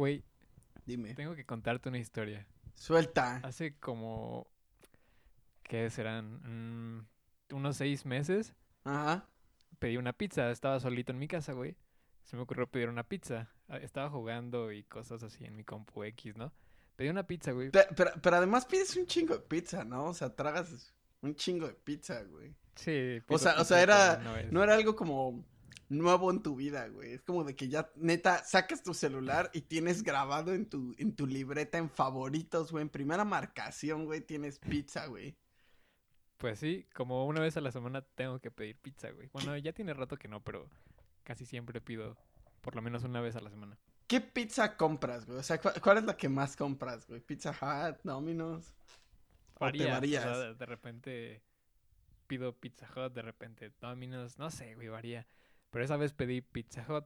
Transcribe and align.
Güey, 0.00 0.24
Dime. 0.86 1.12
tengo 1.14 1.34
que 1.34 1.44
contarte 1.44 1.90
una 1.90 1.98
historia. 1.98 2.46
Suelta. 2.74 3.36
Hace 3.44 3.76
como... 3.76 4.46
¿Qué 5.62 5.90
serán? 5.90 6.40
Mm, 6.96 7.54
unos 7.54 7.76
seis 7.76 8.06
meses 8.06 8.54
Ajá. 8.84 9.28
pedí 9.78 9.98
una 9.98 10.14
pizza. 10.14 10.50
Estaba 10.50 10.80
solito 10.80 11.12
en 11.12 11.18
mi 11.18 11.28
casa, 11.28 11.52
güey. 11.52 11.76
Se 12.24 12.34
me 12.34 12.40
ocurrió 12.44 12.66
pedir 12.66 12.88
una 12.88 13.02
pizza. 13.02 13.50
Ah, 13.68 13.76
Estaba 13.76 14.08
jugando 14.08 14.72
y 14.72 14.84
cosas 14.84 15.22
así 15.22 15.44
en 15.44 15.54
mi 15.54 15.64
compu 15.64 16.02
X, 16.04 16.34
¿no? 16.34 16.50
Pedí 16.96 17.10
una 17.10 17.26
pizza, 17.26 17.52
güey. 17.52 17.68
Pe- 17.70 17.88
Pero, 17.94 18.12
pero 18.22 18.36
además 18.36 18.64
pides 18.64 18.96
un 18.96 19.04
chingo 19.04 19.34
de 19.34 19.40
pizza, 19.42 19.84
¿no? 19.84 20.04
O 20.06 20.14
sea, 20.14 20.34
tragas 20.34 20.94
un 21.20 21.34
chingo 21.34 21.66
de 21.68 21.74
pizza, 21.74 22.22
güey. 22.22 22.54
Sí. 22.74 23.20
O 23.28 23.36
sea, 23.36 23.60
o 23.60 23.64
sea, 23.66 23.82
era, 23.82 24.16
no 24.50 24.64
era 24.64 24.74
algo 24.76 24.96
como 24.96 25.44
nuevo 25.88 26.30
en 26.30 26.42
tu 26.42 26.56
vida, 26.56 26.88
güey. 26.88 27.12
Es 27.14 27.22
como 27.22 27.44
de 27.44 27.54
que 27.56 27.68
ya, 27.68 27.90
neta, 27.96 28.42
sacas 28.44 28.82
tu 28.82 28.94
celular 28.94 29.50
y 29.52 29.62
tienes 29.62 30.02
grabado 30.02 30.52
en 30.54 30.68
tu, 30.68 30.94
en 30.98 31.14
tu 31.14 31.26
libreta 31.26 31.78
en 31.78 31.90
favoritos, 31.90 32.70
güey. 32.72 32.82
En 32.82 32.88
primera 32.88 33.24
marcación, 33.24 34.04
güey, 34.04 34.20
tienes 34.20 34.58
pizza, 34.58 35.06
güey. 35.06 35.36
Pues 36.38 36.58
sí, 36.58 36.86
como 36.94 37.26
una 37.26 37.40
vez 37.40 37.56
a 37.56 37.60
la 37.60 37.70
semana 37.70 38.02
tengo 38.02 38.38
que 38.40 38.50
pedir 38.50 38.76
pizza, 38.76 39.10
güey. 39.10 39.28
Bueno, 39.32 39.56
ya 39.58 39.72
tiene 39.72 39.92
rato 39.94 40.16
que 40.16 40.28
no, 40.28 40.42
pero 40.42 40.68
casi 41.22 41.44
siempre 41.44 41.80
pido 41.80 42.16
por 42.62 42.74
lo 42.74 42.82
menos 42.82 43.04
una 43.04 43.20
vez 43.20 43.36
a 43.36 43.40
la 43.40 43.50
semana. 43.50 43.76
¿Qué 44.06 44.20
pizza 44.20 44.76
compras, 44.76 45.26
güey? 45.26 45.38
O 45.38 45.42
sea, 45.42 45.58
¿cuál, 45.60 45.80
cuál 45.80 45.98
es 45.98 46.04
la 46.04 46.16
que 46.16 46.28
más 46.28 46.56
compras, 46.56 47.06
güey? 47.06 47.20
¿Pizza 47.20 47.50
Hut, 47.50 47.98
Domino's? 48.04 48.72
¿O 49.62 49.70
te 49.70 49.84
Varía, 49.84 49.84
o 49.84 49.86
sea, 49.86 49.94
varías? 49.94 50.38
de- 50.38 50.54
de 50.54 50.66
repente 50.66 51.42
pido 52.26 52.56
Pizza 52.56 52.88
Hut, 52.96 53.12
de 53.12 53.22
repente 53.22 53.72
Domino's, 53.80 54.38
no 54.38 54.50
sé, 54.50 54.74
güey, 54.74 54.88
varía. 54.88 55.26
Pero 55.70 55.84
esa 55.84 55.96
vez 55.96 56.12
pedí 56.12 56.40
Pizza 56.40 56.84
Hut 56.88 57.04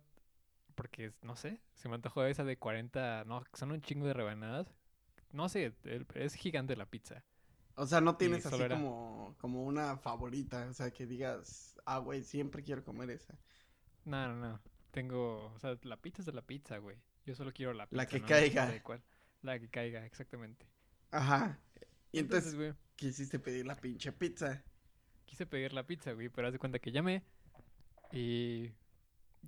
porque, 0.74 1.12
no 1.22 1.36
sé, 1.36 1.60
se 1.74 1.88
me 1.88 1.94
antojó 1.96 2.24
esa 2.24 2.44
de 2.44 2.58
40, 2.58 3.24
no, 3.26 3.44
son 3.54 3.72
un 3.72 3.80
chingo 3.82 4.06
de 4.06 4.14
rebanadas. 4.14 4.74
No 5.32 5.48
sé, 5.48 5.74
es 6.14 6.34
gigante 6.34 6.76
la 6.76 6.86
pizza. 6.86 7.24
O 7.76 7.86
sea, 7.86 8.00
no 8.00 8.16
tienes 8.16 8.46
así 8.46 8.60
era- 8.62 8.76
como, 8.76 9.34
como 9.38 9.64
una 9.64 9.96
favorita. 9.96 10.66
O 10.70 10.74
sea, 10.74 10.90
que 10.92 11.06
digas, 11.06 11.74
ah, 11.84 11.98
güey, 11.98 12.22
siempre 12.22 12.62
quiero 12.62 12.84
comer 12.84 13.10
esa. 13.10 13.38
No, 14.04 14.28
no, 14.28 14.36
no. 14.36 14.60
Tengo, 14.92 15.46
o 15.52 15.58
sea, 15.58 15.76
la 15.82 15.96
pizza 15.96 16.22
es 16.22 16.26
de 16.26 16.32
la 16.32 16.42
pizza, 16.42 16.78
güey. 16.78 16.96
Yo 17.26 17.34
solo 17.34 17.52
quiero 17.52 17.72
la 17.72 17.86
pizza. 17.86 17.96
La 17.96 18.06
que 18.06 18.20
no 18.20 18.26
caiga. 18.26 18.82
La 19.42 19.58
que 19.58 19.68
caiga, 19.68 20.06
exactamente. 20.06 20.66
Ajá. 21.10 21.58
Y 22.12 22.18
entonces, 22.20 22.52
Entonces, 22.52 22.54
güey, 22.54 22.74
quisiste 22.96 23.38
pedir 23.40 23.66
la 23.66 23.76
pinche 23.76 24.12
pizza. 24.12 24.62
quise 25.24 25.46
pedir 25.46 25.72
la 25.72 25.84
pizza, 25.86 26.12
güey, 26.12 26.28
pero 26.28 26.46
haz 26.46 26.52
de 26.52 26.58
cuenta 26.60 26.78
que 26.78 26.92
llamé 26.92 27.24
y 28.12 28.72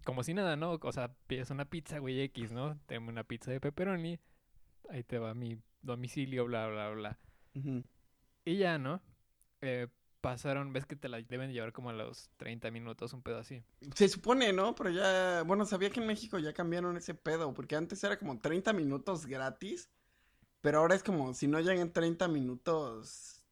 como 0.04 0.22
si 0.22 0.34
nada, 0.34 0.56
¿no? 0.56 0.72
O 0.80 0.92
sea, 0.92 1.14
pides 1.26 1.50
una 1.50 1.64
pizza, 1.64 1.98
güey, 1.98 2.20
X, 2.22 2.52
¿no? 2.52 2.78
Tengo 2.86 3.08
una 3.08 3.24
pizza 3.24 3.50
de 3.50 3.60
pepperoni, 3.60 4.18
ahí 4.90 5.02
te 5.04 5.18
va 5.18 5.34
mi 5.34 5.58
domicilio, 5.82 6.44
bla, 6.46 6.66
bla, 6.68 6.90
bla. 6.90 7.18
Y 8.44 8.56
ya, 8.58 8.78
¿no? 8.78 9.00
Eh, 9.60 9.88
pasaron, 10.20 10.72
ves 10.72 10.86
que 10.86 10.96
te 10.96 11.08
la 11.08 11.20
deben 11.22 11.52
llevar 11.52 11.72
como 11.72 11.90
a 11.90 11.92
los 11.92 12.30
30 12.36 12.70
minutos, 12.70 13.12
un 13.12 13.22
pedo 13.22 13.38
así. 13.38 13.62
Se 13.94 14.08
supone, 14.08 14.52
¿no? 14.52 14.74
Pero 14.74 14.90
ya, 14.90 15.42
bueno, 15.46 15.64
sabía 15.64 15.90
que 15.90 16.00
en 16.00 16.06
México 16.06 16.38
ya 16.38 16.52
cambiaron 16.52 16.96
ese 16.96 17.14
pedo, 17.14 17.54
porque 17.54 17.76
antes 17.76 18.02
era 18.04 18.18
como 18.18 18.38
30 18.40 18.72
minutos 18.72 19.26
gratis, 19.26 19.88
pero 20.60 20.78
ahora 20.80 20.94
es 20.96 21.02
como 21.02 21.32
si 21.34 21.46
no 21.46 21.60
llegan 21.60 21.92
30 21.92 22.28
minutos, 22.28 23.42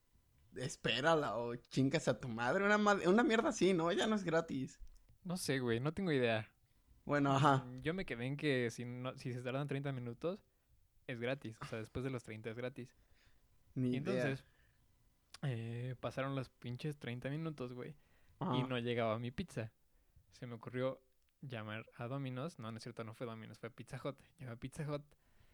espérala 0.55 1.37
o 1.37 1.55
chingas 1.55 2.07
a 2.07 2.19
tu 2.19 2.27
madre, 2.27 2.65
una, 2.65 2.77
ma- 2.77 2.99
una 3.07 3.23
mierda 3.23 3.49
así, 3.49 3.73
¿no? 3.73 3.91
Ya 3.91 4.07
no 4.07 4.15
es 4.15 4.23
gratis. 4.23 4.79
No 5.25 5.35
sé, 5.37 5.59
güey, 5.59 5.79
no 5.81 5.93
tengo 5.93 6.11
idea. 6.13 6.49
Bueno, 7.03 7.35
ajá. 7.35 7.57
Mm, 7.65 7.81
Yo 7.81 7.93
me 7.93 8.05
quedé 8.05 8.25
en 8.25 8.37
que 8.37 8.69
si, 8.71 8.85
no, 8.85 9.17
si 9.17 9.33
se 9.33 9.41
tardan 9.41 9.67
30 9.67 9.91
minutos, 9.91 10.39
es 11.07 11.19
gratis. 11.19 11.57
O 11.61 11.65
sea, 11.65 11.79
después 11.79 12.03
de 12.05 12.11
los 12.11 12.23
30 12.23 12.49
es 12.51 12.55
gratis. 12.55 12.95
Ni 13.75 13.89
Y 13.89 13.97
idea. 13.97 13.99
entonces, 13.99 14.45
eh, 15.43 15.95
pasaron 15.99 16.35
los 16.35 16.49
pinches 16.49 16.97
30 16.97 17.29
minutos, 17.29 17.73
güey. 17.73 17.95
y 18.41 18.63
no 18.63 18.77
llegaba 18.79 19.19
mi 19.19 19.31
pizza. 19.31 19.71
Se 20.31 20.45
me 20.47 20.55
ocurrió 20.55 21.01
llamar 21.41 21.85
a 21.97 22.07
Domino's. 22.07 22.59
No, 22.59 22.71
no 22.71 22.77
es 22.77 22.83
cierto, 22.83 23.03
no 23.03 23.13
fue 23.13 23.25
Domino's, 23.27 23.57
fue 23.59 23.69
Pizza 23.71 23.99
Hut. 24.03 24.17
Llamé 24.39 24.53
a 24.53 24.55
Pizza 24.57 24.83
Hut 24.89 25.03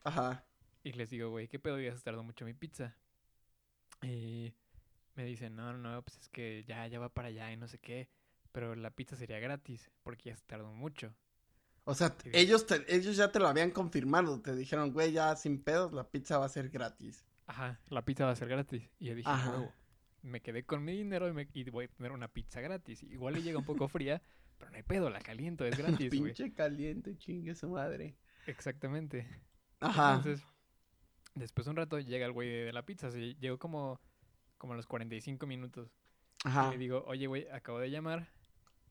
Ajá. 0.03 0.45
y 0.83 0.93
les 0.93 1.09
digo, 1.09 1.29
güey, 1.29 1.47
¿qué 1.47 1.59
pedo? 1.59 1.79
Ya 1.79 1.95
se 1.95 2.03
tardó 2.03 2.23
mucho 2.23 2.45
mi 2.45 2.53
pizza. 2.53 2.95
Y 4.03 4.53
me 5.15 5.25
dicen, 5.25 5.55
no, 5.55 5.71
no, 5.73 5.77
no, 5.77 6.01
pues 6.01 6.17
es 6.17 6.29
que 6.29 6.63
ya, 6.65 6.87
ya 6.87 6.99
va 6.99 7.09
para 7.13 7.27
allá 7.29 7.51
y 7.51 7.57
no 7.57 7.67
sé 7.67 7.77
qué. 7.79 8.09
Pero 8.51 8.75
la 8.75 8.91
pizza 8.91 9.15
sería 9.15 9.39
gratis 9.39 9.89
porque 10.03 10.29
ya 10.29 10.35
se 10.35 10.43
tardó 10.45 10.73
mucho. 10.73 11.13
O 11.83 11.95
sea, 11.95 12.15
Y 12.25 12.37
ellos, 12.37 12.67
te- 12.67 12.85
ellos 12.93 13.15
ya 13.15 13.31
te 13.31 13.39
lo 13.39 13.47
habían 13.47 13.71
confirmado, 13.71 14.39
te 14.41 14.55
dijeron, 14.55 14.91
güey, 14.93 15.11
ya 15.13 15.35
sin 15.35 15.63
pedos, 15.63 15.91
la 15.93 16.07
pizza 16.09 16.37
va 16.37 16.45
a 16.45 16.49
ser 16.49 16.69
gratis. 16.69 17.25
Ajá, 17.47 17.79
la 17.89 18.03
pizza 18.05 18.25
va 18.25 18.31
a 18.31 18.35
ser 18.35 18.47
gratis. 18.49 18.87
Y 18.99 19.05
yo 19.07 19.15
dije, 19.15 19.27
"A 19.29 19.33
Ajá. 19.33 19.51
huevo". 19.51 19.73
Me 20.21 20.41
quedé 20.41 20.63
con 20.63 20.83
mi 20.85 20.95
dinero 20.95 21.27
y, 21.27 21.33
me, 21.33 21.47
y 21.53 21.69
voy 21.71 21.85
a 21.85 21.87
tener 21.87 22.11
una 22.11 22.27
pizza 22.27 22.61
gratis. 22.61 23.01
Igual 23.03 23.33
le 23.33 23.41
llega 23.41 23.57
un 23.57 23.65
poco 23.65 23.87
fría, 23.87 24.21
pero 24.59 24.69
no 24.69 24.77
hay 24.77 24.83
pedo, 24.83 25.09
la 25.09 25.19
caliento, 25.21 25.65
es 25.65 25.75
gratis, 25.77 26.09
güey. 26.09 26.33
Pinche 26.33 26.53
caliente, 26.53 27.17
chingue 27.17 27.55
su 27.55 27.69
madre. 27.69 28.15
Exactamente. 28.45 29.27
Ajá. 29.79 30.15
Entonces, 30.17 30.45
después 31.33 31.65
de 31.65 31.71
un 31.71 31.77
rato 31.77 31.99
llega 31.99 32.25
el 32.27 32.31
güey 32.31 32.49
de, 32.49 32.73
la 32.73 32.85
pizza. 32.85 33.07
así, 33.07 33.35
llegó 33.39 33.57
como, 33.57 33.99
como 34.59 34.73
a 34.73 34.75
los 34.75 34.85
45 34.85 35.47
minutos. 35.47 35.89
Y 36.45 36.47
Ajá. 36.47 36.69
le 36.71 36.77
digo, 36.77 37.03
oye, 37.07 37.25
güey, 37.25 37.47
acabo 37.49 37.79
de 37.79 37.89
llamar. 37.89 38.29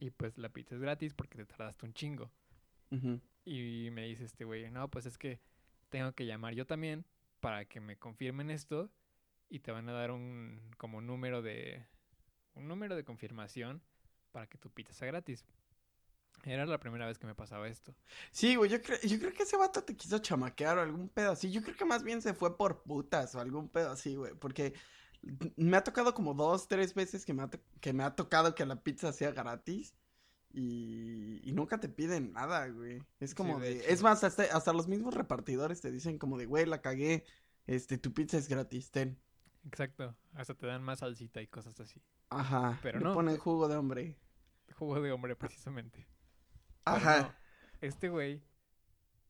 Y 0.00 0.10
pues 0.10 0.38
la 0.38 0.48
pizza 0.48 0.74
es 0.74 0.80
gratis 0.80 1.14
porque 1.14 1.36
te 1.36 1.46
tardaste 1.46 1.86
un 1.86 1.92
chingo. 1.92 2.32
Y 3.44 3.90
me 3.92 4.06
dice 4.06 4.24
este 4.24 4.44
güey, 4.44 4.68
no, 4.70 4.90
pues 4.90 5.06
es 5.06 5.16
que 5.16 5.38
tengo 5.90 6.12
que 6.12 6.26
llamar 6.26 6.54
yo 6.54 6.66
también 6.66 7.04
para 7.38 7.66
que 7.66 7.80
me 7.80 7.96
confirmen 7.96 8.50
esto. 8.50 8.90
Y 9.48 9.60
te 9.60 9.72
van 9.72 9.88
a 9.88 9.92
dar 9.92 10.10
un 10.10 10.60
como 10.76 11.00
número 11.00 11.42
de. 11.42 11.84
Un 12.54 12.66
número 12.66 12.96
de 12.96 13.04
confirmación 13.04 13.82
para 14.32 14.46
que 14.48 14.58
tu 14.58 14.70
pizza 14.70 14.92
sea 14.92 15.08
gratis. 15.08 15.44
Era 16.44 16.64
la 16.64 16.78
primera 16.78 17.06
vez 17.06 17.18
que 17.18 17.26
me 17.26 17.34
pasaba 17.34 17.68
esto. 17.68 17.94
Sí, 18.30 18.56
güey, 18.56 18.70
yo, 18.70 18.80
creo 18.80 18.98
yo 19.02 19.18
creo 19.18 19.32
que 19.32 19.42
ese 19.42 19.56
vato 19.56 19.84
te 19.84 19.96
quiso 19.96 20.18
chamaquear 20.18 20.78
o 20.78 20.82
algún 20.82 21.08
pedo 21.08 21.32
así. 21.32 21.50
Yo 21.50 21.62
creo 21.62 21.76
que 21.76 21.84
más 21.84 22.02
bien 22.02 22.22
se 22.22 22.32
fue 22.32 22.56
por 22.56 22.82
putas 22.82 23.34
o 23.34 23.40
algún 23.40 23.68
pedo 23.68 23.90
así, 23.90 24.16
güey. 24.16 24.34
Porque 24.34 24.72
me 25.56 25.76
ha 25.76 25.84
tocado 25.84 26.14
como 26.14 26.34
dos, 26.34 26.68
tres 26.68 26.94
veces 26.94 27.24
que 27.24 27.34
me 27.34 27.42
ha, 27.42 27.50
que 27.80 27.92
me 27.92 28.04
ha 28.04 28.14
tocado 28.14 28.54
que 28.54 28.64
la 28.66 28.82
pizza 28.82 29.12
sea 29.12 29.32
gratis. 29.32 29.94
Y, 30.52 31.40
y 31.44 31.52
nunca 31.52 31.78
te 31.78 31.88
piden 31.88 32.32
nada, 32.32 32.66
güey. 32.68 33.02
Es 33.20 33.34
como 33.34 33.60
de. 33.60 33.84
Es 33.88 34.02
más, 34.02 34.24
hasta, 34.24 34.42
hasta 34.44 34.72
los 34.72 34.88
mismos 34.88 35.14
repartidores 35.14 35.80
te 35.80 35.92
dicen 35.92 36.18
como 36.18 36.38
de, 36.38 36.46
güey, 36.46 36.66
la 36.66 36.80
cagué. 36.82 37.24
Este, 37.66 37.98
tu 37.98 38.12
pizza 38.12 38.36
es 38.36 38.48
gratis, 38.48 38.90
ten. 38.90 39.16
Exacto. 39.64 40.16
Hasta 40.34 40.54
te 40.54 40.66
dan 40.66 40.82
más 40.82 41.00
salsita 41.00 41.40
y 41.40 41.46
cosas 41.46 41.78
así. 41.78 42.02
Ajá. 42.30 42.78
Pero 42.82 42.98
no. 43.00 43.14
ponen 43.14 43.36
jugo 43.36 43.68
de 43.68 43.76
hombre. 43.76 44.16
Jugo 44.74 45.00
de 45.00 45.12
hombre, 45.12 45.36
precisamente. 45.36 46.06
Ajá. 46.84 47.22
no, 47.22 47.34
este 47.80 48.08
güey 48.08 48.42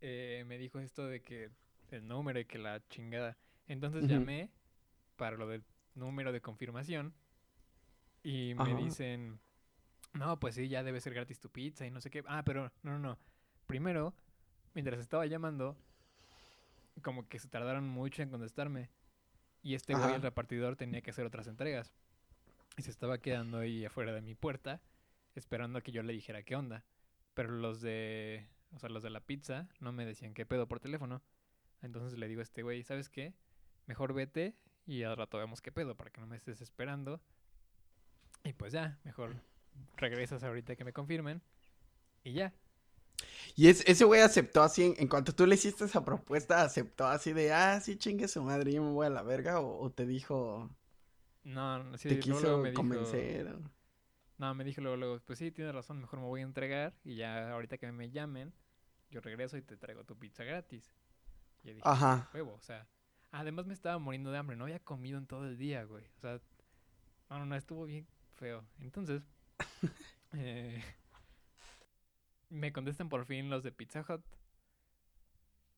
eh, 0.00 0.44
me 0.46 0.56
dijo 0.56 0.78
esto 0.80 1.06
de 1.06 1.22
que 1.22 1.50
el 1.90 2.06
número 2.06 2.40
y 2.40 2.44
que 2.44 2.58
la 2.58 2.86
chingada. 2.88 3.36
Entonces 3.66 4.06
llamé 4.06 4.50
para 5.16 5.36
lo 5.36 5.46
del 5.46 5.64
número 6.00 6.32
de 6.32 6.40
confirmación 6.40 7.14
y 8.22 8.54
me 8.54 8.62
Ajá. 8.64 8.76
dicen, 8.76 9.40
no, 10.12 10.38
pues 10.40 10.56
sí, 10.56 10.68
ya 10.68 10.82
debe 10.82 11.00
ser 11.00 11.14
gratis 11.14 11.40
tu 11.40 11.50
pizza 11.50 11.86
y 11.86 11.90
no 11.90 12.00
sé 12.00 12.10
qué. 12.10 12.24
Ah, 12.26 12.42
pero 12.44 12.72
no, 12.82 12.92
no, 12.92 12.98
no. 12.98 13.18
Primero, 13.66 14.14
mientras 14.74 14.98
estaba 14.98 15.26
llamando, 15.26 15.76
como 17.02 17.28
que 17.28 17.38
se 17.38 17.48
tardaron 17.48 17.88
mucho 17.88 18.22
en 18.22 18.30
contestarme. 18.30 18.90
Y 19.62 19.74
este 19.74 19.94
güey, 19.94 20.14
el 20.14 20.22
repartidor, 20.22 20.76
tenía 20.76 21.02
que 21.02 21.10
hacer 21.10 21.26
otras 21.26 21.46
entregas. 21.46 21.92
Y 22.76 22.82
se 22.82 22.90
estaba 22.90 23.18
quedando 23.18 23.58
ahí 23.58 23.84
afuera 23.84 24.12
de 24.12 24.22
mi 24.22 24.34
puerta, 24.34 24.80
esperando 25.34 25.78
a 25.78 25.82
que 25.82 25.92
yo 25.92 26.02
le 26.02 26.12
dijera 26.12 26.42
qué 26.42 26.56
onda. 26.56 26.84
Pero 27.34 27.50
los 27.52 27.80
de, 27.80 28.48
o 28.72 28.78
sea, 28.78 28.88
los 28.88 29.02
de 29.02 29.10
la 29.10 29.20
pizza 29.20 29.68
no 29.78 29.92
me 29.92 30.06
decían 30.06 30.34
qué 30.34 30.46
pedo 30.46 30.66
por 30.66 30.80
teléfono. 30.80 31.22
Entonces 31.82 32.18
le 32.18 32.28
digo 32.28 32.40
a 32.40 32.42
este 32.42 32.62
güey, 32.62 32.82
¿sabes 32.82 33.08
qué? 33.08 33.34
Mejor 33.86 34.12
vete 34.12 34.56
y 34.90 35.04
al 35.04 35.16
rato 35.16 35.38
vemos 35.38 35.62
qué 35.62 35.72
pedo 35.72 35.96
para 35.96 36.10
que 36.10 36.20
no 36.20 36.26
me 36.26 36.36
estés 36.36 36.60
esperando. 36.60 37.20
Y 38.44 38.52
pues 38.52 38.72
ya, 38.72 38.98
mejor 39.04 39.36
regresas 39.96 40.42
ahorita 40.42 40.76
que 40.76 40.84
me 40.84 40.92
confirmen. 40.92 41.42
Y 42.24 42.34
ya. 42.34 42.54
Y 43.56 43.68
es, 43.68 43.82
ese 43.86 44.04
güey 44.04 44.20
aceptó 44.22 44.62
así, 44.62 44.84
en, 44.84 44.94
en 44.98 45.08
cuanto 45.08 45.34
tú 45.34 45.46
le 45.46 45.54
hiciste 45.54 45.84
esa 45.84 46.04
propuesta, 46.04 46.62
aceptó 46.62 47.06
así 47.06 47.32
de, 47.32 47.52
ah, 47.52 47.80
sí, 47.80 47.96
chingue 47.96 48.28
su 48.28 48.42
madre, 48.42 48.72
yo 48.72 48.82
me 48.82 48.90
voy 48.90 49.06
a 49.06 49.10
la 49.10 49.22
verga, 49.22 49.60
o, 49.60 49.80
o 49.84 49.90
te 49.90 50.06
dijo, 50.06 50.70
No, 51.44 51.82
no, 51.82 51.98
sí, 51.98 52.08
te 52.08 52.18
quiso 52.18 52.40
luego 52.40 52.58
me 52.58 52.70
dijo, 52.70 52.96
convencer. 52.98 53.48
o- 53.48 53.70
no, 54.38 54.54
me 54.54 54.64
dijo 54.64 54.80
luego, 54.80 54.96
luego, 54.96 55.20
pues 55.26 55.38
sí, 55.38 55.50
tienes 55.50 55.74
razón, 55.74 56.00
mejor 56.00 56.18
me 56.20 56.26
voy 56.26 56.40
a 56.40 56.44
entregar 56.44 56.94
y 57.04 57.16
ya 57.16 57.50
ahorita 57.52 57.78
que 57.78 57.90
me 57.92 58.10
llamen, 58.10 58.52
yo 59.10 59.20
regreso 59.20 59.56
y 59.56 59.62
te 59.62 59.76
traigo 59.76 60.04
tu 60.04 60.18
pizza 60.18 60.44
gratis. 60.44 60.94
Y 61.64 61.68
yo 61.68 61.74
dije, 61.74 61.92
Ajá. 61.92 62.30
huevo, 62.32 62.54
o 62.54 62.62
sea, 62.62 62.88
además 63.32 63.66
me 63.66 63.74
estaba 63.74 63.98
muriendo 63.98 64.30
de 64.30 64.38
hambre, 64.38 64.56
no 64.56 64.64
había 64.64 64.80
comido 64.80 65.18
en 65.18 65.26
todo 65.26 65.46
el 65.46 65.56
día, 65.56 65.84
güey. 65.84 66.04
O 66.16 66.20
sea, 66.20 66.40
no, 67.28 67.38
no, 67.38 67.46
no, 67.46 67.56
estuvo 67.56 67.84
bien 67.84 68.06
feo. 68.34 68.64
Entonces, 68.80 69.22
eh, 70.32 70.82
me 72.48 72.72
contestan 72.72 73.08
por 73.08 73.24
fin 73.24 73.50
los 73.50 73.62
de 73.62 73.72
Pizza 73.72 74.04
Hut. 74.08 74.22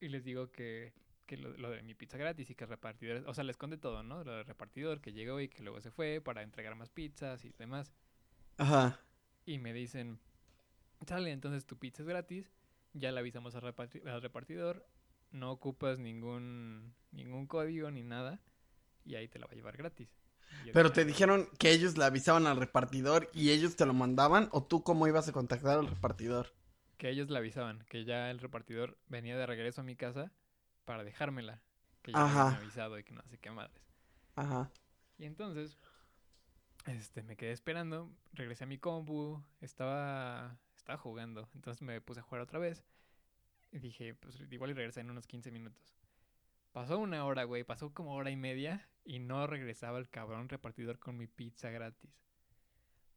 y 0.00 0.08
les 0.08 0.24
digo 0.24 0.50
que, 0.50 0.92
que 1.26 1.36
lo, 1.36 1.56
lo 1.56 1.70
de 1.70 1.82
mi 1.82 1.94
pizza 1.94 2.16
gratis 2.16 2.50
y 2.50 2.54
que 2.54 2.64
el 2.64 2.70
repartidor, 2.70 3.24
o 3.26 3.34
sea, 3.34 3.44
les 3.44 3.56
conté 3.56 3.76
todo, 3.76 4.02
¿no? 4.02 4.24
Lo 4.24 4.32
del 4.32 4.44
repartidor 4.44 5.00
que 5.00 5.12
llegó 5.12 5.40
y 5.40 5.48
que 5.48 5.62
luego 5.62 5.80
se 5.80 5.90
fue 5.90 6.20
para 6.20 6.42
entregar 6.42 6.74
más 6.74 6.90
pizzas 6.90 7.44
y 7.44 7.52
demás. 7.58 7.92
Ajá. 8.56 9.00
Y 9.44 9.58
me 9.58 9.72
dicen, 9.72 10.20
sale, 11.06 11.32
entonces 11.32 11.66
tu 11.66 11.76
pizza 11.76 12.02
es 12.02 12.08
gratis, 12.08 12.52
ya 12.94 13.12
le 13.12 13.20
avisamos 13.20 13.54
al 13.54 13.62
repartidor, 13.62 14.86
no 15.32 15.50
ocupas 15.50 15.98
ningún, 15.98 16.94
ningún 17.10 17.46
código 17.46 17.90
ni 17.90 18.02
nada, 18.02 18.40
y 19.04 19.16
ahí 19.16 19.28
te 19.28 19.38
la 19.38 19.46
va 19.46 19.52
a 19.52 19.56
llevar 19.56 19.76
gratis. 19.76 20.08
Pero 20.72 20.92
te 20.92 21.04
dijeron 21.04 21.48
que 21.58 21.72
ellos 21.72 21.96
le 21.96 22.04
avisaban 22.04 22.46
al 22.46 22.56
repartidor 22.56 23.30
y 23.32 23.50
ellos 23.50 23.76
te 23.76 23.86
lo 23.86 23.94
mandaban 23.94 24.48
o 24.52 24.62
tú 24.62 24.82
cómo 24.82 25.06
ibas 25.06 25.28
a 25.28 25.32
contactar 25.32 25.78
al 25.78 25.88
repartidor. 25.88 26.54
Que 26.98 27.10
ellos 27.10 27.30
le 27.30 27.38
avisaban, 27.38 27.84
que 27.88 28.04
ya 28.04 28.30
el 28.30 28.38
repartidor 28.38 28.98
venía 29.08 29.36
de 29.36 29.46
regreso 29.46 29.80
a 29.80 29.84
mi 29.84 29.96
casa 29.96 30.32
para 30.84 31.04
dejármela, 31.04 31.62
que 32.02 32.12
ya 32.12 32.18
me 32.18 32.30
habían 32.30 32.54
avisado 32.62 32.98
y 32.98 33.04
que 33.04 33.12
no 33.12 33.22
sé 33.22 33.38
qué 33.38 33.50
madres. 33.50 33.82
Ajá. 34.36 34.70
Y 35.18 35.24
entonces, 35.24 35.78
este, 36.86 37.22
me 37.22 37.36
quedé 37.36 37.52
esperando, 37.52 38.10
regresé 38.32 38.64
a 38.64 38.66
mi 38.68 38.78
compu, 38.78 39.42
estaba, 39.60 40.58
estaba 40.76 40.98
jugando, 40.98 41.48
entonces 41.54 41.82
me 41.82 42.00
puse 42.00 42.20
a 42.20 42.22
jugar 42.22 42.42
otra 42.42 42.58
vez. 42.58 42.84
Y 43.72 43.78
dije, 43.78 44.14
pues 44.14 44.38
igual 44.50 44.70
y 44.70 44.74
regresé 44.74 45.00
en 45.00 45.10
unos 45.10 45.26
15 45.26 45.50
minutos. 45.50 45.96
Pasó 46.72 46.98
una 46.98 47.24
hora, 47.24 47.44
güey, 47.44 47.64
pasó 47.64 47.92
como 47.92 48.14
hora 48.14 48.30
y 48.30 48.36
media 48.36 48.88
y 49.04 49.18
no 49.18 49.46
regresaba 49.46 49.98
el 49.98 50.08
cabrón 50.08 50.48
repartidor 50.48 50.98
con 50.98 51.16
mi 51.16 51.26
pizza 51.26 51.70
gratis. 51.70 52.10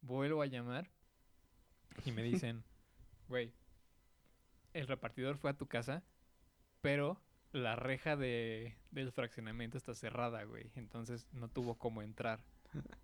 Vuelvo 0.00 0.42
a 0.42 0.46
llamar 0.46 0.90
y 2.04 2.12
me 2.12 2.22
dicen, 2.22 2.64
güey, 3.28 3.52
el 4.72 4.86
repartidor 4.86 5.38
fue 5.38 5.50
a 5.50 5.56
tu 5.56 5.66
casa, 5.66 6.02
pero 6.80 7.20
la 7.52 7.76
reja 7.76 8.16
de, 8.16 8.76
del 8.90 9.12
fraccionamiento 9.12 9.78
está 9.78 9.94
cerrada, 9.94 10.44
güey. 10.44 10.70
Entonces 10.74 11.26
no 11.32 11.48
tuvo 11.48 11.76
cómo 11.78 12.02
entrar. 12.02 12.44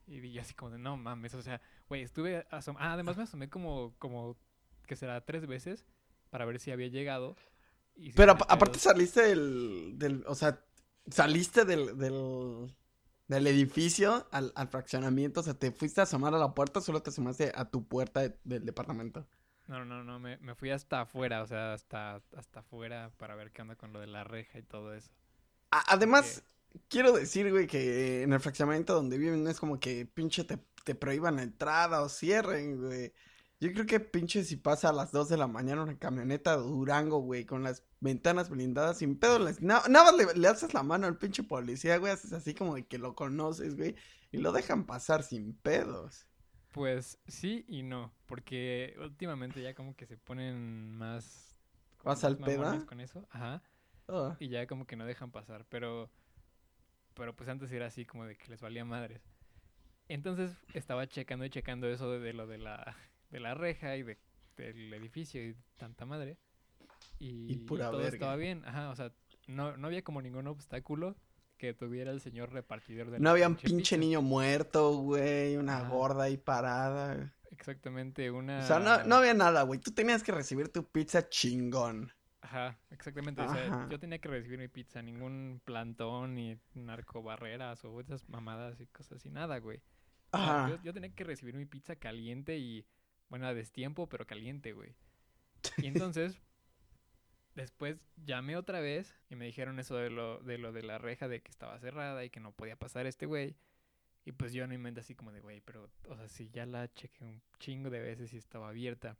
Y 0.06 0.20
dije 0.20 0.40
así 0.40 0.54
como 0.54 0.70
de, 0.70 0.78
no 0.78 0.96
mames, 0.96 1.34
o 1.34 1.42
sea, 1.42 1.60
güey, 1.88 2.02
estuve 2.02 2.46
asom 2.50 2.76
Ah, 2.78 2.92
además 2.92 3.16
me 3.16 3.22
asomé 3.22 3.48
como, 3.48 3.94
como, 3.98 4.36
que 4.86 4.96
será 4.96 5.24
tres 5.24 5.46
veces 5.46 5.86
para 6.32 6.46
ver 6.46 6.60
si 6.60 6.72
había 6.72 6.88
llegado. 6.88 7.36
y 7.96 8.12
si 8.12 8.16
Pero 8.16 8.32
aparte 8.48 8.78
saliste 8.78 9.22
del, 9.22 9.94
del, 9.98 10.24
o 10.26 10.34
sea, 10.34 10.64
saliste 11.10 11.64
del, 11.64 11.96
del, 11.98 12.74
del 13.28 13.46
edificio 13.46 14.28
al, 14.32 14.52
al 14.56 14.68
fraccionamiento, 14.68 15.40
o 15.40 15.42
sea, 15.42 15.54
te 15.54 15.72
fuiste 15.72 16.00
a 16.00 16.04
asomar 16.04 16.34
a 16.34 16.38
la 16.38 16.54
puerta, 16.54 16.80
solo 16.80 17.02
te 17.02 17.10
asomaste 17.10 17.52
a 17.54 17.70
tu 17.70 17.86
puerta 17.88 18.20
de- 18.20 18.38
del 18.44 18.64
departamento. 18.66 19.26
No, 19.66 19.84
no, 19.84 20.04
no, 20.04 20.20
me, 20.20 20.36
me 20.38 20.54
fui 20.54 20.70
hasta 20.70 21.00
afuera, 21.00 21.42
o 21.42 21.46
sea, 21.48 21.72
hasta, 21.72 22.22
hasta 22.36 22.60
afuera 22.60 23.12
para 23.16 23.34
ver 23.34 23.50
qué 23.52 23.62
onda 23.62 23.74
con 23.76 23.92
lo 23.92 23.98
de 24.00 24.06
la 24.06 24.22
reja 24.24 24.58
y 24.58 24.62
todo 24.62 24.94
eso. 24.94 25.10
A- 25.70 25.84
además, 25.94 26.42
quiero 26.88 27.12
decir, 27.12 27.50
güey, 27.50 27.66
que 27.66 28.22
en 28.22 28.32
el 28.32 28.40
fraccionamiento 28.40 28.94
donde 28.94 29.18
viven 29.18 29.42
no 29.44 29.50
es 29.50 29.58
como 29.60 29.80
que 29.80 30.06
pinche 30.06 30.44
te, 30.44 30.58
te 30.84 30.94
prohíban 30.94 31.36
la 31.36 31.42
entrada 31.42 32.02
o 32.02 32.08
cierren, 32.08 32.80
güey. 32.80 33.12
Yo 33.62 33.72
creo 33.72 33.86
que 33.86 34.00
pinche 34.00 34.42
si 34.42 34.56
pasa 34.56 34.88
a 34.88 34.92
las 34.92 35.12
2 35.12 35.28
de 35.28 35.36
la 35.36 35.46
mañana 35.46 35.84
una 35.84 35.96
camioneta 35.96 36.56
de 36.56 36.64
Durango, 36.64 37.20
güey, 37.20 37.44
con 37.44 37.62
las 37.62 37.84
ventanas 38.00 38.50
blindadas 38.50 38.98
sin 38.98 39.16
pedo, 39.16 39.38
les, 39.38 39.62
na- 39.62 39.84
nada 39.88 40.10
más 40.10 40.16
le, 40.34 40.40
le 40.40 40.48
haces 40.48 40.74
la 40.74 40.82
mano 40.82 41.06
al 41.06 41.16
pinche 41.16 41.44
policía, 41.44 41.96
güey, 41.98 42.12
haces 42.12 42.32
así 42.32 42.54
como 42.54 42.74
de 42.74 42.84
que 42.84 42.98
lo 42.98 43.14
conoces, 43.14 43.76
güey, 43.76 43.94
y 44.32 44.38
lo 44.38 44.50
dejan 44.50 44.84
pasar 44.84 45.22
sin 45.22 45.54
pedos. 45.54 46.26
Pues 46.72 47.20
sí 47.28 47.64
y 47.68 47.84
no, 47.84 48.12
porque 48.26 48.96
últimamente 48.98 49.62
ya 49.62 49.74
como 49.74 49.94
que 49.94 50.06
se 50.06 50.16
ponen 50.16 50.90
más... 50.96 51.54
¿Vas 52.02 52.24
al 52.24 52.38
peda? 52.38 52.84
con 52.84 52.98
eso, 52.98 53.28
ajá. 53.30 53.62
Ah. 54.08 54.36
y 54.40 54.48
ya 54.48 54.66
como 54.66 54.88
que 54.88 54.96
no 54.96 55.06
dejan 55.06 55.30
pasar, 55.30 55.66
pero 55.68 56.10
pero 57.14 57.36
pues 57.36 57.48
antes 57.48 57.70
era 57.70 57.86
así 57.86 58.04
como 58.04 58.24
de 58.26 58.36
que 58.36 58.48
les 58.50 58.60
valía 58.60 58.84
madres. 58.84 59.22
Entonces 60.08 60.50
estaba 60.74 61.06
checando 61.06 61.44
y 61.44 61.50
checando 61.50 61.86
eso 61.86 62.10
de, 62.10 62.18
de 62.18 62.32
lo 62.32 62.48
de 62.48 62.58
la 62.58 62.96
de 63.32 63.40
la 63.40 63.54
reja 63.54 63.96
y 63.96 64.04
de, 64.04 64.18
del 64.56 64.92
edificio 64.94 65.42
y 65.44 65.56
tanta 65.76 66.06
madre. 66.06 66.38
Y, 67.18 67.52
Y 67.52 67.56
pura 67.56 67.86
todo 67.90 67.98
verga. 67.98 68.14
estaba 68.14 68.36
bien, 68.36 68.62
ajá, 68.64 68.90
o 68.90 68.96
sea, 68.96 69.12
no, 69.48 69.76
no 69.76 69.86
había 69.88 70.02
como 70.02 70.22
ningún 70.22 70.46
obstáculo 70.46 71.16
que 71.56 71.74
tuviera 71.74 72.10
el 72.10 72.20
señor 72.20 72.52
repartidor 72.52 73.10
de 73.10 73.18
No 73.18 73.30
había 73.30 73.48
un 73.48 73.56
pinche 73.56 73.96
niño 73.98 74.22
muerto, 74.22 74.96
güey, 74.98 75.56
una 75.56 75.78
Ajá. 75.78 75.88
gorda 75.88 76.24
ahí 76.24 76.36
parada. 76.36 77.34
Exactamente, 77.50 78.30
una 78.30 78.58
O 78.60 78.66
sea, 78.66 78.78
no, 78.78 79.02
no 79.04 79.16
había 79.16 79.34
nada, 79.34 79.62
güey, 79.62 79.80
tú 79.80 79.92
tenías 79.92 80.22
que 80.22 80.32
recibir 80.32 80.68
tu 80.68 80.84
pizza 80.84 81.28
chingón. 81.28 82.12
Ajá, 82.40 82.78
exactamente. 82.90 83.40
O 83.40 83.48
sea, 83.48 83.88
yo 83.88 83.98
tenía 84.00 84.18
que 84.18 84.28
recibir 84.28 84.58
mi 84.58 84.68
pizza, 84.68 85.00
ningún 85.00 85.60
plantón, 85.64 86.34
ni 86.34 86.58
narcobarreras 86.74 87.84
o 87.84 88.00
esas 88.00 88.28
mamadas 88.28 88.80
y 88.80 88.86
cosas 88.86 89.18
así, 89.18 89.30
nada, 89.30 89.58
güey. 89.58 89.80
Ajá. 90.32 90.68
yo, 90.68 90.82
yo 90.82 90.92
tenía 90.92 91.14
que 91.14 91.24
recibir 91.24 91.54
mi 91.54 91.66
pizza 91.66 91.94
caliente 91.96 92.58
y, 92.58 92.84
bueno, 93.32 93.46
a 93.46 93.54
destiempo, 93.54 94.10
pero 94.10 94.26
caliente, 94.26 94.74
güey. 94.74 94.94
Y 95.78 95.86
entonces, 95.86 96.38
después 97.54 98.06
llamé 98.26 98.58
otra 98.58 98.80
vez 98.80 99.16
y 99.30 99.36
me 99.36 99.46
dijeron 99.46 99.78
eso 99.78 99.96
de 99.96 100.10
lo, 100.10 100.40
de 100.40 100.58
lo 100.58 100.70
de 100.70 100.82
la 100.82 100.98
reja, 100.98 101.28
de 101.28 101.40
que 101.40 101.50
estaba 101.50 101.78
cerrada 101.78 102.22
y 102.26 102.28
que 102.28 102.40
no 102.40 102.52
podía 102.52 102.76
pasar 102.76 103.06
este 103.06 103.24
güey. 103.24 103.56
Y 104.26 104.32
pues 104.32 104.52
yo 104.52 104.68
mi 104.68 104.76
mente 104.76 105.00
así 105.00 105.14
como 105.14 105.32
de, 105.32 105.40
güey, 105.40 105.62
pero, 105.62 105.88
o 106.10 106.14
sea, 106.14 106.28
si 106.28 106.50
ya 106.50 106.66
la 106.66 106.92
chequé 106.92 107.24
un 107.24 107.40
chingo 107.58 107.88
de 107.88 108.00
veces 108.00 108.34
y 108.34 108.36
estaba 108.36 108.68
abierta. 108.68 109.16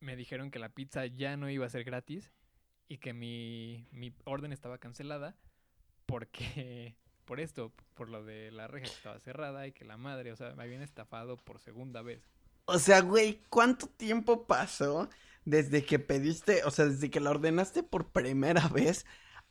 Me 0.00 0.16
dijeron 0.16 0.50
que 0.50 0.58
la 0.58 0.70
pizza 0.70 1.06
ya 1.06 1.36
no 1.36 1.48
iba 1.48 1.64
a 1.64 1.68
ser 1.70 1.84
gratis 1.84 2.32
y 2.88 2.98
que 2.98 3.12
mi, 3.12 3.86
mi 3.92 4.12
orden 4.24 4.52
estaba 4.52 4.78
cancelada 4.78 5.36
porque, 6.06 6.96
por 7.24 7.38
esto, 7.38 7.72
por 7.94 8.08
lo 8.08 8.24
de 8.24 8.50
la 8.50 8.66
reja 8.66 8.86
que 8.86 8.92
estaba 8.92 9.20
cerrada 9.20 9.64
y 9.68 9.70
que 9.70 9.84
la 9.84 9.96
madre, 9.96 10.32
o 10.32 10.36
sea, 10.36 10.56
me 10.56 10.64
habían 10.64 10.82
estafado 10.82 11.36
por 11.36 11.60
segunda 11.60 12.02
vez. 12.02 12.28
O 12.66 12.78
sea, 12.78 13.00
güey, 13.00 13.42
¿cuánto 13.48 13.86
tiempo 13.86 14.46
pasó 14.46 15.08
desde 15.44 15.84
que 15.84 15.98
pediste, 16.00 16.64
o 16.64 16.70
sea, 16.70 16.86
desde 16.86 17.10
que 17.10 17.20
la 17.20 17.30
ordenaste 17.30 17.82
por 17.84 18.10
primera 18.10 18.68
vez 18.68 19.06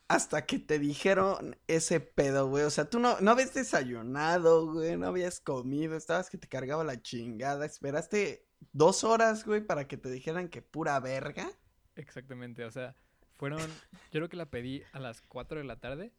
hasta 0.10 0.46
que 0.46 0.60
te 0.60 0.80
dijeron 0.80 1.58
ese 1.68 2.02
pedo, 2.02 2.50
güey? 2.50 2.66
O 2.66 2.70
sea, 2.70 2.90
tú 2.90 3.00
no, 3.00 3.20
no 3.22 3.32
habías 3.32 3.54
desayunado, 3.54 4.72
güey, 4.72 4.98
no 4.98 5.08
habías 5.08 5.40
comido, 5.40 5.96
estabas 5.96 6.30
que 6.30 6.38
te 6.38 6.50
cargaba 6.50 6.84
la 6.84 7.02
chingada, 7.02 7.66
esperaste 7.66 8.46
dos 8.74 9.06
horas, 9.06 9.46
güey, 9.46 9.62
para 9.62 9.88
que 9.88 9.96
te 9.96 10.10
dijeran 10.12 10.50
que 10.50 10.62
pura 10.62 11.00
verga. 11.00 11.50
Exactamente, 11.96 12.66
o 12.66 12.72
sea, 12.72 12.98
fueron, 13.38 13.62
yo 13.62 14.12
creo 14.12 14.30
que 14.30 14.38
la 14.38 14.50
pedí 14.50 14.84
a 14.92 15.00
las 15.00 15.22
4 15.22 15.60
de 15.60 15.66
la 15.66 15.80
tarde 15.80 16.12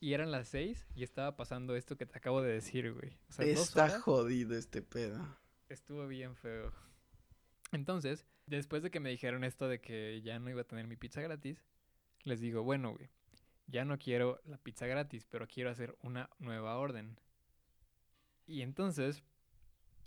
y 0.00 0.14
eran 0.14 0.32
las 0.32 0.48
6 0.48 0.88
y 0.96 1.04
estaba 1.04 1.36
pasando 1.36 1.76
esto 1.76 1.96
que 1.96 2.06
te 2.06 2.18
acabo 2.18 2.42
de 2.42 2.52
decir, 2.52 2.92
güey. 2.92 3.16
O 3.28 3.32
sea, 3.32 3.46
dos 3.46 3.68
Está 3.68 3.84
horas 3.84 4.02
jodido 4.02 4.56
este 4.56 4.82
pedo. 4.82 5.24
Estuvo 5.74 6.06
bien 6.06 6.36
feo. 6.36 6.72
Entonces, 7.72 8.26
después 8.46 8.82
de 8.82 8.90
que 8.90 9.00
me 9.00 9.10
dijeron 9.10 9.44
esto 9.44 9.68
de 9.68 9.80
que 9.80 10.22
ya 10.22 10.38
no 10.38 10.50
iba 10.50 10.60
a 10.60 10.66
tener 10.66 10.86
mi 10.86 10.96
pizza 10.96 11.20
gratis, 11.20 11.64
les 12.24 12.40
digo, 12.40 12.62
bueno, 12.62 12.92
güey, 12.92 13.10
ya 13.66 13.84
no 13.84 13.98
quiero 13.98 14.40
la 14.44 14.58
pizza 14.58 14.86
gratis, 14.86 15.26
pero 15.26 15.46
quiero 15.46 15.70
hacer 15.70 15.96
una 16.02 16.30
nueva 16.38 16.76
orden. 16.78 17.18
Y 18.46 18.62
entonces 18.62 19.22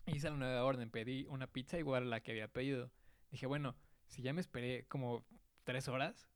hice 0.06 0.30
la 0.30 0.38
nueva 0.38 0.63
orden, 0.63 0.89
pedí 0.89 1.25
una 1.28 1.48
pizza 1.48 1.78
igual 1.78 2.04
a 2.04 2.08
la 2.08 2.20
que 2.22 2.32
había 2.32 2.48
pedido. 2.48 2.92
Dije, 3.32 3.46
bueno, 3.46 3.75
si 4.08 4.22
ya 4.22 4.34
me 4.34 4.42
esperé 4.42 4.86
como 4.88 5.25
tres 5.63 5.88
horas, 5.88 6.28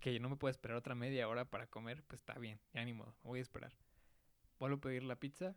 que 0.00 0.20
no 0.20 0.28
me 0.28 0.36
puedo 0.36 0.50
esperar 0.50 0.76
otra 0.76 0.94
media 0.94 1.28
hora 1.28 1.46
para 1.46 1.66
comer, 1.66 2.04
pues 2.04 2.20
está 2.20 2.38
bien, 2.38 2.60
ya 2.74 2.84
ni 2.84 2.92
modo, 2.92 3.16
voy 3.22 3.38
a 3.38 3.42
esperar. 3.42 3.72
Vuelvo 4.58 4.76
a 4.76 4.80
pedir 4.80 5.02
la 5.02 5.16
pizza, 5.16 5.56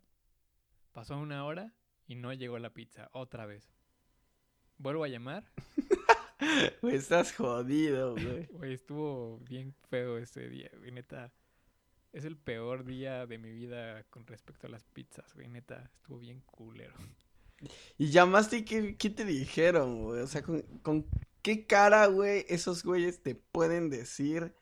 pasó 0.93 1.17
una 1.17 1.43
hora 1.43 1.73
y 2.11 2.15
no 2.15 2.33
llegó 2.33 2.59
la 2.59 2.73
pizza 2.73 3.09
otra 3.13 3.45
vez. 3.45 3.71
Vuelvo 4.77 5.05
a 5.05 5.07
llamar, 5.07 5.45
Güey, 6.81 6.95
estás 6.95 7.31
jodido, 7.33 8.15
güey. 8.15 8.47
güey, 8.47 8.73
estuvo 8.73 9.37
bien 9.47 9.73
feo 9.89 10.17
ese 10.17 10.49
día, 10.49 10.69
güey, 10.77 10.91
neta. 10.91 11.31
Es 12.11 12.25
el 12.25 12.35
peor 12.35 12.83
día 12.83 13.25
de 13.27 13.37
mi 13.37 13.53
vida 13.53 14.03
con 14.09 14.27
respecto 14.27 14.67
a 14.67 14.69
las 14.69 14.83
pizzas, 14.83 15.33
güey, 15.35 15.47
neta, 15.47 15.89
estuvo 15.95 16.19
bien 16.19 16.41
culero. 16.41 16.95
Y 17.97 18.09
llamaste 18.09 18.57
y 18.57 18.65
¿qué, 18.65 18.97
qué 18.97 19.09
te 19.09 19.23
dijeron, 19.23 20.03
güey? 20.03 20.21
O 20.21 20.27
sea, 20.27 20.41
¿con, 20.41 20.63
con 20.81 21.05
qué 21.41 21.65
cara, 21.65 22.07
güey, 22.07 22.45
esos 22.49 22.83
güeyes 22.83 23.23
te 23.23 23.35
pueden 23.35 23.89
decir, 23.89 24.53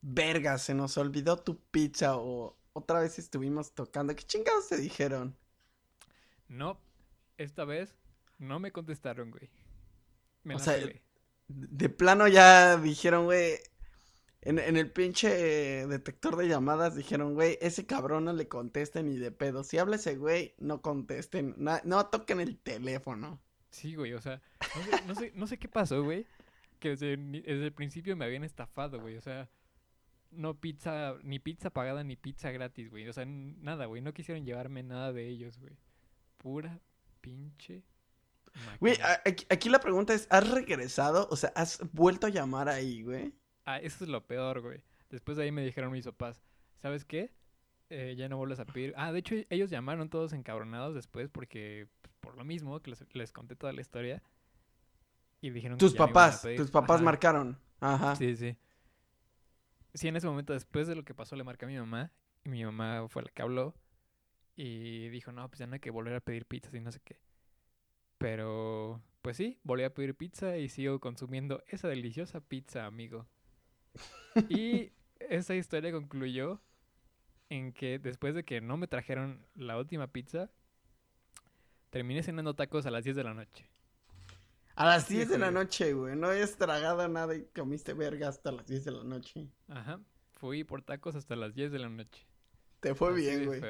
verga, 0.00 0.56
se 0.56 0.72
nos 0.72 0.96
olvidó 0.96 1.36
tu 1.36 1.60
pizza 1.70 2.16
o 2.16 2.56
otra 2.72 3.00
vez 3.00 3.18
estuvimos 3.18 3.74
tocando? 3.74 4.16
¿Qué 4.16 4.22
chingados 4.24 4.68
te 4.68 4.78
dijeron? 4.78 5.36
No, 6.50 6.78
esta 7.38 7.64
vez 7.64 7.96
no 8.38 8.60
me 8.60 8.72
contestaron, 8.72 9.30
güey. 9.30 9.50
Me 10.42 10.56
O 10.56 10.58
la 10.58 10.64
sea. 10.64 10.76
De 11.48 11.88
plano 11.88 12.28
ya 12.28 12.76
dijeron, 12.76 13.24
güey, 13.24 13.58
en, 14.42 14.58
en 14.58 14.76
el 14.76 14.90
pinche 14.92 15.28
detector 15.86 16.36
de 16.36 16.48
llamadas 16.48 16.96
dijeron, 16.96 17.34
güey, 17.34 17.58
ese 17.60 17.86
cabrón 17.86 18.24
no 18.24 18.32
le 18.32 18.48
contesten 18.48 19.06
ni 19.06 19.16
de 19.18 19.32
pedo. 19.32 19.64
Si 19.64 19.78
habla 19.78 19.96
ese 19.96 20.16
güey, 20.16 20.54
no 20.58 20.82
contesten, 20.82 21.54
no 21.58 22.06
toquen 22.06 22.40
el 22.40 22.58
teléfono. 22.58 23.42
Sí, 23.70 23.94
güey, 23.94 24.14
o 24.14 24.20
sea, 24.20 24.42
no 24.74 24.82
sé, 24.82 25.02
no 25.06 25.14
sé, 25.14 25.32
no 25.34 25.46
sé 25.46 25.58
qué 25.58 25.68
pasó, 25.68 26.02
güey. 26.02 26.26
que 26.78 26.90
desde, 26.90 27.16
desde 27.16 27.66
el 27.66 27.72
principio 27.74 28.16
me 28.16 28.24
habían 28.24 28.44
estafado, 28.44 29.00
güey. 29.00 29.16
O 29.16 29.20
sea, 29.20 29.50
no 30.30 30.60
pizza, 30.60 31.16
ni 31.22 31.38
pizza 31.40 31.70
pagada 31.70 32.04
ni 32.04 32.16
pizza 32.16 32.50
gratis, 32.52 32.90
güey. 32.90 33.08
O 33.08 33.12
sea, 33.12 33.26
nada, 33.26 33.86
güey. 33.86 34.02
No 34.02 34.14
quisieron 34.14 34.44
llevarme 34.44 34.82
nada 34.82 35.12
de 35.12 35.28
ellos, 35.28 35.58
güey. 35.58 35.76
Pura 36.40 36.80
pinche. 37.20 37.84
Güey, 38.80 38.98
aquí, 39.26 39.46
aquí 39.50 39.68
la 39.68 39.78
pregunta 39.78 40.14
es, 40.14 40.26
¿has 40.30 40.48
regresado? 40.50 41.28
O 41.30 41.36
sea, 41.36 41.52
¿has 41.54 41.80
vuelto 41.92 42.26
a 42.26 42.30
llamar 42.30 42.68
ahí, 42.68 43.02
güey? 43.02 43.34
Ah, 43.66 43.78
eso 43.78 44.04
es 44.04 44.10
lo 44.10 44.26
peor, 44.26 44.62
güey. 44.62 44.82
Después 45.10 45.36
de 45.36 45.44
ahí 45.44 45.52
me 45.52 45.62
dijeron 45.62 45.92
mis 45.92 46.06
papás, 46.06 46.42
¿sabes 46.80 47.04
qué? 47.04 47.32
Eh, 47.90 48.14
ya 48.16 48.28
no 48.28 48.38
vuelves 48.38 48.58
a 48.58 48.64
pedir. 48.64 48.94
Ah, 48.96 49.12
de 49.12 49.18
hecho, 49.18 49.34
ellos 49.50 49.68
llamaron 49.68 50.08
todos 50.08 50.32
encabronados 50.32 50.94
después 50.94 51.28
porque, 51.28 51.88
pues, 52.00 52.14
por 52.20 52.36
lo 52.36 52.44
mismo, 52.44 52.80
que 52.80 52.90
les, 52.90 53.04
les 53.14 53.32
conté 53.32 53.54
toda 53.54 53.72
la 53.72 53.82
historia. 53.82 54.22
Y 55.42 55.50
dijeron 55.50 55.76
que 55.76 55.84
Tus 55.84 55.94
a 55.94 55.98
papás, 56.06 56.46
tus 56.56 56.70
papás 56.70 56.96
Ajá. 56.96 57.04
marcaron. 57.04 57.58
Ajá. 57.80 58.16
Sí, 58.16 58.34
sí. 58.34 58.56
Sí, 59.94 60.08
en 60.08 60.16
ese 60.16 60.26
momento, 60.26 60.52
después 60.52 60.86
de 60.86 60.94
lo 60.94 61.04
que 61.04 61.14
pasó, 61.14 61.36
le 61.36 61.44
marqué 61.44 61.66
a 61.66 61.68
mi 61.68 61.76
mamá. 61.76 62.12
Y 62.44 62.48
mi 62.48 62.64
mamá 62.64 63.06
fue 63.08 63.22
la 63.22 63.30
que 63.30 63.42
habló. 63.42 63.74
Y 64.60 65.08
dijo, 65.08 65.32
no, 65.32 65.48
pues 65.48 65.58
ya 65.60 65.66
no 65.66 65.74
hay 65.74 65.80
que 65.80 65.90
volver 65.90 66.14
a 66.16 66.20
pedir 66.20 66.44
pizzas 66.46 66.74
y 66.74 66.80
no 66.80 66.92
sé 66.92 67.00
qué. 67.02 67.18
Pero, 68.18 69.02
pues 69.22 69.36
sí, 69.36 69.58
volví 69.64 69.84
a 69.84 69.94
pedir 69.94 70.14
pizza 70.14 70.56
y 70.58 70.68
sigo 70.68 71.00
consumiendo 71.00 71.62
esa 71.68 71.88
deliciosa 71.88 72.40
pizza, 72.40 72.86
amigo. 72.86 73.26
Y 74.48 74.92
esa 75.18 75.54
historia 75.54 75.92
concluyó 75.92 76.60
en 77.50 77.72
que 77.72 77.98
después 77.98 78.34
de 78.34 78.44
que 78.44 78.60
no 78.60 78.76
me 78.76 78.88
trajeron 78.88 79.46
la 79.54 79.78
última 79.78 80.08
pizza, 80.08 80.50
terminé 81.90 82.22
cenando 82.22 82.54
tacos 82.54 82.86
a 82.86 82.90
las 82.90 83.04
10 83.04 83.16
de 83.16 83.24
la 83.24 83.34
noche. 83.34 83.70
A 84.74 84.84
las 84.84 85.06
Sí, 85.06 85.14
10 85.14 85.28
de 85.28 85.38
la 85.38 85.50
güey. 85.50 85.52
noche, 85.52 85.92
güey. 85.92 86.16
No 86.16 86.26
habías 86.28 86.56
tragado 86.56 87.06
nada 87.08 87.36
y 87.36 87.44
comiste 87.54 87.94
verga 87.94 88.28
hasta 88.28 88.50
las 88.52 88.66
10 88.66 88.84
de 88.84 88.90
la 88.92 89.04
noche. 89.04 89.48
Ajá. 89.68 90.00
Fui 90.32 90.64
por 90.64 90.82
tacos 90.82 91.14
hasta 91.14 91.36
las 91.36 91.54
10 91.54 91.72
de 91.72 91.78
la 91.78 91.88
noche. 91.88 92.26
Te 92.82 92.94
fue 92.94 93.12
Así 93.12 93.20
bien, 93.20 93.44
güey. 93.44 93.60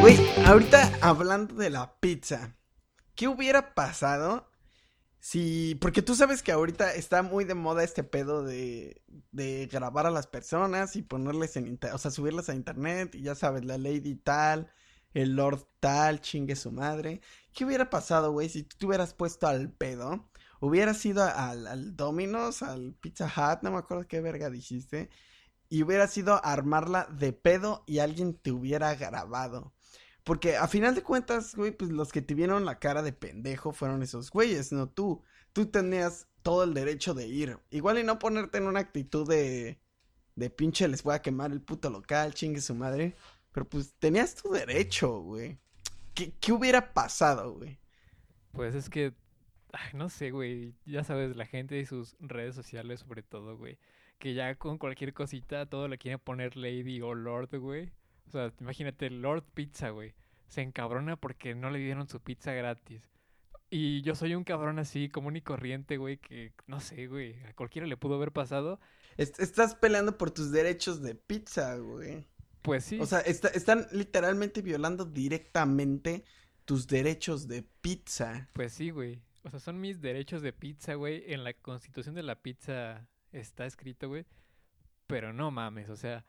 Güey, 0.00 0.18
ahorita 0.44 0.98
hablando 1.00 1.54
de 1.54 1.70
la 1.70 1.94
pizza, 1.98 2.56
¿qué 3.14 3.26
hubiera 3.26 3.74
pasado 3.74 4.50
si... 5.18 5.76
Porque 5.80 6.02
tú 6.02 6.14
sabes 6.14 6.42
que 6.42 6.52
ahorita 6.52 6.92
está 6.94 7.22
muy 7.22 7.44
de 7.44 7.54
moda 7.54 7.84
este 7.84 8.04
pedo 8.04 8.44
de, 8.44 9.02
de 9.32 9.66
grabar 9.72 10.06
a 10.06 10.10
las 10.10 10.26
personas 10.26 10.94
y 10.96 11.02
ponerles 11.02 11.56
en... 11.56 11.78
O 11.94 11.98
sea, 11.98 12.10
subirlas 12.10 12.50
a 12.50 12.54
internet 12.54 13.14
y 13.14 13.22
ya 13.22 13.34
sabes, 13.34 13.64
la 13.64 13.78
lady 13.78 14.14
tal, 14.14 14.70
el 15.14 15.36
lord 15.36 15.66
tal, 15.80 16.20
chingue 16.20 16.56
su 16.56 16.72
madre. 16.72 17.20
¿Qué 17.52 17.64
hubiera 17.64 17.90
pasado, 17.90 18.32
güey, 18.32 18.48
si 18.48 18.62
tú 18.62 18.76
te 18.78 18.86
hubieras 18.86 19.14
puesto 19.14 19.46
al 19.46 19.72
pedo? 19.72 20.28
Hubieras 20.60 21.04
ido 21.06 21.24
al, 21.24 21.66
al 21.66 21.96
Domino's, 21.96 22.62
al 22.62 22.94
Pizza 23.00 23.26
Hut, 23.26 23.62
no 23.62 23.70
me 23.72 23.78
acuerdo 23.78 24.06
qué 24.06 24.20
verga 24.20 24.50
dijiste. 24.50 25.10
Y 25.68 25.82
hubieras 25.82 26.16
ido 26.18 26.34
a 26.34 26.38
armarla 26.38 27.06
de 27.06 27.32
pedo 27.32 27.84
y 27.86 28.00
alguien 28.00 28.34
te 28.34 28.52
hubiera 28.52 28.94
grabado. 28.94 29.72
Porque 30.24 30.56
a 30.56 30.68
final 30.68 30.94
de 30.94 31.02
cuentas, 31.02 31.54
güey, 31.54 31.72
pues 31.72 31.90
los 31.90 32.12
que 32.12 32.22
te 32.22 32.34
vieron 32.34 32.64
la 32.64 32.78
cara 32.78 33.02
de 33.02 33.12
pendejo 33.12 33.72
fueron 33.72 34.02
esos 34.02 34.30
güeyes, 34.30 34.72
no 34.72 34.88
tú. 34.88 35.22
Tú 35.52 35.66
tenías 35.66 36.28
todo 36.42 36.64
el 36.64 36.74
derecho 36.74 37.14
de 37.14 37.26
ir. 37.26 37.58
Igual 37.70 37.98
y 37.98 38.04
no 38.04 38.18
ponerte 38.18 38.58
en 38.58 38.66
una 38.66 38.80
actitud 38.80 39.28
de... 39.28 39.80
De 40.36 40.48
pinche 40.48 40.88
les 40.88 41.02
voy 41.02 41.14
a 41.14 41.22
quemar 41.22 41.52
el 41.52 41.60
puto 41.60 41.90
local, 41.90 42.32
chingue 42.32 42.60
su 42.60 42.74
madre. 42.74 43.14
Pero 43.52 43.68
pues 43.68 43.94
tenías 43.98 44.34
tu 44.36 44.50
derecho, 44.50 45.20
güey. 45.20 45.58
¿Qué, 46.14 46.32
qué 46.40 46.52
hubiera 46.52 46.92
pasado, 46.92 47.54
güey? 47.54 47.78
Pues 48.52 48.74
es 48.74 48.90
que, 48.90 49.14
ay, 49.72 49.90
no 49.94 50.08
sé, 50.08 50.30
güey. 50.30 50.74
Ya 50.86 51.04
sabes, 51.04 51.36
la 51.36 51.46
gente 51.46 51.78
y 51.78 51.86
sus 51.86 52.16
redes 52.20 52.54
sociales, 52.54 53.00
sobre 53.00 53.22
todo, 53.22 53.56
güey. 53.56 53.78
Que 54.18 54.34
ya 54.34 54.54
con 54.56 54.78
cualquier 54.78 55.14
cosita 55.14 55.66
todo 55.66 55.88
le 55.88 55.98
quieren 55.98 56.20
poner 56.20 56.56
Lady 56.56 57.00
o 57.00 57.14
Lord, 57.14 57.50
güey. 57.58 57.92
O 58.28 58.30
sea, 58.30 58.52
imagínate, 58.60 59.10
Lord 59.10 59.44
Pizza, 59.54 59.90
güey. 59.90 60.14
Se 60.48 60.62
encabrona 60.62 61.16
porque 61.16 61.54
no 61.54 61.70
le 61.70 61.78
dieron 61.78 62.08
su 62.08 62.20
pizza 62.20 62.52
gratis. 62.52 63.02
Y 63.70 64.02
yo 64.02 64.14
soy 64.16 64.34
un 64.34 64.44
cabrón 64.44 64.78
así, 64.80 65.08
común 65.08 65.36
y 65.36 65.42
corriente, 65.42 65.96
güey, 65.96 66.18
que 66.18 66.52
no 66.66 66.80
sé, 66.80 67.06
güey. 67.06 67.36
A 67.44 67.54
cualquiera 67.54 67.86
le 67.86 67.96
pudo 67.96 68.16
haber 68.16 68.32
pasado. 68.32 68.80
Est- 69.16 69.38
estás 69.40 69.74
peleando 69.76 70.18
por 70.18 70.30
tus 70.32 70.50
derechos 70.50 71.02
de 71.02 71.14
pizza, 71.14 71.76
güey. 71.76 72.26
Pues 72.62 72.84
sí. 72.84 72.98
O 73.00 73.06
sea, 73.06 73.20
está- 73.20 73.48
están 73.48 73.86
literalmente 73.92 74.62
violando 74.62 75.04
directamente 75.04 76.24
tus 76.64 76.86
derechos 76.86 77.48
de 77.48 77.62
pizza. 77.80 78.48
Pues 78.52 78.72
sí, 78.74 78.90
güey. 78.90 79.20
O 79.42 79.50
sea, 79.50 79.58
son 79.58 79.80
mis 79.80 80.00
derechos 80.00 80.42
de 80.42 80.52
pizza, 80.52 80.94
güey. 80.94 81.24
En 81.32 81.42
la 81.44 81.54
constitución 81.54 82.14
de 82.14 82.22
la 82.22 82.42
pizza 82.42 83.08
está 83.32 83.64
escrito, 83.66 84.08
güey. 84.08 84.26
Pero 85.06 85.32
no 85.32 85.50
mames, 85.50 85.88
o 85.88 85.96
sea, 85.96 86.24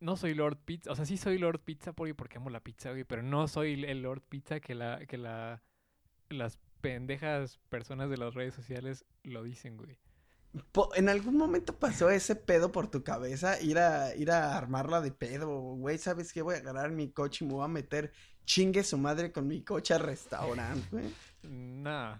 no 0.00 0.16
soy 0.16 0.34
Lord 0.34 0.58
Pizza. 0.64 0.92
O 0.92 0.94
sea, 0.94 1.04
sí 1.06 1.16
soy 1.16 1.38
Lord 1.38 1.60
Pizza 1.60 1.92
porque, 1.92 2.14
porque 2.14 2.36
amo 2.36 2.50
la 2.50 2.60
pizza, 2.60 2.90
güey. 2.90 3.04
Pero 3.04 3.22
no 3.22 3.48
soy 3.48 3.84
el 3.84 4.02
Lord 4.02 4.22
Pizza 4.28 4.60
que 4.60 4.74
la, 4.74 5.04
que 5.06 5.16
la, 5.18 5.62
las 6.28 6.58
pendejas 6.80 7.58
personas 7.70 8.08
de 8.10 8.18
las 8.18 8.34
redes 8.34 8.54
sociales 8.54 9.04
lo 9.24 9.42
dicen, 9.42 9.76
güey. 9.76 9.98
¿En 10.94 11.08
algún 11.08 11.36
momento 11.36 11.78
pasó 11.78 12.10
ese 12.10 12.36
pedo 12.36 12.72
por 12.72 12.90
tu 12.90 13.02
cabeza? 13.02 13.60
Ir 13.60 13.78
a, 13.78 14.14
ir 14.14 14.30
a 14.30 14.56
armarla 14.56 15.00
de 15.00 15.12
pedo, 15.12 15.48
güey, 15.76 15.98
¿sabes 15.98 16.32
qué? 16.32 16.42
Voy 16.42 16.54
a 16.54 16.58
agarrar 16.58 16.90
mi 16.90 17.10
coche 17.10 17.44
y 17.44 17.48
me 17.48 17.54
voy 17.54 17.64
a 17.64 17.68
meter 17.68 18.12
chingue 18.44 18.82
su 18.82 18.96
madre 18.96 19.30
con 19.30 19.46
mi 19.46 19.62
coche 19.62 19.94
al 19.94 20.00
restaurante, 20.00 20.86
güey. 20.90 21.14
Nah. 21.42 22.16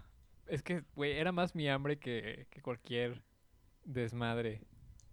Es 0.47 0.63
que, 0.63 0.83
güey, 0.95 1.13
era 1.13 1.31
más 1.31 1.55
mi 1.55 1.69
hambre 1.69 1.99
que, 1.99 2.47
que 2.49 2.61
cualquier 2.61 3.23
desmadre. 3.83 4.61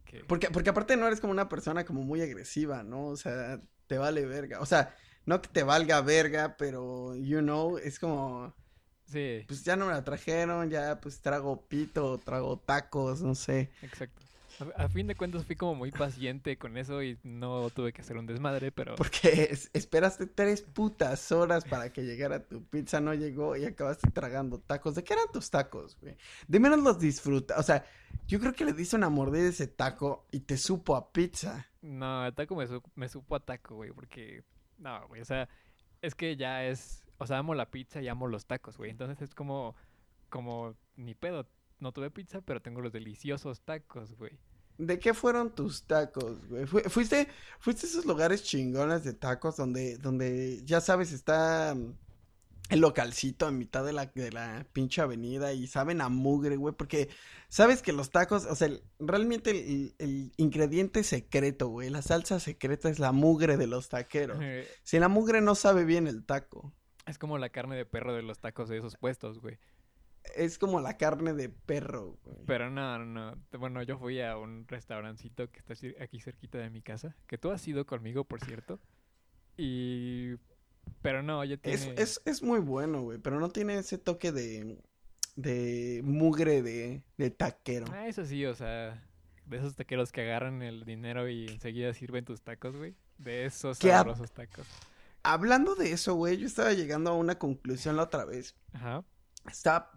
Que... 0.05 0.25
Porque, 0.25 0.51
porque 0.51 0.71
aparte 0.71 0.97
no 0.97 1.07
eres 1.07 1.21
como 1.21 1.33
una 1.33 1.49
persona 1.49 1.85
como 1.85 2.03
muy 2.03 2.23
agresiva, 2.23 2.83
¿no? 2.83 3.07
O 3.07 3.17
sea, 3.17 3.61
te 3.87 3.99
vale 3.99 4.25
verga. 4.27 4.61
O 4.61 4.67
sea, 4.67 4.95
no 5.27 5.43
que 5.43 5.49
te 5.49 5.63
valga 5.63 6.01
verga, 6.01 6.57
pero, 6.57 7.15
you 7.17 7.41
know, 7.41 7.79
es 7.79 7.99
como, 7.99 8.55
Sí, 9.07 9.45
pues 9.47 9.65
ya 9.65 9.77
no 9.77 9.87
me 9.87 9.93
la 9.93 10.03
trajeron, 10.05 10.69
ya 10.69 11.01
pues 11.01 11.21
trago 11.21 11.63
pito, 11.69 12.19
trago 12.19 12.59
tacos, 12.59 13.23
no 13.23 13.35
sé. 13.35 13.71
exacto. 13.83 14.23
A, 14.77 14.85
a 14.85 14.89
fin 14.89 15.07
de 15.07 15.15
cuentas 15.15 15.45
fui 15.45 15.55
como 15.55 15.75
muy 15.75 15.93
paciente 15.93 16.57
con 16.57 16.79
eso 16.79 17.03
y 17.03 17.19
no 17.23 17.69
tuve 17.71 17.93
que 17.93 18.01
hacer 18.01 18.17
un 18.17 18.25
desmadre, 18.27 18.73
pero... 18.73 18.95
Porque 18.97 19.49
es- 19.51 19.69
esperaste 19.75 20.27
tres 20.27 20.63
putas 20.63 21.31
horas 21.31 21.65
para 21.67 21.93
que 21.93 22.05
llegara 22.05 22.43
tu 22.43 22.65
pizza, 22.65 22.99
no 23.01 23.13
llegó 23.13 23.55
y 23.57 23.67
acabaste 23.67 24.11
tragando 24.11 24.59
tacos. 24.59 24.95
¿De 24.95 25.05
qué 25.05 25.13
eran 25.13 25.27
tus 25.31 25.51
tacos, 25.51 25.99
güey? 26.01 26.17
De 26.49 26.59
menos 26.59 26.79
los 26.83 26.99
disfruta. 26.99 27.59
O 27.59 27.63
sea, 27.63 27.85
yo 28.27 28.41
creo 28.41 28.55
que 28.55 28.65
le 28.65 28.73
diste 28.73 28.97
una 28.97 29.11
mordida 29.11 29.45
a 29.45 29.51
ese 29.51 29.67
taco 29.67 30.27
y 30.33 30.41
te 30.41 30.57
supo 30.57 30.97
a 30.97 31.13
pizza. 31.13 31.67
No, 31.83 32.25
el 32.27 32.35
taco 32.35 32.57
me, 32.57 32.67
su- 32.67 32.83
me 32.95 33.09
supo 33.11 33.37
a 33.37 33.41
taco, 33.41 33.75
güey, 33.77 33.93
porque... 33.93 34.43
No, 34.79 35.07
güey, 35.09 35.21
o 35.21 35.25
sea, 35.27 35.49
es 36.01 36.15
que 36.15 36.35
ya 36.35 36.65
es... 36.65 37.03
O 37.19 37.27
sea, 37.27 37.39
amo 37.39 37.55
la 37.55 37.71
pizza 37.71 38.01
y 38.03 38.09
amo 38.09 38.27
los 38.29 38.47
tacos, 38.47 38.77
güey. 38.77 38.91
Entonces 38.91 39.23
es 39.23 39.35
como... 39.35 39.75
Como... 40.29 40.75
Ni 40.97 41.15
pedo. 41.15 41.47
No 41.79 41.93
tuve 41.93 42.11
pizza, 42.11 42.41
pero 42.41 42.61
tengo 42.63 42.81
los 42.81 42.93
deliciosos 42.93 43.61
tacos, 43.63 44.15
güey. 44.17 44.33
¿De 44.79 44.99
qué 44.99 45.15
fueron 45.15 45.55
tus 45.55 45.85
tacos, 45.85 46.47
güey? 46.49 46.67
Fu- 46.67 46.81
¿Fuiste, 46.91 47.29
fuiste 47.59 47.87
a 47.87 47.89
esos 47.91 48.05
lugares 48.07 48.43
chingones 48.45 49.05
de 49.05 49.15
tacos 49.15 49.57
donde, 49.57 49.97
donde 49.99 50.63
ya 50.65 50.81
sabes, 50.83 51.13
está 51.13 51.75
mm, 51.75 51.95
el 52.71 52.81
localcito 52.81 53.47
a 53.47 53.51
mitad 53.51 53.85
de 53.87 53.93
la, 53.95 54.07
de 54.07 54.33
la 54.33 54.67
pinche 54.75 55.01
avenida 55.01 55.53
y 55.55 55.67
saben 55.67 56.01
a 56.03 56.09
mugre, 56.11 56.57
güey? 56.57 56.75
Porque 56.75 57.09
sabes 57.49 57.81
que 57.81 57.93
los 57.95 58.11
tacos, 58.11 58.45
o 58.45 58.55
sea, 58.55 58.69
el- 58.69 58.83
realmente 58.99 59.51
el, 59.51 59.95
el 59.99 60.33
ingrediente 60.37 61.05
secreto, 61.05 61.69
güey, 61.69 61.89
la 61.89 62.03
salsa 62.03 62.39
secreta 62.41 62.91
es 62.91 62.99
la 62.99 63.13
mugre 63.13 63.57
de 63.57 63.67
los 63.67 63.89
taqueros. 63.89 64.39
Si 64.83 64.99
la 64.99 65.09
mugre 65.09 65.41
no 65.41 65.55
sabe 65.55 65.85
bien 65.85 66.07
el 66.07 66.25
taco, 66.25 66.73
Es 67.07 67.19
como 67.19 67.39
la 67.39 67.49
carne 67.51 67.77
de 67.77 67.87
perro 67.87 68.15
de 68.15 68.23
los 68.23 68.39
tacos 68.41 68.69
de 68.69 68.79
esos 68.79 68.97
puestos, 68.97 69.41
güey. 69.41 69.59
es 70.35 70.59
como 70.59 70.81
la 70.81 70.97
carne 70.97 71.33
de 71.35 71.49
perro, 71.49 72.19
güey. 72.25 72.37
Pero 72.47 72.69
no, 72.69 72.99
no, 72.99 73.05
no. 73.37 73.59
Bueno, 73.59 73.83
yo 73.85 73.97
fui 73.99 74.21
a 74.21 74.37
un 74.37 74.67
restaurancito 74.67 75.51
que 75.51 75.61
está 75.61 75.75
aquí 76.03 76.21
cerquita 76.21 76.59
de 76.59 76.69
mi 76.71 76.83
casa. 76.83 77.15
Que 77.29 77.39
tú 77.39 77.51
has 77.53 77.67
ido 77.69 77.87
conmigo, 77.87 78.25
por 78.25 78.41
cierto. 78.45 78.81
Y... 79.57 80.35
Pero 81.03 81.23
no, 81.23 81.45
ya 81.45 81.57
tiene... 81.57 81.77
Es, 81.77 81.87
es, 81.97 82.23
es 82.25 82.43
muy 82.43 82.61
bueno, 82.61 83.03
güey, 83.03 83.19
pero 83.19 83.41
no 83.41 83.49
tiene 83.51 83.77
ese 83.79 83.99
toque 83.99 84.31
de, 84.33 84.79
de 85.37 86.01
mugre 86.05 86.63
de, 86.63 87.03
de 87.17 87.31
taquero. 87.31 87.87
Ah, 87.93 88.07
eso 88.09 88.25
sí, 88.25 88.45
o 88.47 88.55
sea... 88.55 89.03
De 89.47 89.59
esos 89.59 89.77
taqueros 89.77 90.11
que 90.11 90.23
agarran 90.23 90.61
el 90.63 90.85
dinero 90.85 91.29
y 91.29 91.47
enseguida 91.47 91.95
sirven 91.95 92.25
tus 92.25 92.43
tacos, 92.43 92.77
güey. 92.77 92.97
De 93.19 93.45
esos 93.47 93.79
¿Qué 93.79 93.89
hab- 93.91 93.99
sabrosos 93.99 94.33
tacos. 94.33 94.67
Hablando 95.33 95.75
de 95.75 95.93
eso, 95.93 96.15
güey, 96.15 96.37
yo 96.39 96.47
estaba 96.47 96.73
llegando 96.73 97.11
a 97.11 97.15
una 97.15 97.39
conclusión 97.39 97.97
la 97.97 98.05
otra 98.05 98.25
vez. 98.25 98.57
Ajá. 98.73 99.05
Está... 99.51 99.91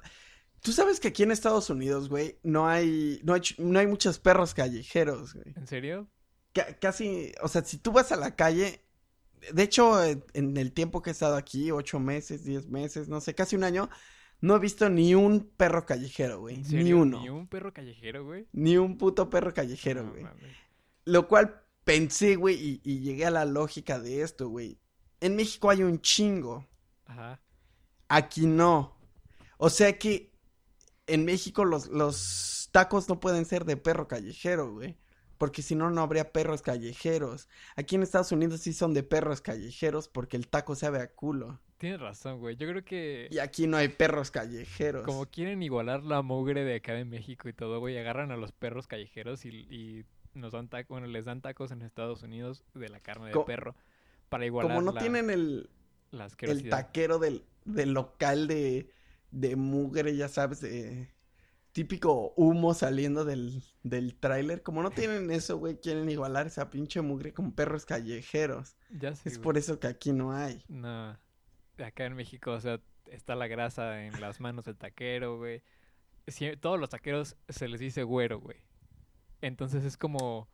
Tú 0.61 0.73
sabes 0.73 0.99
que 0.99 1.07
aquí 1.09 1.23
en 1.23 1.31
Estados 1.31 1.69
Unidos, 1.69 2.09
güey, 2.09 2.37
no 2.43 2.67
hay, 2.67 3.21
no 3.23 3.33
hay, 3.33 3.41
no 3.59 3.79
hay 3.79 3.87
muchos 3.87 4.19
perros 4.19 4.53
callejeros, 4.53 5.33
güey. 5.33 5.53
¿En 5.55 5.67
serio? 5.67 6.09
ca- 6.53 6.77
casi, 6.79 7.31
o 7.41 7.47
sea, 7.47 7.63
si 7.63 7.77
tú 7.77 7.91
vas 7.93 8.11
a 8.11 8.17
la 8.17 8.35
calle, 8.35 8.83
de 9.53 9.63
hecho, 9.63 10.03
en- 10.03 10.25
en 10.33 10.57
el 10.57 10.73
tiempo 10.73 11.01
que 11.01 11.11
he 11.11 11.13
estado 11.13 11.37
aquí, 11.37 11.71
ocho 11.71 11.99
meses, 11.99 12.43
diez 12.43 12.67
meses, 12.67 13.07
no 13.07 13.21
sé, 13.21 13.35
casi 13.35 13.55
un 13.55 13.63
año, 13.63 13.89
no 14.41 14.55
he 14.57 14.59
visto 14.59 14.89
ni 14.89 15.15
un 15.15 15.49
perro 15.55 15.85
callejero, 15.85 16.41
güey, 16.41 16.55
¿En 16.55 16.83
ni 16.83 16.91
uno, 16.91 17.21
Ni 17.21 17.29
un 17.29 17.47
perro 17.47 17.71
callejero, 17.73 18.25
güey. 18.25 18.47
ni 18.51 18.75
un 18.77 18.97
puto 18.97 19.29
perro 19.29 19.53
callejero, 19.53 20.03
No 20.03 20.11
güey. 20.11 20.25
Lo 21.05 21.27
cual 21.29 21.61
pensé, 21.85 22.35
güey, 22.35 22.55
y, 22.55 22.81
y 22.83 22.99
llegué 22.99 23.25
a 23.25 23.31
la 23.31 23.45
lógica 23.45 23.97
de 23.99 24.23
esto, 24.23 24.49
güey. 24.49 24.77
En 25.21 25.35
México 25.35 25.69
hay 25.69 25.83
un 25.83 26.01
chingo, 26.01 26.65
Ajá. 27.05 27.39
aquí 28.07 28.45
no. 28.45 28.95
O 29.57 29.69
sea 29.69 29.97
que 29.97 30.31
en 31.07 31.25
México 31.25 31.65
los, 31.65 31.87
los 31.87 32.69
tacos 32.71 33.09
no 33.09 33.19
pueden 33.19 33.45
ser 33.45 33.65
de 33.65 33.77
perro 33.77 34.07
callejero, 34.07 34.71
güey. 34.71 34.97
Porque 35.37 35.61
si 35.61 35.73
no, 35.73 35.89
no 35.89 36.01
habría 36.01 36.33
perros 36.33 36.61
callejeros. 36.61 37.47
Aquí 37.77 37.95
en 37.95 38.03
Estados 38.03 38.31
Unidos 38.33 38.59
sí 38.59 38.73
son 38.73 38.93
de 38.93 39.03
perros 39.03 39.39
callejeros 39.39 40.09
porque 40.09 40.35
el 40.35 40.47
taco 40.49 40.75
sabe 40.75 40.99
a 40.99 41.13
culo. 41.13 41.59
Tienes 41.77 42.01
razón, 42.01 42.39
güey. 42.39 42.57
Yo 42.57 42.67
creo 42.67 42.83
que 42.83 43.29
Y 43.31 43.39
aquí 43.39 43.65
no 43.65 43.77
hay 43.77 43.87
perros 43.87 44.31
callejeros. 44.31 45.05
como 45.05 45.25
quieren 45.27 45.63
igualar 45.63 46.03
la 46.03 46.21
mugre 46.21 46.65
de 46.65 46.75
acá 46.75 46.93
de 46.93 47.05
México 47.05 47.47
y 47.47 47.53
todo, 47.53 47.79
güey, 47.79 47.97
agarran 47.97 48.31
a 48.31 48.37
los 48.37 48.51
perros 48.51 48.85
callejeros 48.87 49.45
y, 49.45 49.49
y 49.49 50.05
nos 50.33 50.51
dan 50.51 50.67
tacos, 50.67 50.89
bueno, 50.89 51.07
les 51.07 51.23
dan 51.23 51.41
tacos 51.41 51.71
en 51.71 51.83
Estados 51.83 52.21
Unidos 52.21 52.65
de 52.73 52.89
la 52.89 52.99
carne 52.99 53.27
de 53.27 53.31
Co- 53.31 53.45
perro 53.45 53.75
para 54.29 54.45
igualar 54.45 54.71
Como 54.71 54.81
no 54.85 54.91
la, 54.93 55.01
tienen 55.01 55.29
el, 55.29 55.69
la 56.11 56.27
el 56.41 56.69
taquero 56.69 57.19
del, 57.19 57.43
del 57.65 57.91
local 57.93 58.47
de, 58.47 58.89
de 59.31 59.55
mugre, 59.55 60.15
ya 60.15 60.27
sabes, 60.29 60.61
de 60.61 61.09
típico 61.71 62.33
humo 62.35 62.73
saliendo 62.73 63.25
del, 63.25 63.63
del 63.83 64.15
tráiler. 64.15 64.63
Como 64.63 64.81
no 64.83 64.91
tienen 64.91 65.29
eso, 65.31 65.57
güey, 65.57 65.79
quieren 65.79 66.09
igualar 66.09 66.47
esa 66.47 66.69
pinche 66.69 67.01
mugre 67.01 67.33
con 67.33 67.51
perros 67.51 67.85
callejeros. 67.85 68.75
Ya 68.89 69.15
sé, 69.15 69.29
Es 69.29 69.35
güey. 69.35 69.43
por 69.43 69.57
eso 69.57 69.79
que 69.79 69.87
aquí 69.87 70.11
no 70.13 70.31
hay. 70.33 70.63
No, 70.67 71.17
acá 71.77 72.05
en 72.05 72.15
México, 72.15 72.51
o 72.51 72.59
sea, 72.61 72.81
está 73.07 73.35
la 73.35 73.47
grasa 73.47 74.05
en 74.05 74.19
las 74.21 74.39
manos 74.39 74.65
del 74.65 74.77
taquero, 74.77 75.37
güey. 75.37 75.63
Sie- 76.27 76.59
todos 76.59 76.79
los 76.79 76.89
taqueros 76.89 77.35
se 77.47 77.67
les 77.67 77.79
dice 77.79 78.03
güero, 78.03 78.39
güey. 78.39 78.57
Entonces 79.41 79.83
es 79.85 79.95
como, 79.97 80.49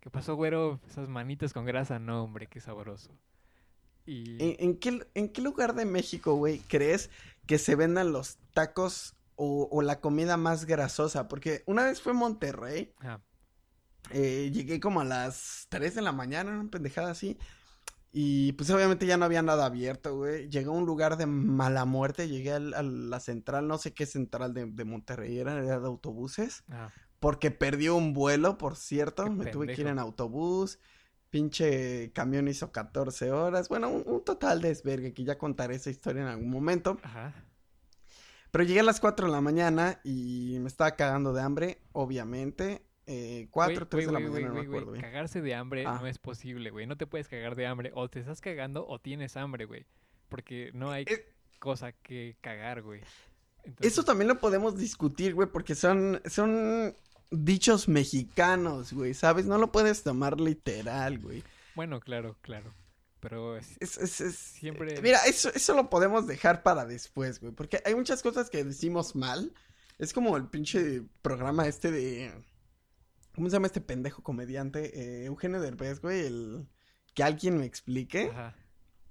¿qué 0.00 0.10
pasó, 0.10 0.34
güero? 0.36 0.80
Esas 0.88 1.08
manitas 1.08 1.52
con 1.52 1.64
grasa, 1.64 1.98
no, 1.98 2.24
hombre, 2.24 2.46
qué 2.46 2.60
sabroso. 2.60 3.10
Y 4.06 4.42
¿En, 4.42 4.56
en 4.70 4.78
qué, 4.78 5.06
en 5.14 5.28
qué 5.28 5.42
lugar 5.42 5.74
de 5.74 5.84
México, 5.84 6.34
güey, 6.34 6.60
crees 6.60 7.10
que 7.46 7.58
se 7.58 7.74
vendan 7.76 8.12
los 8.12 8.38
tacos 8.54 9.14
o, 9.36 9.68
o 9.70 9.82
la 9.82 10.00
comida 10.00 10.36
más 10.36 10.64
grasosa? 10.64 11.28
Porque 11.28 11.62
una 11.66 11.84
vez 11.84 12.00
fue 12.00 12.14
Monterrey, 12.14 12.94
ah, 13.00 13.20
eh, 14.10 14.50
llegué 14.52 14.80
como 14.80 15.00
a 15.00 15.04
las 15.04 15.66
3 15.68 15.94
de 15.94 16.02
la 16.02 16.12
mañana, 16.12 16.58
una 16.58 16.70
pendejada 16.70 17.10
así. 17.10 17.36
Y 18.10 18.52
pues 18.52 18.70
obviamente 18.70 19.04
ya 19.04 19.18
no 19.18 19.26
había 19.26 19.42
nada 19.42 19.66
abierto, 19.66 20.16
güey. 20.16 20.48
Llegué 20.48 20.68
a 20.68 20.70
un 20.70 20.86
lugar 20.86 21.18
de 21.18 21.26
mala 21.26 21.84
muerte, 21.84 22.26
llegué 22.28 22.52
al- 22.52 22.72
a 22.72 22.82
la 22.82 23.20
central, 23.20 23.68
no 23.68 23.76
sé 23.76 23.92
qué 23.92 24.06
central 24.06 24.54
de, 24.54 24.64
de 24.64 24.84
Monterrey 24.86 25.38
era, 25.38 25.52
era 25.62 25.78
de 25.78 25.86
autobuses. 25.86 26.64
ah, 26.70 26.90
Porque 27.20 27.50
perdió 27.50 27.96
un 27.96 28.12
vuelo, 28.14 28.58
por 28.58 28.76
cierto. 28.76 29.24
Qué 29.24 29.30
Me 29.30 29.46
tuve 29.46 29.66
que 29.74 29.80
ir 29.80 29.86
en 29.88 29.98
autobús. 29.98 30.78
Pinche 31.30 32.10
camión 32.14 32.48
hizo 32.48 32.72
14 32.72 33.32
horas. 33.32 33.68
Bueno, 33.68 33.90
un, 33.90 34.02
un 34.06 34.24
total 34.24 34.62
desvergue 34.62 35.12
que 35.12 35.24
ya 35.24 35.36
contaré 35.36 35.74
esa 35.74 35.90
historia 35.90 36.22
en 36.22 36.28
algún 36.28 36.50
momento. 36.50 36.98
ajá. 37.02 37.34
Pero 38.50 38.64
llegué 38.64 38.80
a 38.80 38.84
las 38.84 38.98
4 38.98 39.26
de 39.26 39.32
la 39.32 39.42
mañana 39.42 40.00
y 40.04 40.56
me 40.60 40.68
estaba 40.68 40.92
cagando 40.96 41.34
de 41.34 41.42
hambre, 41.42 41.82
obviamente. 41.92 42.82
Eh, 43.06 43.46
4, 43.50 43.74
Güey, 43.74 43.88
3 43.88 44.06
de 44.06 44.12
la 44.12 44.20
mañana, 44.20 44.48
no 44.48 44.54
me 44.54 44.60
acuerdo 44.62 44.92
bien. 44.92 45.02
Cagarse 45.02 45.42
de 45.42 45.54
hambre 45.54 45.84
Ah. 45.86 45.98
no 46.00 46.06
es 46.06 46.18
posible, 46.18 46.70
güey. 46.70 46.86
No 46.86 46.96
te 46.96 47.06
puedes 47.06 47.28
cagar 47.28 47.56
de 47.56 47.66
hambre. 47.66 47.90
O 47.94 48.08
te 48.08 48.20
estás 48.20 48.40
cagando 48.40 48.86
o 48.86 48.98
tienes 49.00 49.36
hambre, 49.36 49.66
güey. 49.66 49.84
Porque 50.30 50.70
no 50.72 50.90
hay 50.90 51.04
Eh, 51.06 51.26
cosa 51.58 51.92
que 51.92 52.36
cagar, 52.40 52.80
güey. 52.82 53.02
Eso 53.80 54.02
también 54.02 54.28
lo 54.28 54.38
podemos 54.38 54.78
discutir, 54.78 55.34
güey, 55.34 55.48
porque 55.48 55.74
son, 55.74 56.22
son 56.24 56.96
dichos 57.30 57.88
mexicanos, 57.88 58.92
güey, 58.92 59.14
¿sabes? 59.14 59.46
No 59.46 59.58
lo 59.58 59.70
puedes 59.72 60.02
tomar 60.02 60.40
literal, 60.40 61.18
güey. 61.18 61.42
Bueno, 61.74 62.00
claro, 62.00 62.36
claro. 62.40 62.74
Pero 63.20 63.56
es- 63.56 63.76
Es, 63.80 63.98
es, 63.98 64.20
es- 64.20 64.36
Siempre- 64.36 64.94
eh, 64.98 65.02
Mira, 65.02 65.18
eso, 65.26 65.50
eso 65.54 65.74
lo 65.74 65.90
podemos 65.90 66.26
dejar 66.26 66.62
para 66.62 66.86
después, 66.86 67.40
güey, 67.40 67.52
porque 67.52 67.82
hay 67.84 67.94
muchas 67.94 68.22
cosas 68.22 68.48
que 68.50 68.64
decimos 68.64 69.14
mal. 69.16 69.52
Es 69.98 70.12
como 70.12 70.36
el 70.36 70.46
pinche 70.48 71.02
programa 71.22 71.66
este 71.66 71.90
de... 71.90 72.32
¿Cómo 73.34 73.48
se 73.48 73.54
llama 73.56 73.66
este 73.66 73.80
pendejo 73.80 74.22
comediante? 74.22 75.00
Eh, 75.22 75.24
Eugenio 75.26 75.60
Derbez, 75.60 76.00
güey, 76.00 76.26
el... 76.26 76.68
Que 77.14 77.22
alguien 77.24 77.58
me 77.58 77.64
explique. 77.66 78.30
Ajá. 78.30 78.54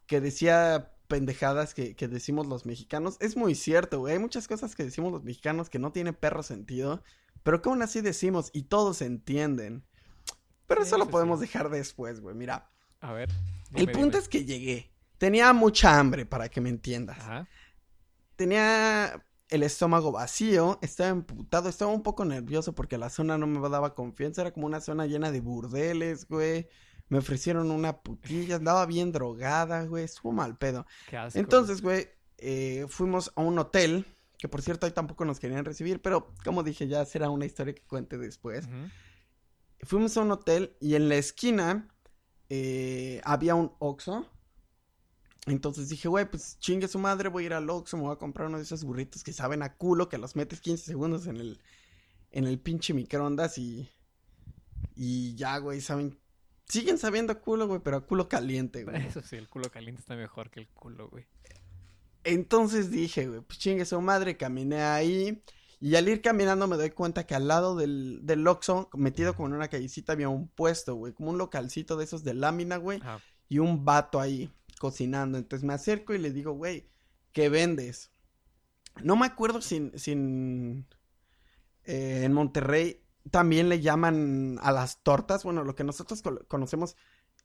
que 0.05 0.21
decía 0.21 0.93
pendejadas 1.09 1.73
que, 1.73 1.95
que 1.95 2.07
decimos 2.07 2.47
los 2.47 2.65
mexicanos. 2.65 3.17
Es 3.19 3.35
muy 3.35 3.55
cierto, 3.55 3.99
güey. 3.99 4.13
Hay 4.13 4.19
muchas 4.19 4.47
cosas 4.47 4.75
que 4.75 4.83
decimos 4.85 5.11
los 5.11 5.23
mexicanos 5.23 5.69
que 5.69 5.79
no 5.79 5.91
tienen 5.91 6.13
perro 6.15 6.43
sentido, 6.43 7.03
pero 7.43 7.61
que 7.61 7.69
aún 7.69 7.81
así 7.81 8.01
decimos 8.01 8.49
y 8.53 8.63
todos 8.63 9.01
entienden. 9.01 9.85
Pero 10.67 10.83
eso 10.83 10.97
lo 10.97 11.07
podemos 11.09 11.39
sí. 11.39 11.45
dejar 11.45 11.69
después, 11.69 12.19
güey. 12.19 12.35
Mira, 12.35 12.69
A 12.99 13.13
ver. 13.13 13.29
el 13.73 13.85
punto 13.87 14.01
dime. 14.01 14.17
es 14.19 14.27
que 14.29 14.45
llegué. 14.45 14.91
Tenía 15.17 15.51
mucha 15.53 15.97
hambre, 15.97 16.25
para 16.25 16.49
que 16.49 16.61
me 16.61 16.69
entiendas. 16.69 17.17
Ajá. 17.19 17.47
Tenía 18.35 19.25
el 19.49 19.63
estómago 19.63 20.11
vacío, 20.11 20.77
estaba 20.81 21.09
emputado, 21.09 21.69
estaba 21.69 21.91
un 21.91 22.03
poco 22.03 22.25
nervioso 22.25 22.73
porque 22.75 22.97
la 22.97 23.09
zona 23.09 23.37
no 23.37 23.47
me 23.47 23.67
daba 23.69 23.95
confianza. 23.95 24.41
Era 24.41 24.51
como 24.51 24.65
una 24.67 24.81
zona 24.81 25.05
llena 25.07 25.31
de 25.31 25.39
burdeles, 25.39 26.27
güey. 26.27 26.67
Me 27.09 27.19
ofrecieron 27.19 27.71
una 27.71 28.01
putilla, 28.01 28.55
andaba 28.57 28.85
bien 28.85 29.11
drogada, 29.11 29.85
güey. 29.85 30.03
Estuvo 30.03 30.31
mal 30.33 30.57
pedo. 30.57 30.85
Qué 31.09 31.17
asco. 31.17 31.39
Entonces, 31.39 31.81
güey, 31.81 32.09
eh, 32.37 32.85
fuimos 32.89 33.31
a 33.35 33.41
un 33.41 33.57
hotel, 33.57 34.05
que 34.37 34.47
por 34.47 34.61
cierto 34.61 34.85
ahí 34.85 34.91
tampoco 34.91 35.25
nos 35.25 35.39
querían 35.39 35.65
recibir, 35.65 36.01
pero 36.01 36.33
como 36.43 36.63
dije, 36.63 36.87
ya 36.87 37.03
será 37.05 37.29
una 37.29 37.45
historia 37.45 37.73
que 37.73 37.83
cuente 37.83 38.17
después. 38.17 38.67
Fuimos 39.83 40.15
a 40.17 40.21
un 40.21 40.31
hotel 40.31 40.75
y 40.79 40.95
en 40.95 41.09
la 41.09 41.15
esquina 41.15 41.87
eh, 42.49 43.21
había 43.23 43.55
un 43.55 43.73
Oxxo. 43.79 44.27
Entonces 45.47 45.89
dije, 45.89 46.07
güey, 46.07 46.29
pues 46.29 46.59
chingue 46.59 46.87
su 46.87 46.99
madre, 46.99 47.29
voy 47.29 47.43
a 47.43 47.45
ir 47.47 47.53
al 47.53 47.69
Oxxo, 47.69 47.97
me 47.97 48.03
voy 48.03 48.13
a 48.13 48.17
comprar 48.17 48.47
uno 48.47 48.57
de 48.57 48.63
esos 48.63 48.83
burritos 48.83 49.23
que 49.23 49.33
saben 49.33 49.63
a 49.63 49.75
culo, 49.75 50.09
que 50.09 50.17
los 50.17 50.35
metes 50.35 50.61
15 50.61 50.83
segundos 50.83 51.25
en 51.27 51.37
el, 51.37 51.61
en 52.31 52.45
el 52.45 52.59
pinche 52.59 52.93
microondas 52.93 53.57
y, 53.57 53.89
y 54.95 55.35
ya, 55.35 55.57
güey, 55.59 55.79
saben, 55.79 56.19
siguen 56.67 56.97
sabiendo 56.97 57.31
a 57.33 57.39
culo, 57.39 57.65
güey, 57.67 57.79
pero 57.79 57.97
a 57.97 58.05
culo 58.05 58.27
caliente, 58.27 58.83
güey. 58.83 59.05
Eso 59.05 59.21
sí, 59.21 59.37
el 59.37 59.47
culo 59.47 59.71
caliente 59.71 60.01
está 60.01 60.15
mejor 60.15 60.49
que 60.49 60.59
el 60.59 60.67
culo, 60.67 61.09
güey. 61.09 61.25
Entonces 62.29 62.91
dije, 62.91 63.25
güey, 63.25 63.39
pues 63.39 63.57
chingue 63.57 63.85
su 63.85 64.01
madre, 64.01 64.35
caminé 64.35 64.81
ahí. 64.81 65.41
Y 65.79 65.95
al 65.95 66.09
ir 66.09 66.21
caminando 66.21 66.67
me 66.67 66.75
doy 66.75 66.89
cuenta 66.89 67.25
que 67.25 67.35
al 67.35 67.47
lado 67.47 67.77
del, 67.77 68.19
del 68.23 68.45
Oxxo, 68.45 68.89
metido 68.95 69.33
como 69.33 69.47
en 69.47 69.53
una 69.53 69.69
callecita, 69.69 70.11
había 70.11 70.27
un 70.27 70.49
puesto, 70.49 70.95
güey, 70.95 71.13
como 71.13 71.29
un 71.29 71.37
localcito 71.37 71.95
de 71.95 72.03
esos 72.03 72.25
de 72.25 72.33
lámina, 72.33 72.75
güey, 72.75 72.99
y 73.47 73.59
un 73.59 73.85
vato 73.85 74.19
ahí 74.19 74.51
cocinando. 74.77 75.37
Entonces 75.37 75.65
me 75.65 75.73
acerco 75.73 76.13
y 76.13 76.17
le 76.17 76.31
digo, 76.31 76.51
güey, 76.51 76.89
¿qué 77.31 77.47
vendes? 77.47 78.11
No 79.01 79.15
me 79.15 79.25
acuerdo 79.25 79.61
si, 79.61 79.89
si 79.95 80.11
en, 80.11 80.85
eh, 81.85 82.23
en 82.25 82.33
Monterrey 82.33 83.05
también 83.31 83.69
le 83.69 83.79
llaman 83.79 84.59
a 84.61 84.73
las 84.73 85.01
tortas, 85.01 85.45
bueno, 85.45 85.63
lo 85.63 85.75
que 85.75 85.85
nosotros 85.85 86.21
conocemos 86.49 86.97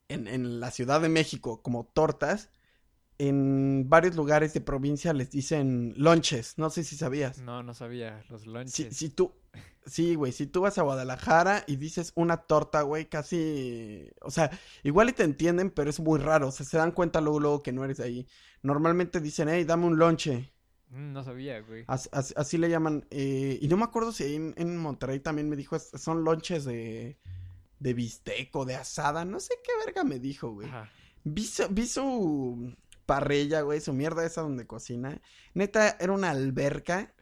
en, 0.08 0.26
en 0.26 0.58
la 0.58 0.72
Ciudad 0.72 1.00
de 1.00 1.08
México 1.08 1.62
como 1.62 1.84
tortas, 1.84 2.50
en 3.18 3.88
varios 3.88 4.16
lugares 4.16 4.52
de 4.54 4.60
provincia 4.60 5.12
les 5.12 5.30
dicen 5.30 5.94
lonches, 5.96 6.58
no 6.58 6.70
sé 6.70 6.84
si 6.84 6.96
sabías. 6.96 7.38
No, 7.38 7.62
no 7.62 7.74
sabía. 7.74 8.24
Los 8.28 8.42
Si, 8.42 8.48
lunches. 8.48 8.96
si 8.96 9.08
tú, 9.10 9.32
sí, 9.86 10.14
güey, 10.14 10.32
si 10.32 10.46
tú 10.46 10.60
vas 10.62 10.78
a 10.78 10.82
Guadalajara 10.82 11.64
y 11.66 11.76
dices 11.76 12.12
una 12.16 12.38
torta, 12.38 12.82
güey, 12.82 13.06
casi, 13.08 14.08
o 14.22 14.30
sea, 14.30 14.50
igual 14.82 15.08
y 15.10 15.12
te 15.12 15.24
entienden, 15.24 15.70
pero 15.70 15.90
es 15.90 16.00
muy 16.00 16.18
raro, 16.18 16.48
o 16.48 16.52
sea, 16.52 16.66
se 16.66 16.76
dan 16.78 16.92
cuenta 16.92 17.20
luego, 17.20 17.40
luego 17.40 17.62
que 17.62 17.72
no 17.72 17.84
eres 17.84 17.98
de 17.98 18.04
ahí. 18.04 18.26
Normalmente 18.62 19.20
dicen, 19.20 19.48
hey, 19.48 19.64
dame 19.64 19.86
un 19.86 19.98
lonche, 19.98 20.52
Mm, 20.94 21.12
No 21.14 21.24
sabía, 21.24 21.58
güey. 21.62 21.84
as- 21.86 22.10
as- 22.12 22.34
así, 22.36 22.58
le 22.58 22.68
llaman, 22.68 23.06
eh, 23.10 23.58
y 23.62 23.66
no 23.68 23.78
me 23.78 23.84
acuerdo 23.84 24.12
si 24.12 24.34
en, 24.34 24.52
en 24.58 24.76
Monterrey 24.76 25.20
también 25.20 25.48
me 25.48 25.56
dijo, 25.56 25.74
"Es- 25.74 25.90
son 25.96 26.22
lonches 26.22 26.66
de, 26.66 27.18
de 27.78 27.94
bistec 27.94 28.54
o 28.54 28.66
de 28.66 28.74
asada, 28.74 29.24
no 29.24 29.40
sé 29.40 29.54
qué 29.64 29.72
verga 29.86 30.04
me 30.04 30.18
dijo, 30.18 30.50
güey. 30.52 30.68
Ajá. 30.68 30.90
Vi 31.24 31.44
su, 31.46 31.66
vi 31.70 31.86
su 31.86 32.74
parrilla, 33.12 33.60
güey, 33.60 33.78
su 33.80 33.92
mierda 33.92 34.24
esa 34.24 34.40
donde 34.40 34.66
cocina. 34.66 35.20
Neta, 35.52 35.98
era 36.00 36.12
una 36.12 36.30
alberca. 36.30 37.12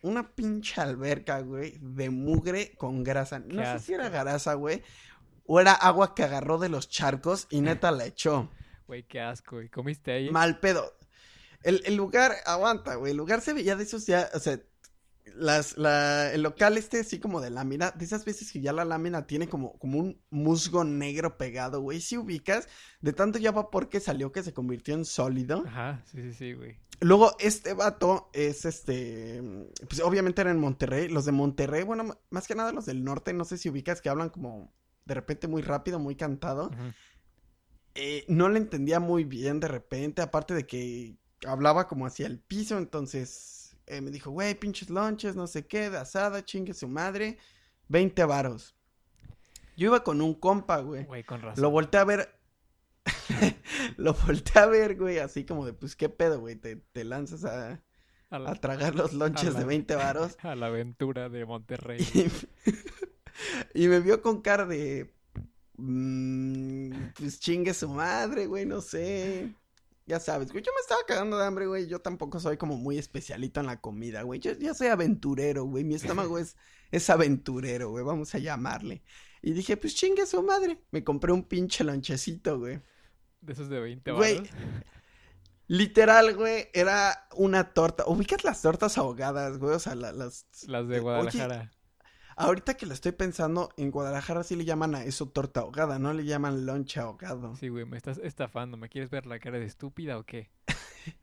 Una 0.00 0.34
pinche 0.34 0.80
alberca, 0.80 1.40
güey, 1.40 1.78
de 1.80 2.08
mugre 2.08 2.74
con 2.78 3.04
grasa. 3.04 3.40
No 3.40 3.60
Qué 3.60 3.66
sé 3.66 3.78
si 3.78 3.92
era 3.94 4.08
grasa, 4.08 4.54
güey. 4.54 4.82
O 5.46 5.60
era 5.60 5.72
agua 5.72 6.14
que 6.14 6.22
agarró 6.22 6.58
de 6.58 6.70
los 6.70 6.88
charcos 6.88 7.46
y 7.50 7.60
neta 7.60 7.90
la 7.90 8.06
echó. 8.06 8.50
Güey, 8.86 9.02
qué 9.02 9.20
asco. 9.20 9.60
¿Y 9.60 9.68
comiste 9.68 10.12
ahí? 10.12 10.30
Mal 10.30 10.60
pedo. 10.60 10.96
El, 11.62 11.82
el 11.84 11.94
lugar, 11.94 12.32
aguanta, 12.46 12.94
güey. 12.94 13.10
El 13.10 13.18
lugar 13.18 13.42
se 13.42 13.52
veía 13.52 13.76
de 13.76 13.84
esos 13.84 14.06
ya, 14.06 14.30
o 14.34 14.38
sea, 14.38 14.58
las, 15.34 15.76
la, 15.78 16.32
el 16.32 16.42
local 16.42 16.76
este 16.76 17.00
así 17.00 17.18
como 17.18 17.40
de 17.40 17.50
lámina, 17.50 17.90
de 17.92 18.04
esas 18.04 18.24
veces 18.24 18.52
que 18.52 18.60
ya 18.60 18.72
la 18.72 18.84
lámina 18.84 19.26
tiene 19.26 19.48
como, 19.48 19.78
como 19.78 19.98
un 19.98 20.20
musgo 20.30 20.84
negro 20.84 21.36
pegado, 21.38 21.80
güey, 21.80 22.00
si 22.00 22.16
ubicas, 22.16 22.68
de 23.00 23.12
tanto 23.12 23.38
ya 23.38 23.52
vapor 23.52 23.88
que 23.88 24.00
salió 24.00 24.32
que 24.32 24.42
se 24.42 24.52
convirtió 24.52 24.94
en 24.94 25.04
sólido. 25.04 25.64
Ajá, 25.66 26.02
sí, 26.06 26.22
sí, 26.22 26.32
sí, 26.32 26.52
güey. 26.52 26.78
Luego, 27.00 27.34
este 27.38 27.74
vato 27.74 28.30
es 28.32 28.64
este, 28.64 29.42
pues 29.88 30.00
obviamente 30.00 30.42
era 30.42 30.50
en 30.50 30.60
Monterrey, 30.60 31.08
los 31.08 31.24
de 31.24 31.32
Monterrey, 31.32 31.82
bueno, 31.82 32.18
más 32.30 32.46
que 32.46 32.54
nada 32.54 32.72
los 32.72 32.86
del 32.86 33.02
norte, 33.02 33.32
no 33.32 33.44
sé 33.44 33.58
si 33.58 33.68
ubicas 33.68 34.00
que 34.00 34.08
hablan 34.08 34.30
como 34.30 34.72
de 35.04 35.14
repente 35.14 35.48
muy 35.48 35.62
rápido, 35.62 35.98
muy 35.98 36.16
cantado. 36.16 36.70
Eh, 37.94 38.24
no 38.28 38.48
le 38.48 38.58
entendía 38.58 39.00
muy 39.00 39.24
bien 39.24 39.60
de 39.60 39.68
repente, 39.68 40.22
aparte 40.22 40.54
de 40.54 40.66
que 40.66 41.16
hablaba 41.46 41.88
como 41.88 42.06
hacia 42.06 42.26
el 42.26 42.38
piso, 42.38 42.78
entonces 42.78 43.63
eh, 43.86 44.00
me 44.00 44.10
dijo, 44.10 44.30
güey, 44.30 44.54
pinches 44.54 44.90
lonches, 44.90 45.36
no 45.36 45.46
sé 45.46 45.66
qué, 45.66 45.90
de 45.90 45.98
asada, 45.98 46.44
chingue 46.44 46.74
su 46.74 46.88
madre, 46.88 47.38
20 47.88 48.24
varos. 48.24 48.74
Yo 49.76 49.86
iba 49.88 50.04
con 50.04 50.20
un 50.20 50.34
compa, 50.34 50.78
güey. 50.80 51.04
Güey, 51.04 51.24
con 51.24 51.42
razón. 51.42 51.62
Lo 51.62 51.70
volteé 51.70 52.00
a 52.00 52.04
ver. 52.04 52.38
Lo 53.96 54.14
volteé 54.14 54.62
a 54.62 54.66
ver, 54.66 54.96
güey, 54.96 55.18
así 55.18 55.44
como 55.44 55.66
de, 55.66 55.72
pues, 55.72 55.96
¿qué 55.96 56.08
pedo, 56.08 56.40
güey? 56.40 56.56
Te, 56.56 56.76
te 56.76 57.04
lanzas 57.04 57.44
a, 57.44 57.82
a, 58.30 58.38
la, 58.38 58.50
a 58.52 58.54
tragar 58.54 58.94
los 58.94 59.12
lonches 59.12 59.52
la- 59.54 59.60
de 59.60 59.66
20 59.66 59.94
varos. 59.96 60.36
a 60.42 60.54
la 60.54 60.66
aventura 60.66 61.28
de 61.28 61.44
Monterrey. 61.44 61.98
Y, 63.74 63.84
y 63.84 63.88
me 63.88 63.98
vio 63.98 64.22
con 64.22 64.40
cara 64.42 64.64
de. 64.64 65.12
mm, 65.76 66.92
pues 67.18 67.40
chingue 67.40 67.74
su 67.74 67.88
madre, 67.88 68.46
güey, 68.46 68.64
no 68.64 68.80
sé. 68.80 69.52
Ya 70.06 70.20
sabes, 70.20 70.52
güey, 70.52 70.62
yo 70.62 70.70
me 70.74 70.80
estaba 70.80 71.00
cagando 71.06 71.38
de 71.38 71.46
hambre, 71.46 71.66
güey. 71.66 71.86
Yo 71.86 71.98
tampoco 72.00 72.38
soy 72.38 72.58
como 72.58 72.76
muy 72.76 72.98
especialito 72.98 73.60
en 73.60 73.66
la 73.66 73.80
comida, 73.80 74.22
güey. 74.22 74.38
Yo 74.38 74.52
ya 74.52 74.74
soy 74.74 74.88
aventurero, 74.88 75.64
güey. 75.64 75.82
Mi 75.84 75.94
estómago 75.94 76.38
es, 76.38 76.56
es 76.90 77.08
aventurero, 77.08 77.90
güey. 77.90 78.04
Vamos 78.04 78.34
a 78.34 78.38
llamarle. 78.38 79.02
Y 79.40 79.52
dije, 79.52 79.76
pues 79.76 79.94
chingue 79.94 80.26
su 80.26 80.42
madre. 80.42 80.78
Me 80.90 81.02
compré 81.04 81.32
un 81.32 81.44
pinche 81.44 81.84
lonchecito, 81.84 82.58
güey. 82.58 82.82
De 83.40 83.52
esos 83.52 83.68
de 83.68 83.80
20 83.80 84.12
Güey. 84.12 84.42
Literal, 85.66 86.34
güey, 86.36 86.68
era 86.74 87.26
una 87.36 87.72
torta. 87.72 88.04
¿Ubicas 88.06 88.44
las 88.44 88.60
tortas 88.60 88.98
ahogadas, 88.98 89.58
güey? 89.58 89.74
O 89.74 89.78
sea, 89.78 89.94
la- 89.94 90.12
las... 90.12 90.46
Las 90.66 90.86
de 90.88 91.00
Guadalajara. 91.00 91.60
Oye, 91.60 91.70
ahorita 92.36 92.74
que 92.74 92.86
lo 92.86 92.94
estoy 92.94 93.12
pensando, 93.12 93.70
en 93.76 93.90
Guadalajara 93.90 94.42
sí 94.42 94.56
le 94.56 94.64
llaman 94.64 94.94
a 94.94 95.04
eso 95.04 95.26
torta 95.28 95.60
ahogada, 95.60 95.98
no 95.98 96.12
le 96.12 96.24
llaman 96.24 96.66
lonche 96.66 97.00
ahogado. 97.00 97.54
Sí, 97.56 97.68
güey, 97.68 97.84
me 97.84 97.96
estás 97.96 98.18
estafando. 98.18 98.76
¿Me 98.76 98.88
quieres 98.88 99.10
ver 99.10 99.26
la 99.26 99.38
cara 99.38 99.58
de 99.58 99.66
estúpida 99.66 100.18
o 100.18 100.24
qué? 100.24 100.50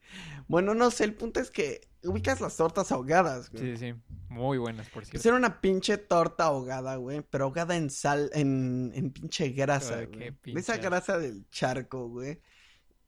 Bueno, 0.47 0.75
no 0.75 0.91
sé, 0.91 1.05
el 1.05 1.13
punto 1.13 1.39
es 1.39 1.49
que 1.49 1.87
ubicas 2.03 2.41
las 2.41 2.57
tortas 2.57 2.91
ahogadas, 2.91 3.49
güey. 3.49 3.77
Sí, 3.77 3.77
sí. 3.77 3.95
Muy 4.27 4.57
buenas, 4.57 4.87
por 4.89 5.03
Pues 5.03 5.09
cierto. 5.09 5.29
era 5.29 5.37
una 5.37 5.61
pinche 5.61 5.97
torta 5.97 6.45
ahogada, 6.45 6.97
güey, 6.97 7.21
pero 7.29 7.45
ahogada 7.45 7.75
en 7.77 7.89
sal, 7.89 8.29
en, 8.33 8.91
en 8.93 9.11
pinche 9.11 9.49
grasa, 9.49 10.03
güey. 10.05 10.31
De 10.43 10.59
esa 10.59 10.77
grasa 10.77 11.17
del 11.17 11.47
charco, 11.49 12.09
güey. 12.09 12.41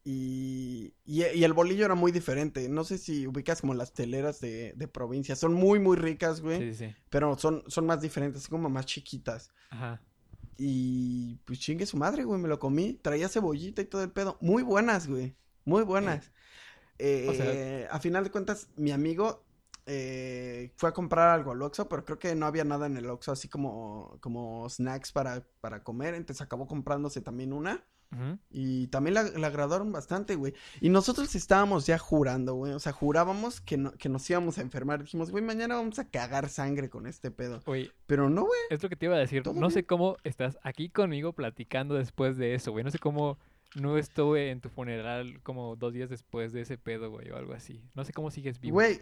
Y, 0.06 0.94
y, 1.06 1.24
y 1.24 1.44
el 1.44 1.54
bolillo 1.54 1.86
era 1.86 1.96
muy 1.96 2.12
diferente. 2.12 2.68
No 2.68 2.84
sé 2.84 2.98
si 2.98 3.26
ubicas 3.26 3.62
como 3.62 3.74
las 3.74 3.94
teleras 3.94 4.42
de, 4.42 4.74
de 4.76 4.88
provincia. 4.88 5.36
Son 5.36 5.54
muy, 5.54 5.80
muy 5.80 5.96
ricas, 5.98 6.42
güey. 6.42 6.74
Sí, 6.74 6.86
sí. 6.88 6.96
Pero 7.10 7.38
son, 7.38 7.64
son 7.68 7.86
más 7.86 8.02
diferentes, 8.02 8.48
como 8.48 8.70
más 8.70 8.86
chiquitas. 8.86 9.52
Ajá. 9.70 10.02
Y 10.58 11.38
pues 11.46 11.60
chingue 11.60 11.86
su 11.86 11.98
madre, 11.98 12.24
güey, 12.26 12.40
me 12.40 12.48
lo 12.50 12.60
comí. 12.60 12.94
Traía 13.02 13.30
cebollita 13.30 13.82
y 13.82 13.86
todo 13.86 14.04
el 14.04 14.12
pedo. 14.12 14.38
Muy 14.42 14.62
buenas, 14.64 15.08
güey. 15.08 15.36
Muy 15.66 15.84
buenas. 15.84 16.32
Eh, 17.00 17.28
O 17.30 17.34
sea- 17.34 17.96
a 17.96 18.00
final 18.00 18.24
de 18.26 18.32
cuentas, 18.32 18.68
mi 18.76 18.92
amigo 18.92 19.44
eh, 19.86 20.72
fue 20.78 20.90
a 20.90 20.94
comprar 20.94 21.30
algo 21.30 21.52
al 21.52 21.62
Oxxo, 21.62 21.90
pero 21.90 22.06
creo 22.06 22.20
que 22.20 22.36
no 22.36 22.46
había 22.46 22.64
nada 22.64 22.86
en 22.86 22.98
el 22.98 23.10
Oxxo, 23.10 23.32
así 23.32 23.48
como, 23.48 24.18
como 24.22 24.70
snacks 24.70 25.12
para, 25.12 25.46
para 25.62 25.84
comer. 25.84 26.14
Entonces 26.14 26.42
acabó 26.42 26.68
comprándose 26.68 27.22
también 27.22 27.52
una. 27.54 27.84
Y 28.50 28.88
también 28.88 29.16
la, 29.16 29.24
la 29.24 29.48
agradaron 29.48 29.92
bastante, 29.92 30.36
güey. 30.36 30.54
Y 30.82 30.90
nosotros 30.90 31.34
estábamos 31.36 31.86
ya 31.86 31.98
jurando, 31.98 32.56
güey. 32.56 32.74
O 32.74 32.80
sea, 32.80 32.92
jurábamos 32.92 33.62
que, 33.62 33.78
no, 33.78 33.92
que 33.94 34.10
nos 34.10 34.30
íbamos 34.30 34.58
a 34.58 34.62
enfermar. 34.62 35.02
Dijimos, 35.02 35.32
güey, 35.32 35.44
mañana 35.44 35.76
vamos 35.76 36.00
a 36.00 36.10
cagar 36.10 36.50
sangre 36.50 36.90
con 36.90 37.08
este 37.08 37.32
pedo. 37.32 37.62
Oye, 37.66 37.92
Pero 38.08 38.30
no, 38.30 38.46
güey. 38.46 38.60
es 38.70 38.82
lo 38.84 38.90
que 38.90 38.96
te 38.96 39.06
iba 39.06 39.16
a 39.16 39.20
decir. 39.20 39.44
No 39.54 39.70
sé 39.70 39.86
cómo 39.86 40.18
estás 40.24 40.58
aquí 40.64 40.90
conmigo 40.90 41.34
platicando 41.34 41.96
después 41.96 42.38
de 42.38 42.56
eso, 42.56 42.72
güey. 42.72 42.84
No 42.84 42.92
sé 42.92 43.00
cómo 43.00 43.38
no 43.76 43.98
estuve 43.98 44.52
en 44.52 44.62
tu 44.62 44.70
funeral 44.70 45.42
como 45.42 45.76
dos 45.76 45.94
días 45.94 46.10
después 46.10 46.54
de 46.54 46.62
ese 46.62 46.78
pedo, 46.78 47.10
güey, 47.10 47.30
o 47.32 47.38
algo 47.38 47.54
así. 47.54 47.82
No 47.96 48.04
sé 48.06 48.14
cómo 48.14 48.32
sigues 48.32 48.60
vivo. 48.60 48.76
Güey, 48.76 49.02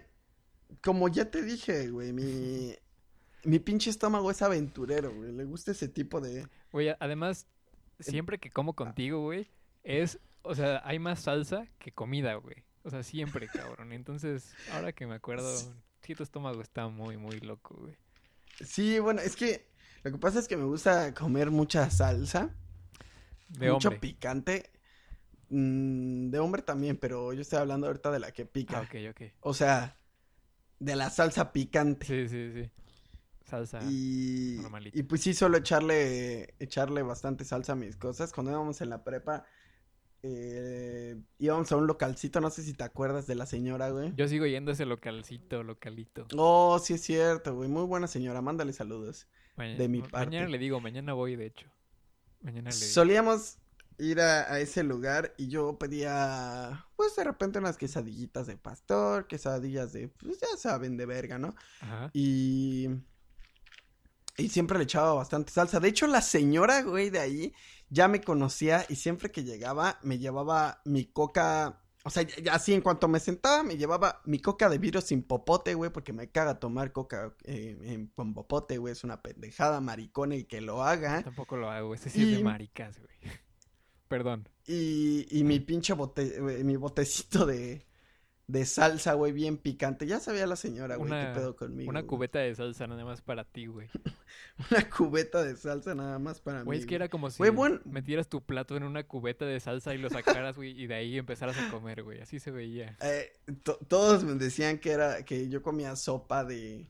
como 0.83 1.07
ya 1.09 1.29
te 1.29 1.41
dije, 1.43 1.89
güey, 1.89 2.13
mi, 2.13 2.73
mi 3.43 3.59
pinche 3.59 3.89
estómago 3.89 4.31
es 4.31 4.41
aventurero, 4.41 5.13
güey. 5.13 5.31
Le 5.31 5.43
gusta 5.45 5.71
ese 5.71 5.87
tipo 5.87 6.21
de... 6.21 6.47
Güey, 6.71 6.89
además, 6.99 7.47
siempre 8.01 8.37
que 8.39 8.49
como 8.51 8.73
contigo, 8.73 9.21
güey, 9.21 9.47
es, 9.83 10.19
o 10.43 10.55
sea, 10.55 10.81
hay 10.85 10.99
más 10.99 11.21
salsa 11.21 11.67
que 11.79 11.91
comida, 11.91 12.35
güey. 12.35 12.63
O 12.83 12.89
sea, 12.89 13.03
siempre, 13.03 13.47
cabrón. 13.47 13.91
Entonces, 13.93 14.53
ahora 14.71 14.91
que 14.93 15.05
me 15.05 15.15
acuerdo, 15.15 15.55
Sí. 16.01 16.15
tu 16.15 16.23
estómago 16.23 16.61
está 16.61 16.87
muy, 16.87 17.17
muy 17.17 17.39
loco, 17.39 17.75
güey. 17.75 17.95
Sí, 18.65 18.99
bueno, 18.99 19.21
es 19.21 19.35
que 19.35 19.67
lo 20.03 20.11
que 20.11 20.17
pasa 20.17 20.39
es 20.39 20.47
que 20.47 20.57
me 20.57 20.63
gusta 20.65 21.13
comer 21.13 21.51
mucha 21.51 21.89
salsa, 21.91 22.55
De 23.49 23.71
mucho 23.71 23.89
hombre. 23.89 23.99
picante. 23.99 24.71
mm, 25.49 26.29
de 26.29 26.39
hombre 26.39 26.61
también, 26.61 26.95
pero 26.97 27.33
yo 27.33 27.41
estoy 27.41 27.59
hablando 27.59 27.85
ahorita 27.87 28.09
de 28.11 28.19
la 28.19 28.31
que 28.31 28.45
pica. 28.45 28.79
Ah, 28.79 28.81
ok, 28.83 28.95
ok. 29.11 29.31
O 29.41 29.53
sea, 29.53 29.97
de 30.79 30.95
la 30.95 31.09
salsa 31.09 31.51
picante. 31.51 32.05
Sí, 32.07 32.27
sí, 32.29 32.51
sí. 32.53 32.71
Salsa. 33.51 33.79
Y, 33.83 34.57
normalita. 34.61 34.97
y 34.97 35.03
pues 35.03 35.21
sí, 35.21 35.33
suelo 35.33 35.57
echarle, 35.57 36.55
echarle 36.57 37.03
bastante 37.03 37.45
salsa 37.45 37.73
a 37.73 37.75
mis 37.75 37.97
cosas. 37.97 38.31
Cuando 38.33 38.51
íbamos 38.51 38.81
en 38.81 38.89
la 38.89 39.03
prepa, 39.03 39.45
eh, 40.23 41.19
íbamos 41.39 41.71
a 41.71 41.75
un 41.77 41.87
localcito, 41.87 42.39
no 42.41 42.49
sé 42.49 42.63
si 42.63 42.73
te 42.73 42.83
acuerdas 42.83 43.27
de 43.27 43.35
la 43.35 43.45
señora, 43.45 43.89
güey. 43.89 44.13
Yo 44.15 44.27
sigo 44.27 44.45
yendo 44.45 44.71
a 44.71 44.73
ese 44.73 44.85
localcito, 44.85 45.63
localito. 45.63 46.27
Oh, 46.37 46.79
sí 46.79 46.93
es 46.93 47.01
cierto, 47.01 47.55
güey. 47.55 47.69
Muy 47.69 47.83
buena 47.85 48.07
señora, 48.07 48.41
mándale 48.41 48.73
saludos. 48.73 49.27
Maña- 49.57 49.77
de 49.77 49.87
mi 49.87 49.99
ma- 50.01 50.07
Mañana 50.11 50.31
parte. 50.45 50.47
le 50.51 50.57
digo, 50.57 50.79
mañana 50.79 51.13
voy, 51.13 51.35
de 51.35 51.47
hecho. 51.47 51.67
Mañana 52.41 52.69
le 52.69 52.75
digo. 52.75 52.87
Solíamos 52.91 53.57
ir 53.97 54.19
a, 54.21 54.51
a 54.53 54.59
ese 54.59 54.83
lugar 54.83 55.33
y 55.37 55.47
yo 55.47 55.77
pedía, 55.77 56.85
pues 56.95 57.15
de 57.15 57.23
repente 57.23 57.59
unas 57.59 57.77
quesadillitas 57.77 58.47
de 58.47 58.57
pastor, 58.57 59.27
quesadillas 59.27 59.91
de, 59.93 60.07
pues 60.07 60.39
ya 60.39 60.47
saben, 60.57 60.97
de 60.97 61.05
verga, 61.05 61.37
¿no? 61.37 61.53
Ajá. 61.81 62.09
Y. 62.13 62.87
Y 64.37 64.49
siempre 64.49 64.77
le 64.77 64.85
echaba 64.85 65.13
bastante 65.13 65.51
salsa. 65.51 65.79
De 65.79 65.89
hecho, 65.89 66.07
la 66.07 66.21
señora, 66.21 66.81
güey, 66.83 67.09
de 67.09 67.19
ahí 67.19 67.53
ya 67.89 68.07
me 68.07 68.21
conocía 68.21 68.85
y 68.89 68.95
siempre 68.95 69.31
que 69.31 69.43
llegaba 69.43 69.99
me 70.03 70.17
llevaba 70.19 70.81
mi 70.85 71.05
coca. 71.05 71.77
O 72.03 72.09
sea, 72.09 72.25
así 72.51 72.73
en 72.73 72.81
cuanto 72.81 73.07
me 73.07 73.19
sentaba 73.19 73.61
me 73.61 73.77
llevaba 73.77 74.21
mi 74.25 74.39
coca 74.39 74.69
de 74.69 74.79
vidrio 74.79 75.01
sin 75.01 75.21
popote, 75.21 75.75
güey, 75.75 75.91
porque 75.91 76.13
me 76.13 76.29
caga 76.31 76.59
tomar 76.59 76.91
coca 76.91 77.35
eh, 77.43 77.77
en- 77.83 78.07
con 78.07 78.33
popote, 78.33 78.77
güey. 78.79 78.93
Es 78.93 79.03
una 79.03 79.21
pendejada, 79.21 79.81
maricona 79.81 80.35
y 80.35 80.45
que 80.45 80.61
lo 80.61 80.81
haga. 80.83 81.21
Tampoco 81.23 81.57
lo 81.57 81.69
hago, 81.69 81.93
ese 81.93 82.09
sí 82.09 82.21
es 82.23 82.27
de 82.31 82.39
Y- 82.39 82.43
maricas, 82.43 82.97
güey. 82.99 83.11
Perdón. 84.07 84.49
Y, 84.65 85.27
y 85.37 85.43
mi 85.43 85.59
pinche 85.59 85.93
bote, 85.93 86.39
mi 86.63 86.75
botecito 86.75 87.45
de, 87.45 87.85
de 88.47 88.65
salsa, 88.65 89.13
güey, 89.13 89.31
bien 89.31 89.57
picante. 89.57 90.05
Ya 90.05 90.19
sabía 90.19 90.45
la 90.45 90.55
señora, 90.55 90.97
güey, 90.97 91.09
qué 91.09 91.31
pedo 91.33 91.55
conmigo. 91.55 91.89
Una 91.89 92.01
güey. 92.01 92.07
cubeta 92.09 92.39
de 92.39 92.53
salsa 92.53 92.85
nada 92.87 93.05
más 93.05 93.21
para 93.21 93.43
ti, 93.45 93.67
güey. 93.67 93.87
Una 94.71 94.89
cubeta 94.89 95.41
de 95.43 95.55
salsa 95.55 95.95
nada 95.95 96.19
más 96.19 96.39
para 96.41 96.63
Güey, 96.63 96.77
mí. 96.79 96.81
es 96.81 96.87
que 96.87 96.95
era 96.95 97.09
como 97.09 97.29
si 97.31 97.37
Güey, 97.43 97.79
metieras 97.85 98.27
tu 98.27 98.41
plato 98.43 98.75
en 98.77 98.83
una 98.83 99.03
cubeta 99.03 99.45
de 99.45 99.59
salsa 99.59 99.93
y 99.95 99.97
lo 99.97 100.09
sacaras, 100.09 100.55
güey, 100.55 100.71
y 100.79 100.87
de 100.87 100.95
ahí 100.95 101.17
empezaras 101.17 101.57
a 101.57 101.69
comer, 101.71 102.03
güey. 102.03 102.21
Así 102.21 102.39
se 102.39 102.51
veía. 102.51 102.95
Eh, 103.01 103.31
to- 103.63 103.79
todos 103.87 104.23
me 104.23 104.33
decían 104.35 104.77
que 104.79 104.91
era 104.91 105.23
que 105.23 105.49
yo 105.49 105.61
comía 105.61 105.95
sopa 105.95 106.43
de 106.43 106.85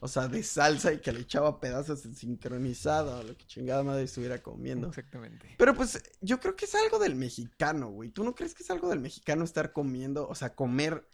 o 0.00 0.08
sea 0.08 0.28
de 0.28 0.42
salsa 0.42 0.92
y 0.92 1.00
que 1.00 1.12
le 1.12 1.20
echaba 1.20 1.58
pedazos 1.60 2.02
de 2.02 2.14
sincronizado 2.14 3.22
lo 3.22 3.36
que 3.36 3.46
chingada 3.46 3.82
madre 3.82 4.02
estuviera 4.04 4.42
comiendo 4.42 4.88
Exactamente. 4.88 5.54
pero 5.58 5.74
pues 5.74 6.02
yo 6.20 6.38
creo 6.40 6.54
que 6.56 6.64
es 6.66 6.74
algo 6.74 6.98
del 6.98 7.14
mexicano 7.14 7.88
güey 7.90 8.10
tú 8.10 8.24
no 8.24 8.34
crees 8.34 8.54
que 8.54 8.62
es 8.62 8.70
algo 8.70 8.88
del 8.88 9.00
mexicano 9.00 9.44
estar 9.44 9.72
comiendo 9.72 10.28
o 10.28 10.34
sea 10.34 10.54
comer 10.54 11.06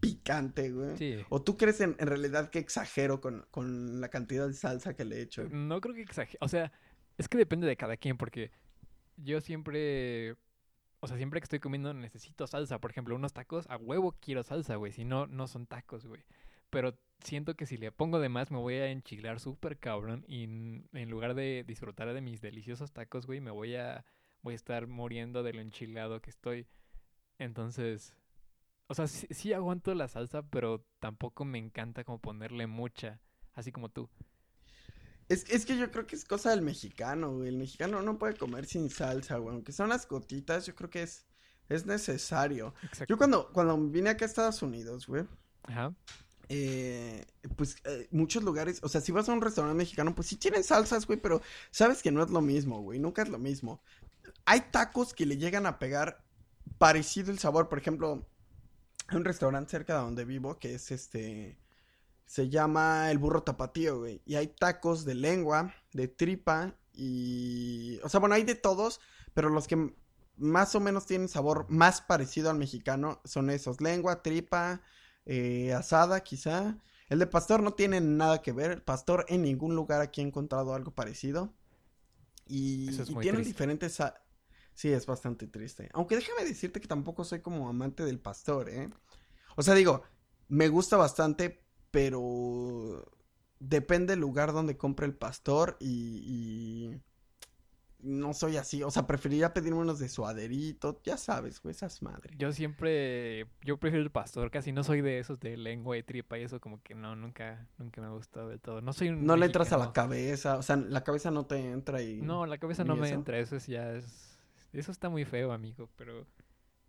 picante 0.00 0.70
güey 0.70 0.96
Sí. 0.96 1.24
o 1.28 1.42
tú 1.42 1.56
crees 1.56 1.80
en, 1.80 1.94
en 1.98 2.06
realidad 2.06 2.50
que 2.50 2.58
exagero 2.58 3.20
con, 3.20 3.46
con 3.50 4.00
la 4.00 4.08
cantidad 4.08 4.46
de 4.48 4.54
salsa 4.54 4.94
que 4.94 5.04
le 5.04 5.20
echo 5.20 5.48
No 5.50 5.80
creo 5.80 5.94
que 5.94 6.02
exagere. 6.02 6.38
O 6.40 6.48
sea, 6.48 6.72
es 7.18 7.28
que 7.28 7.38
depende 7.38 7.66
de 7.66 7.76
cada 7.76 7.96
quien, 7.96 8.16
porque 8.16 8.50
yo 9.16 9.40
siempre. 9.40 10.34
O 11.00 11.06
sea, 11.08 11.16
siempre 11.16 11.40
que 11.40 11.44
estoy 11.44 11.58
comiendo 11.60 11.92
necesito 11.94 12.46
salsa. 12.46 12.80
Por 12.80 12.90
ejemplo, 12.90 13.14
unos 13.14 13.32
tacos, 13.32 13.66
a 13.68 13.76
huevo 13.76 14.16
quiero 14.20 14.42
salsa, 14.42 14.76
güey. 14.76 14.92
Si 14.92 15.04
no, 15.04 15.26
no 15.26 15.46
son 15.46 15.66
tacos, 15.66 16.06
güey. 16.06 16.22
Pero 16.72 16.98
siento 17.22 17.54
que 17.54 17.66
si 17.66 17.76
le 17.76 17.92
pongo 17.92 18.18
de 18.18 18.30
más 18.30 18.50
me 18.50 18.56
voy 18.56 18.76
a 18.76 18.90
enchilar 18.90 19.40
súper 19.40 19.78
cabrón. 19.78 20.24
Y 20.26 20.44
en 20.44 21.10
lugar 21.10 21.34
de 21.34 21.64
disfrutar 21.68 22.12
de 22.14 22.22
mis 22.22 22.40
deliciosos 22.40 22.92
tacos, 22.92 23.26
güey, 23.26 23.42
me 23.42 23.50
voy 23.50 23.76
a, 23.76 24.06
voy 24.40 24.54
a 24.54 24.56
estar 24.56 24.86
muriendo 24.86 25.42
de 25.42 25.52
lo 25.52 25.60
enchilado 25.60 26.22
que 26.22 26.30
estoy. 26.30 26.66
Entonces. 27.38 28.14
O 28.86 28.94
sea, 28.94 29.06
sí, 29.06 29.26
sí 29.30 29.52
aguanto 29.52 29.94
la 29.94 30.08
salsa, 30.08 30.42
pero 30.48 30.86
tampoco 30.98 31.44
me 31.44 31.58
encanta 31.58 32.04
como 32.04 32.18
ponerle 32.18 32.66
mucha, 32.66 33.20
así 33.52 33.70
como 33.70 33.90
tú. 33.90 34.08
Es, 35.28 35.44
es 35.50 35.66
que 35.66 35.76
yo 35.76 35.90
creo 35.90 36.06
que 36.06 36.16
es 36.16 36.24
cosa 36.24 36.50
del 36.50 36.62
mexicano, 36.62 37.36
güey. 37.36 37.50
El 37.50 37.58
mexicano 37.58 38.00
no 38.00 38.18
puede 38.18 38.34
comer 38.34 38.64
sin 38.64 38.88
salsa, 38.88 39.36
güey. 39.36 39.54
Aunque 39.54 39.72
son 39.72 39.90
las 39.90 40.08
gotitas, 40.08 40.64
yo 40.64 40.74
creo 40.74 40.88
que 40.88 41.02
es, 41.02 41.26
es 41.68 41.84
necesario. 41.84 42.74
Exacto. 42.82 43.12
Yo 43.12 43.18
cuando, 43.18 43.52
cuando 43.52 43.76
vine 43.90 44.08
acá 44.08 44.24
a 44.24 44.28
Estados 44.28 44.62
Unidos, 44.62 45.06
güey, 45.06 45.26
Ajá. 45.64 45.94
Eh, 46.54 47.24
pues 47.56 47.76
eh, 47.84 48.08
muchos 48.10 48.42
lugares, 48.42 48.80
o 48.82 48.88
sea, 48.90 49.00
si 49.00 49.10
vas 49.10 49.26
a 49.26 49.32
un 49.32 49.40
restaurante 49.40 49.78
mexicano, 49.78 50.14
pues 50.14 50.28
sí 50.28 50.36
tienen 50.36 50.62
salsas, 50.62 51.06
güey, 51.06 51.18
pero 51.18 51.40
sabes 51.70 52.02
que 52.02 52.12
no 52.12 52.22
es 52.22 52.28
lo 52.28 52.42
mismo, 52.42 52.82
güey, 52.82 52.98
nunca 52.98 53.22
es 53.22 53.30
lo 53.30 53.38
mismo. 53.38 53.80
Hay 54.44 54.60
tacos 54.70 55.14
que 55.14 55.24
le 55.24 55.38
llegan 55.38 55.64
a 55.64 55.78
pegar 55.78 56.22
parecido 56.76 57.30
el 57.30 57.38
sabor, 57.38 57.70
por 57.70 57.78
ejemplo, 57.78 58.26
hay 59.08 59.16
un 59.16 59.24
restaurante 59.24 59.70
cerca 59.70 59.94
de 59.94 60.00
donde 60.00 60.26
vivo 60.26 60.58
que 60.58 60.74
es 60.74 60.90
este, 60.90 61.56
se 62.26 62.50
llama 62.50 63.10
El 63.10 63.16
Burro 63.16 63.42
Tapatío, 63.42 64.00
güey, 64.00 64.20
y 64.26 64.34
hay 64.34 64.48
tacos 64.48 65.06
de 65.06 65.14
lengua, 65.14 65.74
de 65.94 66.06
tripa 66.06 66.74
y, 66.92 67.98
o 68.04 68.10
sea, 68.10 68.20
bueno, 68.20 68.34
hay 68.34 68.44
de 68.44 68.56
todos, 68.56 69.00
pero 69.32 69.48
los 69.48 69.66
que 69.66 69.94
más 70.36 70.74
o 70.74 70.80
menos 70.80 71.06
tienen 71.06 71.28
sabor 71.28 71.64
más 71.70 72.02
parecido 72.02 72.50
al 72.50 72.58
mexicano 72.58 73.22
son 73.24 73.48
esos, 73.48 73.80
lengua, 73.80 74.22
tripa, 74.22 74.82
eh, 75.26 75.72
asada 75.72 76.22
quizá. 76.22 76.78
El 77.08 77.18
de 77.18 77.26
pastor 77.26 77.62
no 77.62 77.74
tiene 77.74 78.00
nada 78.00 78.42
que 78.42 78.52
ver. 78.52 78.70
El 78.70 78.82
pastor 78.82 79.26
en 79.28 79.42
ningún 79.42 79.74
lugar 79.76 80.00
aquí 80.00 80.20
he 80.20 80.24
encontrado 80.24 80.74
algo 80.74 80.92
parecido. 80.94 81.52
Y, 82.46 82.88
Eso 82.88 83.02
es 83.02 83.10
y 83.10 83.14
muy 83.14 83.22
tienen 83.22 83.42
triste. 83.42 83.52
diferentes... 83.52 83.98
Sí, 84.74 84.90
es 84.90 85.04
bastante 85.06 85.46
triste. 85.46 85.90
Aunque 85.92 86.16
déjame 86.16 86.44
decirte 86.44 86.80
que 86.80 86.88
tampoco 86.88 87.24
soy 87.24 87.40
como 87.40 87.68
amante 87.68 88.04
del 88.04 88.18
pastor, 88.18 88.70
¿eh? 88.70 88.88
O 89.56 89.62
sea, 89.62 89.74
digo, 89.74 90.02
me 90.48 90.68
gusta 90.68 90.96
bastante, 90.96 91.62
pero 91.90 93.04
depende 93.58 94.12
del 94.14 94.20
lugar 94.20 94.52
donde 94.52 94.78
compre 94.78 95.06
el 95.06 95.14
pastor 95.14 95.76
y, 95.78 96.88
y 96.90 97.02
no 98.02 98.34
soy 98.34 98.56
así. 98.56 98.82
O 98.82 98.90
sea, 98.90 99.06
preferiría 99.06 99.54
pedirme 99.54 99.78
unos 99.78 99.98
de 99.98 100.08
suaderito, 100.08 101.00
ya 101.04 101.16
sabes, 101.16 101.62
güey, 101.62 101.74
esas 101.74 102.02
madres. 102.02 102.36
Yo 102.36 102.52
siempre, 102.52 103.46
yo 103.62 103.78
prefiero 103.78 104.02
el 104.02 104.10
pastor, 104.10 104.50
casi 104.50 104.72
no 104.72 104.84
soy 104.84 105.00
de 105.00 105.18
esos 105.18 105.40
de 105.40 105.56
lengua 105.56 105.96
y 105.96 106.02
tripa 106.02 106.38
y 106.38 106.42
eso 106.42 106.60
como 106.60 106.82
que 106.82 106.94
no, 106.94 107.16
nunca, 107.16 107.68
nunca 107.78 108.00
me 108.00 108.08
ha 108.08 108.10
gustado 108.10 108.48
del 108.48 108.60
todo. 108.60 108.80
No 108.80 108.92
soy 108.92 109.08
un 109.08 109.24
No 109.24 109.36
le 109.36 109.46
entras 109.46 109.72
a 109.72 109.78
la 109.78 109.92
cabeza, 109.92 110.58
o 110.58 110.62
sea, 110.62 110.76
la 110.76 111.04
cabeza 111.04 111.30
no 111.30 111.46
te 111.46 111.70
entra 111.70 112.02
y... 112.02 112.20
No, 112.20 112.46
la 112.46 112.58
cabeza 112.58 112.84
no 112.84 112.94
¿Ni 112.94 113.00
me 113.00 113.08
entra, 113.10 113.38
eso 113.38 113.56
es 113.56 113.66
ya 113.66 113.92
es, 113.92 114.38
eso 114.72 114.90
está 114.90 115.08
muy 115.08 115.24
feo, 115.24 115.52
amigo, 115.52 115.88
pero, 115.96 116.26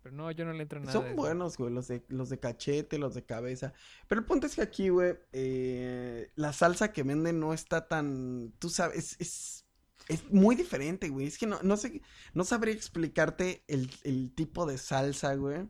pero 0.01 0.15
no, 0.15 0.31
yo 0.31 0.45
no 0.45 0.53
le 0.53 0.63
entro 0.63 0.79
nada 0.79 0.91
Son 0.91 1.15
buenos, 1.15 1.57
güey, 1.57 1.71
los 1.71 1.87
de, 1.87 2.03
los 2.09 2.29
de 2.29 2.39
cachete, 2.39 2.97
los 2.97 3.13
de 3.13 3.23
cabeza. 3.23 3.73
Pero 4.07 4.21
el 4.21 4.25
punto 4.25 4.47
es 4.47 4.55
que 4.55 4.61
aquí, 4.61 4.89
güey, 4.89 5.15
eh, 5.31 6.31
la 6.35 6.53
salsa 6.53 6.91
que 6.91 7.03
venden 7.03 7.39
no 7.39 7.53
está 7.53 7.87
tan, 7.87 8.53
tú 8.57 8.69
sabes, 8.69 8.97
es, 8.97 9.15
es 9.19 9.62
muy 10.29 10.55
diferente, 10.55 11.09
güey. 11.09 11.27
Es 11.27 11.37
que 11.37 11.47
no, 11.47 11.59
no 11.63 11.77
sé, 11.77 12.01
no 12.33 12.43
sabría 12.43 12.73
explicarte 12.73 13.63
el, 13.67 13.89
el 14.03 14.33
tipo 14.33 14.65
de 14.65 14.77
salsa, 14.77 15.35
güey, 15.35 15.67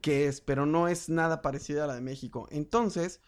que 0.00 0.26
es, 0.28 0.40
pero 0.40 0.66
no 0.66 0.88
es 0.88 1.08
nada 1.08 1.42
parecido 1.42 1.84
a 1.84 1.86
la 1.86 1.94
de 1.94 2.00
México. 2.00 2.48
Entonces, 2.50 3.20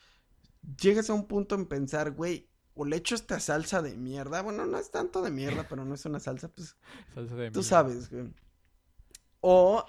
llegas 0.81 1.11
a 1.11 1.15
un 1.15 1.27
punto 1.27 1.55
en 1.55 1.67
pensar, 1.67 2.13
güey, 2.13 2.49
o 2.75 2.85
le 2.85 2.97
echo 2.97 3.15
esta 3.15 3.41
salsa 3.41 3.83
de 3.83 3.97
mierda. 3.97 4.43
Bueno, 4.43 4.67
no 4.67 4.79
es 4.79 4.91
tanto 4.91 5.23
de 5.23 5.31
mierda, 5.31 5.67
pero 5.69 5.85
no 5.85 5.95
es 5.95 6.05
una 6.05 6.21
salsa, 6.21 6.49
pues 6.49 6.77
Salsa 7.15 7.37
de 7.37 7.51
Tú 7.51 7.63
sabes, 7.63 8.11
güey. 8.11 8.33
O, 9.41 9.85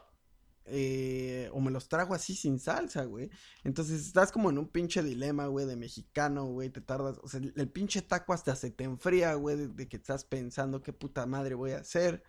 eh, 0.65 1.49
o 1.52 1.60
me 1.60 1.71
los 1.71 1.89
trago 1.89 2.13
así 2.13 2.36
sin 2.36 2.60
salsa, 2.60 3.04
güey. 3.06 3.30
Entonces 3.63 4.06
estás 4.06 4.32
como 4.32 4.49
en 4.49 4.58
un 4.58 4.67
pinche 4.67 5.04
dilema, 5.04 5.47
güey, 5.47 5.65
de 5.65 5.76
mexicano, 5.76 6.45
güey. 6.45 6.69
Te 6.69 6.82
tardas, 6.82 7.19
o 7.21 7.28
sea, 7.28 7.41
el, 7.41 7.69
pinche 7.69 8.02
taco 8.02 8.34
hasta 8.34 8.56
se 8.56 8.71
te 8.71 8.86
enfría, 8.86 9.34
güey, 9.36 9.67
de, 9.67 9.88
que 9.88 9.97
estás 9.97 10.23
pensando 10.23 10.82
qué 10.82 10.93
puta 10.93 11.26
madre 11.26 11.56
voy 11.56 11.71
a 11.71 11.80
hacer. 11.80 12.23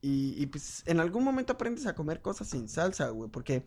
Y, 0.00 0.34
y 0.42 0.46
pues 0.46 0.82
en 0.86 1.00
algún 1.00 1.24
momento 1.24 1.54
aprendes 1.54 1.86
a 1.86 1.94
comer 1.94 2.22
cosas 2.22 2.48
sin 2.48 2.68
salsa, 2.68 3.08
güey, 3.10 3.30
porque... 3.30 3.66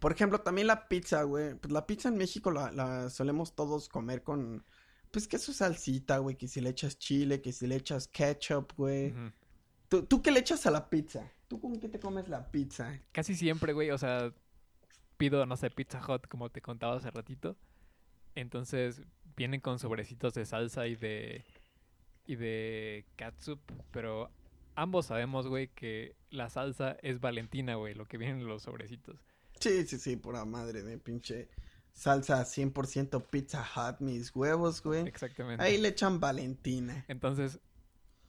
Por 0.00 0.12
ejemplo, 0.12 0.42
también 0.42 0.66
la 0.66 0.88
pizza, 0.88 1.22
güey. 1.22 1.54
Pues 1.54 1.72
la 1.72 1.86
pizza 1.86 2.10
en 2.10 2.18
México 2.18 2.50
la, 2.50 3.08
solemos 3.08 3.54
todos 3.54 3.88
comer 3.88 4.22
con... 4.22 4.62
Pues 5.10 5.26
que 5.26 5.38
su 5.38 5.54
salsita, 5.54 6.18
güey. 6.18 6.36
Que 6.36 6.48
si 6.48 6.60
le 6.60 6.68
echas 6.68 6.98
chile, 6.98 7.40
que 7.40 7.50
si 7.50 7.66
le 7.66 7.76
echas 7.76 8.06
ketchup, 8.06 8.74
güey. 8.76 9.14
¿Tú, 9.88 10.04
¿Tú 10.04 10.22
qué 10.22 10.30
le 10.30 10.40
echas 10.40 10.66
a 10.66 10.70
la 10.70 10.88
pizza? 10.90 11.32
¿Tú 11.48 11.60
con 11.60 11.78
qué 11.78 11.88
te 11.88 12.00
comes 12.00 12.28
la 12.28 12.50
pizza? 12.50 12.98
Casi 13.12 13.34
siempre, 13.34 13.72
güey, 13.72 13.90
o 13.90 13.98
sea, 13.98 14.32
pido, 15.16 15.46
no 15.46 15.56
sé, 15.56 15.70
Pizza 15.70 16.00
Hut, 16.06 16.26
como 16.28 16.50
te 16.50 16.60
contaba 16.60 16.96
hace 16.96 17.10
ratito. 17.10 17.56
Entonces, 18.34 19.02
vienen 19.36 19.60
con 19.60 19.78
sobrecitos 19.78 20.34
de 20.34 20.44
salsa 20.44 20.86
y 20.86 20.96
de. 20.96 21.44
y 22.26 22.36
de 22.36 23.04
catsup, 23.16 23.60
pero 23.90 24.30
ambos 24.74 25.06
sabemos, 25.06 25.46
güey, 25.46 25.68
que 25.68 26.16
la 26.30 26.50
salsa 26.50 26.96
es 27.02 27.20
Valentina, 27.20 27.76
güey, 27.76 27.94
lo 27.94 28.06
que 28.06 28.18
viene 28.18 28.40
en 28.40 28.46
los 28.46 28.62
sobrecitos. 28.62 29.16
Sí, 29.60 29.86
sí, 29.86 29.98
sí, 29.98 30.16
pura 30.16 30.44
madre 30.44 30.82
de 30.82 30.98
pinche 30.98 31.48
salsa 31.92 32.44
100% 32.44 33.26
Pizza 33.30 33.66
Hut, 33.74 34.00
mis 34.00 34.34
huevos, 34.36 34.82
güey. 34.82 35.06
Exactamente. 35.06 35.64
Ahí 35.64 35.78
le 35.78 35.88
echan 35.88 36.20
Valentina. 36.20 37.06
Entonces, 37.08 37.58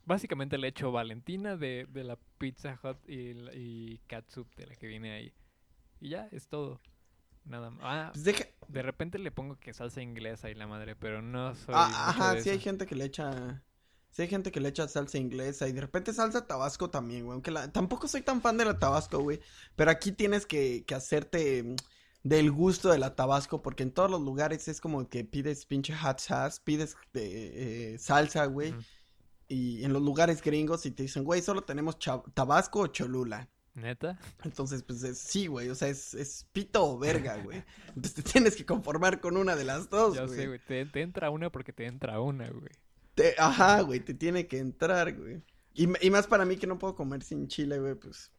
básicamente 0.08 0.58
le 0.58 0.70
echo 0.70 0.92
Valentina 0.92 1.58
de, 1.58 1.86
de 1.90 2.04
la 2.04 2.18
Pizza 2.38 2.80
Hut 2.82 2.98
y, 3.08 3.34
y 3.54 4.00
catsup 4.08 4.48
de 4.56 4.66
la 4.68 4.76
que 4.76 4.88
viene 4.88 5.14
ahí. 5.14 5.34
Y 6.00 6.10
ya, 6.10 6.28
es 6.32 6.48
todo. 6.48 6.82
Nada 7.44 7.70
más. 7.70 7.82
Ah, 7.84 8.10
Pues 8.14 8.24
deja... 8.24 8.46
de 8.68 8.82
repente 8.82 9.20
le 9.20 9.32
pongo 9.32 9.60
que 9.60 9.74
salsa 9.74 10.02
inglesa 10.02 10.50
y 10.50 10.56
la 10.56 10.68
madre, 10.68 10.96
pero 10.96 11.22
no 11.22 11.56
soy 11.56 11.76
Ah, 11.78 12.10
ajá, 12.10 12.34
de 12.36 12.42
sí 12.42 12.50
hay 12.50 12.60
gente 12.60 12.86
que 12.86 12.96
le 12.96 13.06
echa... 13.06 13.64
Sí 14.12 14.24
hay 14.24 14.28
gente 14.30 14.52
que 14.52 14.60
le 14.60 14.70
echa 14.70 14.88
salsa 14.88 15.18
inglesa 15.20 15.68
y 15.68 15.74
de 15.74 15.82
repente 15.82 16.14
salsa 16.14 16.48
tabasco 16.48 16.90
también, 16.90 17.26
güey. 17.26 17.34
Aunque 17.34 17.52
la... 17.52 17.72
tampoco 17.72 18.08
soy 18.08 18.22
tan 18.22 18.42
fan 18.42 18.58
de 18.58 18.66
la 18.66 18.80
tabasco, 18.80 19.20
güey. 19.20 19.40
Pero 19.76 19.92
aquí 19.92 20.12
tienes 20.12 20.46
que, 20.46 20.86
que 20.86 20.96
hacerte 20.96 21.76
del 22.24 22.52
gusto 22.52 22.90
de 22.90 22.98
la 22.98 23.16
tabasco 23.16 23.62
porque 23.62 23.84
en 23.84 23.92
todos 23.92 24.10
los 24.10 24.22
lugares 24.22 24.68
es 24.68 24.82
como 24.82 25.08
que 25.08 25.24
pides 25.24 25.66
pinche 25.66 25.94
hot 25.96 26.20
sauce, 26.20 26.60
pides 26.64 26.96
eh, 27.14 27.94
eh, 27.94 27.98
salsa, 28.00 28.46
güey. 28.46 28.76
Y 29.48 29.84
en 29.84 29.94
los 29.94 30.02
lugares 30.02 30.42
gringos 30.42 30.86
y 30.86 30.92
te 30.92 31.04
dicen, 31.04 31.24
güey, 31.24 31.42
solo 31.42 31.62
tenemos 31.64 31.98
tabasco 32.34 32.82
o 32.82 32.88
cholula. 32.88 33.48
¿Neta? 33.76 34.18
Entonces, 34.44 34.82
pues 34.84 35.04
es, 35.04 35.20
sí, 35.20 35.46
güey, 35.48 35.70
o 35.70 35.76
sea, 35.76 35.88
es, 35.88 36.16
es 36.16 36.48
pito 36.52 36.84
o 36.84 36.98
verga, 36.98 37.38
güey. 37.44 37.64
Entonces 37.90 38.16
te 38.16 38.24
tienes 38.24 38.56
que 38.56 38.66
conformar 38.66 39.22
con 39.22 39.38
una 39.38 39.56
de 39.56 39.64
las 39.66 39.90
dos, 39.90 40.16
Ya 40.16 40.26
güey. 40.26 40.36
sé, 40.40 40.48
güey. 40.48 40.60
Te, 40.68 40.86
te 40.88 41.02
entra 41.02 41.30
una 41.30 41.52
porque 41.52 41.72
te 41.74 41.86
entra 41.86 42.20
una, 42.20 42.50
güey. 42.50 42.72
Te- 43.14 43.36
ajá, 43.38 43.82
güey, 43.82 44.00
te 44.00 44.14
tiene 44.16 44.48
que 44.48 44.58
entrar, 44.58 45.14
güey. 45.16 45.42
Y, 45.76 45.86
más 46.10 46.26
para 46.26 46.44
mí 46.44 46.58
que 46.58 46.66
no 46.66 46.80
puedo 46.80 46.96
comer 46.96 47.22
sin 47.22 47.48
chile, 47.48 47.80
güey, 47.80 47.94
pues. 47.94 48.32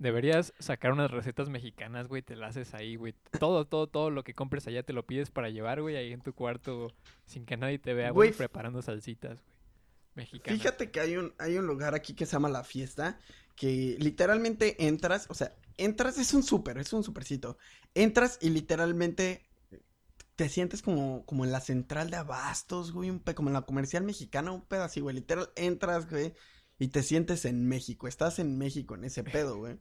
Deberías 0.00 0.52
sacar 0.58 0.92
unas 0.92 1.10
recetas 1.12 1.48
mexicanas, 1.50 2.08
güey. 2.08 2.22
Te 2.22 2.34
las 2.34 2.56
haces 2.56 2.74
ahí, 2.74 2.96
güey. 2.96 3.14
Todo, 3.38 3.66
todo, 3.66 3.86
todo 3.86 4.10
lo 4.10 4.24
que 4.24 4.34
compres 4.34 4.66
allá 4.66 4.82
te 4.82 4.92
lo 4.92 5.06
pides 5.06 5.30
para 5.30 5.50
llevar, 5.50 5.82
güey, 5.82 5.94
ahí 5.96 6.12
en 6.12 6.20
tu 6.20 6.32
cuarto 6.32 6.92
sin 7.26 7.46
que 7.46 7.56
nadie 7.56 7.78
te 7.78 7.94
vea, 7.94 8.10
güey, 8.10 8.30
Güey, 8.30 8.36
preparando 8.38 8.82
salsitas, 8.82 9.38
güey. 9.40 9.59
Mexicanas. 10.14 10.60
Fíjate 10.60 10.90
que 10.90 11.00
hay 11.00 11.16
un, 11.16 11.34
hay 11.38 11.56
un 11.56 11.66
lugar 11.66 11.94
aquí 11.94 12.14
que 12.14 12.26
se 12.26 12.32
llama 12.32 12.48
La 12.48 12.64
Fiesta, 12.64 13.18
que 13.56 13.96
literalmente 13.98 14.86
entras, 14.86 15.26
o 15.28 15.34
sea, 15.34 15.54
entras, 15.76 16.18
es 16.18 16.34
un 16.34 16.42
súper, 16.42 16.78
es 16.78 16.92
un 16.92 17.02
supercito. 17.02 17.58
Entras 17.94 18.38
y 18.40 18.50
literalmente 18.50 19.48
te 20.36 20.48
sientes 20.48 20.80
como, 20.80 21.26
como 21.26 21.44
en 21.44 21.52
la 21.52 21.60
central 21.60 22.10
de 22.10 22.16
abastos, 22.16 22.92
güey, 22.92 23.10
un 23.10 23.18
como 23.18 23.50
en 23.50 23.54
la 23.54 23.62
comercial 23.62 24.04
mexicana, 24.04 24.52
un 24.52 24.62
pedo 24.62 24.84
así, 24.84 25.00
güey. 25.00 25.14
Literal, 25.14 25.50
entras, 25.56 26.08
güey, 26.08 26.32
y 26.78 26.88
te 26.88 27.02
sientes 27.02 27.44
en 27.44 27.66
México, 27.68 28.08
estás 28.08 28.38
en 28.38 28.56
México 28.56 28.94
en 28.94 29.04
ese 29.04 29.22
pedo, 29.22 29.58
güey. 29.58 29.76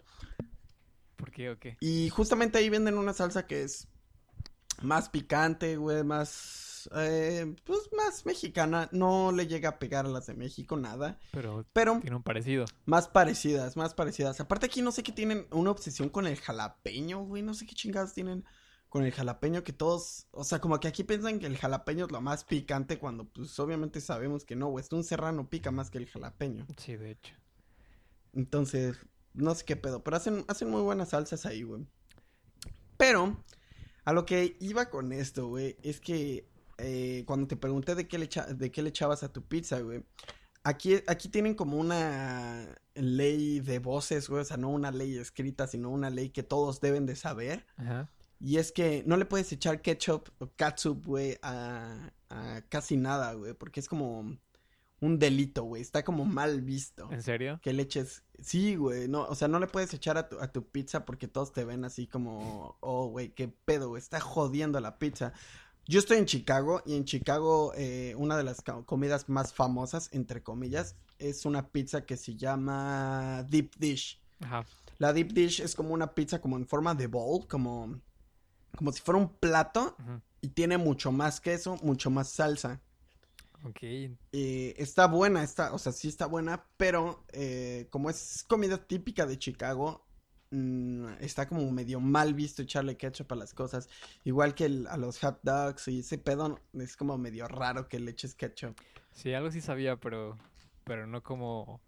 ¿Por 1.16 1.32
qué 1.32 1.50
o 1.50 1.60
qué? 1.60 1.78
Y 1.80 2.10
justamente 2.10 2.58
ahí 2.58 2.70
venden 2.70 2.98
una 2.98 3.14
salsa 3.14 3.48
que 3.48 3.64
es 3.64 3.88
más 4.82 5.10
picante, 5.10 5.78
güey, 5.78 6.04
más, 6.88 6.90
eh, 7.04 7.56
pues 7.64 7.90
más 7.96 8.26
mexicana. 8.26 8.90
No 8.92 9.32
le 9.32 9.48
llega 9.48 9.70
a 9.70 9.80
pegar 9.80 10.06
a 10.06 10.10
las 10.10 10.28
de 10.28 10.36
México, 10.36 10.78
nada. 10.78 11.20
Pero 11.32 11.66
Pero 11.74 12.00
tiene 12.00 12.16
un 12.16 12.24
parecido. 12.24 12.66
más 12.86 13.08
parecidas, 13.08 13.76
más 13.76 13.94
parecidas. 13.94 14.40
Aparte 14.40 14.68
aquí 14.68 14.82
no 14.82 14.92
sé 14.92 15.04
qué 15.04 15.12
tienen 15.12 15.48
una 15.52 15.72
obsesión 15.72 16.10
con 16.10 16.28
el 16.28 16.38
jalapeño, 16.38 17.24
güey. 17.24 17.42
No 17.42 17.54
sé 17.54 17.66
qué 17.66 17.76
chingadas 17.76 18.14
tienen 18.14 18.46
con 18.90 19.04
el 19.04 19.12
jalapeño 19.12 19.64
que 19.64 19.72
todos, 19.72 20.26
o 20.32 20.44
sea, 20.44 20.60
como 20.60 20.80
que 20.80 20.88
aquí 20.88 21.04
piensan 21.04 21.38
que 21.38 21.46
el 21.46 21.58
jalapeño 21.58 22.06
es 22.06 22.12
lo 22.12 22.22
más 22.22 22.44
picante 22.44 22.98
cuando 22.98 23.26
pues 23.26 23.60
obviamente 23.60 24.02
sabemos 24.02 24.46
que 24.46 24.56
no, 24.56 24.68
güey. 24.68 24.84
Un 24.92 25.04
serrano 25.04 25.50
pica 25.50 25.72
más 25.72 25.90
que 25.92 26.00
el 26.00 26.08
jalapeño. 26.08 26.66
Sí, 26.78 26.96
de 26.96 27.12
hecho. 27.12 27.36
Entonces, 28.34 28.98
no 29.34 29.54
sé 29.56 29.66
qué 29.66 29.76
pedo, 29.76 30.04
pero 30.04 30.18
hacen, 30.18 30.44
hacen 30.48 30.70
muy 30.70 30.82
buenas 30.82 31.10
salsas 31.10 31.46
ahí, 31.46 31.64
güey. 31.64 31.86
Pero, 32.98 33.44
a 34.06 34.14
lo 34.14 34.26
que 34.26 34.58
iba 34.60 34.90
con 34.90 35.14
esto, 35.14 35.48
güey, 35.48 35.78
es 35.84 36.00
que 36.02 36.50
eh, 36.80 37.24
cuando 37.28 37.48
te 37.48 37.56
pregunté 37.56 37.96
de 37.96 38.08
qué, 38.08 38.18
le 38.18 38.26
echa- 38.30 38.48
de 38.48 38.72
qué 38.72 38.82
le 38.82 38.90
echabas 38.90 39.24
a 39.24 39.32
tu 39.32 39.44
pizza, 39.44 39.80
güey, 39.82 40.04
aquí, 40.64 40.96
aquí 41.08 41.30
tienen 41.30 41.54
como 41.56 41.78
una 41.78 42.76
ley 42.96 43.60
de 43.60 43.80
voces, 43.80 44.30
güey, 44.30 44.42
o 44.42 44.46
sea, 44.46 44.58
no 44.58 44.70
una 44.70 44.92
ley 44.92 45.18
escrita, 45.18 45.68
sino 45.68 45.90
una 45.90 46.10
ley 46.10 46.30
que 46.30 46.44
todos 46.44 46.82
deben 46.82 47.06
de 47.06 47.16
saber. 47.16 47.66
Ajá. 47.78 48.10
Y 48.42 48.58
es 48.58 48.72
que 48.72 49.04
no 49.06 49.18
le 49.18 49.26
puedes 49.26 49.52
echar 49.52 49.82
ketchup 49.82 50.30
o 50.40 50.50
catsup, 50.56 51.06
güey, 51.06 51.38
a, 51.42 52.12
a 52.30 52.62
casi 52.70 52.96
nada, 52.96 53.34
güey, 53.34 53.54
porque 53.54 53.82
es 53.82 53.90
como 53.90 54.38
un 55.02 55.18
delito, 55.20 55.64
güey, 55.64 55.82
está 55.82 56.04
como 56.04 56.26
mal 56.26 56.62
visto. 56.62 57.10
¿En 57.12 57.22
serio? 57.22 57.60
Que 57.62 57.72
le 57.74 57.84
eches, 57.84 58.24
sí, 58.42 58.76
güey, 58.76 59.08
no, 59.08 59.24
o 59.24 59.36
sea, 59.36 59.48
no 59.48 59.60
le 59.60 59.68
puedes 59.68 59.94
echar 59.94 60.18
a 60.18 60.28
tu, 60.30 60.40
a 60.40 60.52
tu 60.52 60.66
pizza 60.70 61.06
porque 61.06 61.28
todos 61.28 61.52
te 61.54 61.64
ven 61.66 61.84
así 61.86 62.08
como, 62.08 62.78
oh, 62.82 63.08
güey, 63.08 63.30
qué 63.34 63.48
pedo, 63.50 63.90
güey, 63.90 64.02
está 64.02 64.20
jodiendo 64.20 64.80
la 64.80 64.98
pizza. 65.00 65.34
Yo 65.90 65.98
estoy 65.98 66.20
en 66.20 66.28
Chicago 66.28 66.84
y 66.86 66.96
en 66.96 67.04
Chicago 67.04 67.74
eh, 67.76 68.14
una 68.16 68.38
de 68.38 68.44
las 68.44 68.62
co- 68.62 68.86
comidas 68.86 69.28
más 69.28 69.52
famosas, 69.56 70.08
entre 70.12 70.44
comillas, 70.44 70.96
es 71.18 71.46
una 71.46 71.68
pizza 71.70 72.06
que 72.06 72.16
se 72.16 72.36
llama 72.36 73.44
deep 73.50 73.72
dish. 73.80 74.22
Ajá. 74.40 74.68
La 75.00 75.14
deep 75.14 75.34
dish 75.34 75.62
es 75.62 75.74
como 75.74 75.96
una 75.96 76.14
pizza 76.14 76.40
como 76.40 76.58
en 76.58 76.68
forma 76.68 76.94
de 76.94 77.08
bowl, 77.08 77.48
como, 77.48 78.00
como 78.78 78.92
si 78.92 79.02
fuera 79.02 79.18
un 79.18 79.30
plato 79.30 79.98
y 80.42 80.50
tiene 80.50 80.78
mucho 80.78 81.12
más 81.12 81.42
queso, 81.42 81.78
mucho 81.82 82.12
más 82.12 82.30
salsa. 82.30 82.80
Ok. 83.64 83.80
Eh, 83.82 84.76
está 84.78 85.08
buena, 85.08 85.42
está, 85.42 85.74
o 85.74 85.80
sea, 85.80 85.92
sí 85.92 86.08
está 86.08 86.28
buena, 86.28 86.68
pero 86.78 87.26
eh, 87.34 87.88
como 87.90 88.12
es 88.12 88.46
comida 88.48 88.78
típica 88.78 89.26
de 89.26 89.40
Chicago, 89.40 90.06
mm, 90.52 91.06
está 91.20 91.48
como 91.48 91.70
medio 91.72 92.00
mal 92.00 92.34
visto 92.34 92.62
echarle 92.62 92.98
ketchup 92.98 93.32
a 93.34 93.36
las 93.36 93.54
cosas. 93.54 93.90
Igual 94.24 94.56
que 94.56 94.66
el- 94.66 94.88
a 94.88 94.98
los 94.98 95.20
hot 95.20 95.40
dogs 95.44 95.88
y 95.88 96.00
ese 96.00 96.18
pedo, 96.18 96.60
es 96.74 96.96
como 96.98 97.18
medio 97.18 97.48
raro 97.48 97.88
que 97.88 98.00
le 98.00 98.12
eches 98.12 98.36
ketchup. 98.36 98.76
Sí, 99.12 99.34
algo 99.34 99.52
sí 99.52 99.62
sabía, 99.62 99.98
pero, 99.98 100.38
pero 100.84 101.06
no 101.08 101.22
como, 101.24 101.82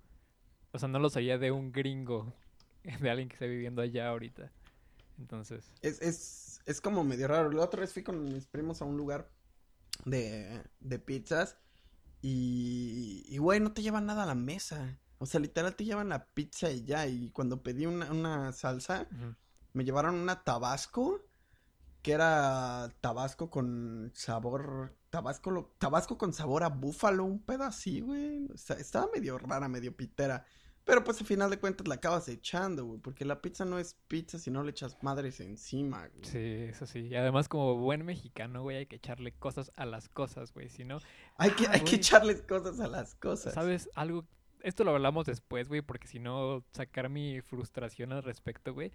o 0.71 0.79
sea, 0.79 0.87
no 0.89 0.99
lo 0.99 1.09
sabía 1.09 1.37
de 1.37 1.51
un 1.51 1.71
gringo, 1.71 2.33
de 3.01 3.09
alguien 3.09 3.29
que 3.29 3.35
está 3.35 3.45
viviendo 3.45 3.81
allá 3.81 4.09
ahorita. 4.09 4.51
Entonces, 5.19 5.71
Es, 5.81 6.01
es, 6.01 6.61
es 6.65 6.81
como 6.81 7.03
medio 7.03 7.27
raro. 7.27 7.51
La 7.51 7.63
otra 7.63 7.81
vez 7.81 7.93
fui 7.93 8.03
con 8.03 8.23
mis 8.23 8.47
primos 8.47 8.81
a 8.81 8.85
un 8.85 8.97
lugar 8.97 9.29
de, 10.05 10.63
de 10.79 10.99
pizzas 10.99 11.57
y, 12.23 13.23
y, 13.27 13.37
güey, 13.37 13.59
no 13.59 13.71
te 13.71 13.81
llevan 13.81 14.05
nada 14.05 14.23
a 14.23 14.27
la 14.27 14.35
mesa. 14.35 14.97
O 15.21 15.25
sea, 15.27 15.39
literal 15.39 15.75
te 15.75 15.85
llevan 15.85 16.09
la 16.09 16.25
pizza 16.25 16.71
y 16.71 16.83
ya. 16.83 17.05
Y 17.07 17.29
cuando 17.29 17.61
pedí 17.61 17.85
una, 17.85 18.11
una 18.11 18.51
salsa, 18.53 19.07
me 19.73 19.83
llevaron 19.85 20.15
una 20.15 20.43
tabasco, 20.43 21.21
que 22.01 22.13
era 22.13 22.91
tabasco 23.01 23.49
con 23.51 24.11
sabor, 24.15 24.95
tabasco, 25.11 25.51
lo- 25.51 25.71
tabasco 25.77 26.17
con 26.17 26.33
sabor 26.33 26.63
a 26.63 26.69
búfalo, 26.69 27.23
un 27.23 27.39
pedo 27.43 27.63
así, 27.65 28.01
güey. 28.01 28.47
O 28.51 28.57
sea, 28.57 28.77
estaba 28.77 29.09
medio 29.13 29.37
rara, 29.37 29.67
medio 29.69 29.95
pitera. 29.95 30.43
Pero 30.83 31.03
pues 31.03 31.19
al 31.21 31.27
final 31.27 31.51
de 31.51 31.59
cuentas 31.59 31.87
la 31.87 31.93
acabas 31.95 32.27
echando, 32.27 32.85
güey, 32.85 32.99
porque 32.99 33.23
la 33.23 33.39
pizza 33.39 33.63
no 33.65 33.77
es 33.77 33.93
pizza 34.07 34.39
si 34.39 34.49
no 34.49 34.63
le 34.63 34.71
echas 34.71 34.97
madres 35.03 35.39
encima, 35.39 36.07
güey. 36.07 36.23
sí, 36.25 36.39
eso 36.71 36.87
sí. 36.87 37.01
Y 37.01 37.15
además 37.15 37.47
como 37.47 37.75
buen 37.77 38.03
mexicano, 38.03 38.63
güey, 38.63 38.77
hay 38.77 38.85
que 38.87 38.95
echarle 38.95 39.31
cosas 39.33 39.71
a 39.75 39.85
las 39.85 40.09
cosas, 40.09 40.51
güey. 40.53 40.69
Si 40.69 40.83
no, 40.83 40.97
Hay 41.37 41.51
que, 41.51 41.67
Ah, 41.67 41.73
hay 41.73 41.81
que 41.81 41.97
echarles 41.97 42.41
cosas 42.41 42.79
a 42.79 42.87
las 42.87 43.13
cosas. 43.13 43.53
¿sabes 43.53 43.89
algo? 43.93 44.25
Esto 44.63 44.83
lo 44.83 44.91
hablamos 44.91 45.25
después, 45.25 45.67
güey, 45.67 45.81
porque 45.81 46.07
si 46.07 46.19
no, 46.19 46.63
sacar 46.71 47.09
mi 47.09 47.41
frustración 47.41 48.11
al 48.13 48.23
respecto, 48.23 48.73
güey, 48.73 48.91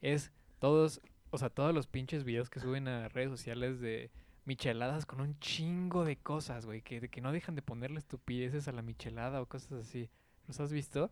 es 0.00 0.32
todos, 0.58 1.00
o 1.30 1.38
sea, 1.38 1.50
todos 1.50 1.74
los 1.74 1.86
pinches 1.86 2.24
videos 2.24 2.50
que 2.50 2.60
suben 2.60 2.88
a 2.88 3.08
redes 3.08 3.30
sociales 3.30 3.80
de 3.80 4.10
micheladas 4.44 5.06
con 5.06 5.20
un 5.20 5.38
chingo 5.40 6.04
de 6.04 6.16
cosas, 6.16 6.66
güey, 6.66 6.82
que, 6.82 7.08
que 7.08 7.20
no 7.20 7.32
dejan 7.32 7.54
de 7.54 7.62
ponerle 7.62 7.98
estupideces 7.98 8.68
a 8.68 8.72
la 8.72 8.82
michelada 8.82 9.40
o 9.40 9.46
cosas 9.46 9.72
así. 9.72 10.10
¿Los 10.46 10.60
has 10.60 10.72
visto? 10.72 11.10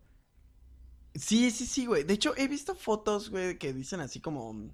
Sí, 1.14 1.50
sí, 1.50 1.66
sí, 1.66 1.86
güey. 1.86 2.04
De 2.04 2.14
hecho, 2.14 2.34
he 2.36 2.48
visto 2.48 2.74
fotos, 2.74 3.30
güey, 3.30 3.58
que 3.58 3.72
dicen 3.72 4.00
así 4.00 4.20
como... 4.20 4.72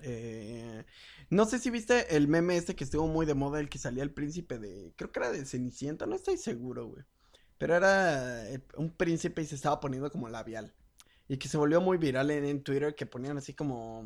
eh, 0.00 0.84
no 1.30 1.44
sé 1.44 1.58
si 1.58 1.70
viste 1.70 2.16
el 2.16 2.28
meme 2.28 2.56
este 2.56 2.74
que 2.76 2.84
estuvo 2.84 3.06
muy 3.08 3.26
de 3.26 3.34
moda, 3.34 3.60
el 3.60 3.68
que 3.68 3.78
salía 3.78 4.02
el 4.02 4.12
príncipe 4.12 4.58
de... 4.58 4.92
Creo 4.96 5.12
que 5.12 5.20
era 5.20 5.30
de 5.30 5.44
Cenicienta, 5.44 6.06
no 6.06 6.16
estoy 6.16 6.36
seguro, 6.36 6.86
güey. 6.86 7.04
Pero 7.58 7.74
era 7.76 8.48
eh, 8.50 8.60
un 8.76 8.90
príncipe 8.90 9.42
y 9.42 9.46
se 9.46 9.54
estaba 9.56 9.80
poniendo 9.80 10.10
como 10.10 10.28
labial. 10.28 10.72
Y 11.28 11.36
que 11.36 11.48
se 11.48 11.58
volvió 11.58 11.80
muy 11.80 11.98
viral 11.98 12.30
en, 12.30 12.44
en 12.44 12.62
Twitter, 12.62 12.94
que 12.94 13.04
ponían 13.04 13.36
así 13.36 13.52
como... 13.52 14.04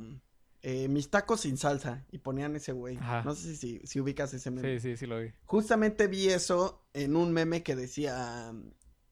eh, 0.62 0.88
mis 0.88 1.11
tacos 1.11 1.43
sin 1.43 1.57
salsa. 1.57 2.05
Y 2.11 2.19
ponían 2.19 2.57
ese 2.57 2.73
güey. 2.73 2.97
Ajá. 2.97 3.23
No 3.25 3.35
sé 3.35 3.55
si, 3.57 3.81
si 3.85 4.01
ubicas 4.01 4.33
ese 4.35 4.51
meme. 4.51 4.81
Sí, 4.81 4.91
sí, 4.91 4.97
sí 4.97 5.07
lo 5.07 5.21
vi. 5.21 5.33
Justamente 5.45 6.07
vi 6.09 6.29
eso 6.31 6.85
en 6.95 7.15
un 7.15 7.33
meme 7.33 7.62
que 7.62 7.77
decía, 7.77 8.53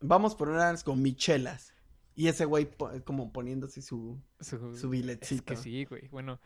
vamos 0.01 0.35
por 0.35 0.49
unas 0.49 0.83
con 0.85 1.01
michelas. 1.03 1.75
Y 2.17 2.27
ese 2.29 2.45
güey 2.45 2.67
po- 2.67 2.91
como 3.05 3.33
poniéndose 3.33 3.81
su, 3.83 4.21
Su- 4.41 4.59
su 4.77 4.87
es 4.87 4.91
biletcito. 4.91 5.45
que 5.45 5.57
sí, 5.57 5.85
güey. 5.85 6.09
Bueno, 6.09 6.41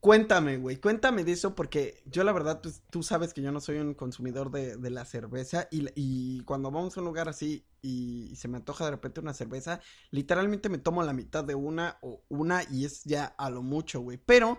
Cuéntame, 0.00 0.56
güey, 0.56 0.76
cuéntame 0.78 1.22
de 1.24 1.32
eso 1.32 1.54
porque 1.54 2.02
yo 2.06 2.24
la 2.24 2.32
verdad, 2.32 2.60
pues 2.60 2.82
tú 2.90 3.02
sabes 3.02 3.32
que 3.32 3.42
yo 3.42 3.52
no 3.52 3.60
soy 3.60 3.78
un 3.78 3.94
consumidor 3.94 4.50
de, 4.50 4.76
de 4.76 4.90
la 4.90 5.04
cerveza 5.04 5.68
y, 5.70 5.86
y 5.94 6.40
cuando 6.40 6.70
vamos 6.70 6.96
a 6.96 7.00
un 7.00 7.06
lugar 7.06 7.28
así 7.28 7.64
y, 7.82 8.34
se 8.36 8.48
me 8.48 8.56
antoja 8.56 8.84
de 8.84 8.90
repente 8.90 9.20
una 9.20 9.34
cerveza, 9.34 9.80
literalmente 10.10 10.68
me 10.68 10.78
tomo 10.78 11.02
la 11.02 11.12
mitad 11.12 11.44
de 11.44 11.54
una 11.54 11.98
o 12.02 12.22
una 12.28 12.62
y 12.70 12.84
es 12.84 13.04
ya 13.04 13.26
a 13.26 13.50
lo 13.50 13.62
mucho, 13.62 14.00
güey. 14.00 14.18
Pero, 14.18 14.58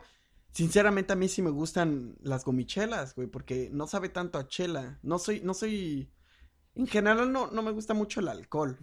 sinceramente 0.52 1.14
a 1.14 1.16
mí 1.16 1.28
sí 1.28 1.42
me 1.42 1.50
gustan 1.50 2.16
las 2.22 2.46
gomichelas, 2.46 3.16
güey, 3.16 3.28
porque 3.28 3.70
no 3.72 3.88
sabe 3.88 4.10
tanto 4.10 4.40
a 4.40 4.48
chela. 4.48 5.00
No 5.04 5.20
soy, 5.20 5.42
no 5.42 5.54
soy, 5.54 6.10
en 6.76 6.88
general 6.88 7.32
no, 7.32 7.52
no 7.52 7.62
me 7.62 7.72
gusta 7.72 7.94
mucho 7.94 8.20
el 8.22 8.30
alcohol. 8.30 8.80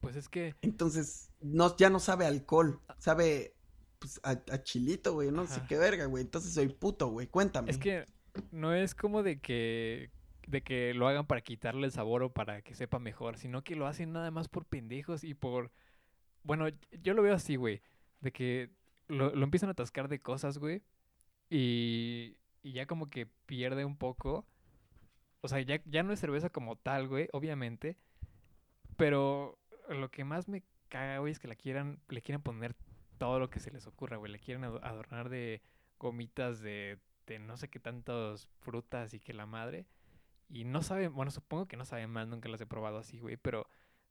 pues 0.00 0.16
es 0.16 0.28
que 0.28 0.56
Entonces, 0.62 1.30
no, 1.40 1.76
ya 1.76 1.90
no 1.90 2.00
sabe 2.00 2.24
a 2.24 2.28
alcohol, 2.28 2.80
sabe 2.98 3.54
pues, 4.02 4.20
a, 4.24 4.30
a 4.30 4.62
chilito, 4.62 5.14
güey, 5.14 5.30
no 5.30 5.46
sé 5.46 5.62
qué 5.68 5.78
verga, 5.78 6.06
güey. 6.06 6.24
Entonces 6.24 6.52
soy 6.52 6.68
puto, 6.68 7.08
güey, 7.08 7.28
cuéntame. 7.28 7.70
Es 7.70 7.78
que 7.78 8.04
no 8.50 8.74
es 8.74 8.94
como 8.94 9.22
de 9.22 9.40
que 9.40 10.10
de 10.48 10.62
que 10.62 10.92
lo 10.92 11.06
hagan 11.06 11.26
para 11.26 11.40
quitarle 11.40 11.86
el 11.86 11.92
sabor 11.92 12.24
o 12.24 12.32
para 12.32 12.62
que 12.62 12.74
sepa 12.74 12.98
mejor, 12.98 13.38
sino 13.38 13.62
que 13.62 13.76
lo 13.76 13.86
hacen 13.86 14.12
nada 14.12 14.32
más 14.32 14.48
por 14.48 14.64
pendejos 14.66 15.22
y 15.22 15.34
por 15.34 15.70
bueno, 16.42 16.66
yo 17.02 17.14
lo 17.14 17.22
veo 17.22 17.34
así, 17.34 17.54
güey, 17.54 17.80
de 18.20 18.32
que 18.32 18.70
lo, 19.06 19.34
lo 19.34 19.44
empiezan 19.44 19.68
a 19.68 19.72
atascar 19.72 20.08
de 20.08 20.20
cosas, 20.20 20.58
güey, 20.58 20.82
y, 21.48 22.36
y 22.62 22.72
ya 22.72 22.86
como 22.86 23.08
que 23.08 23.26
pierde 23.46 23.84
un 23.84 23.96
poco. 23.96 24.46
O 25.40 25.48
sea, 25.48 25.60
ya, 25.60 25.80
ya 25.84 26.02
no 26.02 26.12
es 26.12 26.20
cerveza 26.20 26.50
como 26.50 26.76
tal, 26.76 27.08
güey, 27.08 27.28
obviamente. 27.32 27.96
Pero 28.96 29.58
lo 29.88 30.10
que 30.10 30.24
más 30.24 30.48
me 30.48 30.62
caga, 30.88 31.18
güey, 31.18 31.32
es 31.32 31.38
que 31.38 31.48
la 31.48 31.56
quieran, 31.56 32.00
le 32.08 32.22
quieran 32.22 32.42
poner 32.42 32.74
todo 33.22 33.38
lo 33.38 33.50
que 33.50 33.60
se 33.60 33.70
les 33.70 33.86
ocurra, 33.86 34.16
güey. 34.16 34.32
Le 34.32 34.38
quieren 34.40 34.64
ado- 34.64 34.82
adornar 34.84 35.28
de 35.28 35.62
gomitas 35.98 36.60
de, 36.60 36.98
de 37.26 37.38
no 37.38 37.56
sé 37.56 37.68
qué 37.68 37.78
tantas 37.78 38.48
frutas 38.58 39.14
y 39.14 39.20
que 39.20 39.32
la 39.32 39.46
madre. 39.46 39.86
Y 40.48 40.64
no 40.64 40.82
saben, 40.82 41.14
bueno, 41.14 41.30
supongo 41.30 41.66
que 41.68 41.76
no 41.76 41.84
saben 41.84 42.10
mal, 42.10 42.28
nunca 42.28 42.48
las 42.48 42.60
he 42.60 42.66
probado 42.66 42.98
así, 42.98 43.20
güey, 43.20 43.36
pero, 43.36 43.68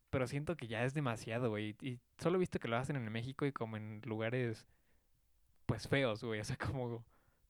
pero 0.09 0.27
siento 0.27 0.55
que 0.55 0.67
ya 0.67 0.85
es 0.85 0.93
demasiado, 0.93 1.49
güey. 1.49 1.75
Y 1.81 1.99
solo 2.19 2.37
he 2.37 2.39
visto 2.39 2.57
que 2.59 2.69
lo 2.69 2.77
hacen 2.77 2.95
en 2.95 3.11
México 3.11 3.45
y 3.45 3.51
como 3.51 3.75
en 3.75 4.01
lugares, 4.05 4.65
pues 5.65 5.87
feos, 5.89 6.23
güey. 6.23 6.39
O 6.39 6.43
sea, 6.45 6.55
como, 6.57 7.03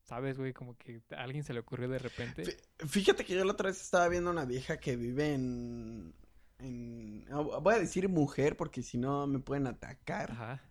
¿sabes, 0.04 0.40
güey? 0.40 0.54
Como 0.54 0.76
que 0.78 1.02
a 1.12 1.22
alguien 1.22 1.44
se 1.44 1.54
le 1.54 1.60
ocurrió 1.60 1.88
de 1.90 2.00
repente. 2.00 2.44
Fí- 2.44 2.88
Fíjate 2.88 3.24
que 3.24 3.36
yo 3.36 3.46
la 3.46 3.52
otra 3.52 3.68
vez 3.70 3.80
estaba 3.80 4.08
viendo 4.10 4.32
una 4.32 4.46
vieja 4.46 4.78
que 4.80 4.96
vive 4.96 5.36
en... 5.36 6.16
en... 6.58 7.24
no, 7.26 7.62
Voy 7.62 7.76
a 7.76 7.80
decir 7.80 8.10
mujer 8.10 8.58
porque 8.58 8.82
si 8.82 8.98
no 8.98 9.28
me 9.28 9.38
pueden 9.40 9.68
atacar. 9.68 10.32
Ajá. 10.32 10.62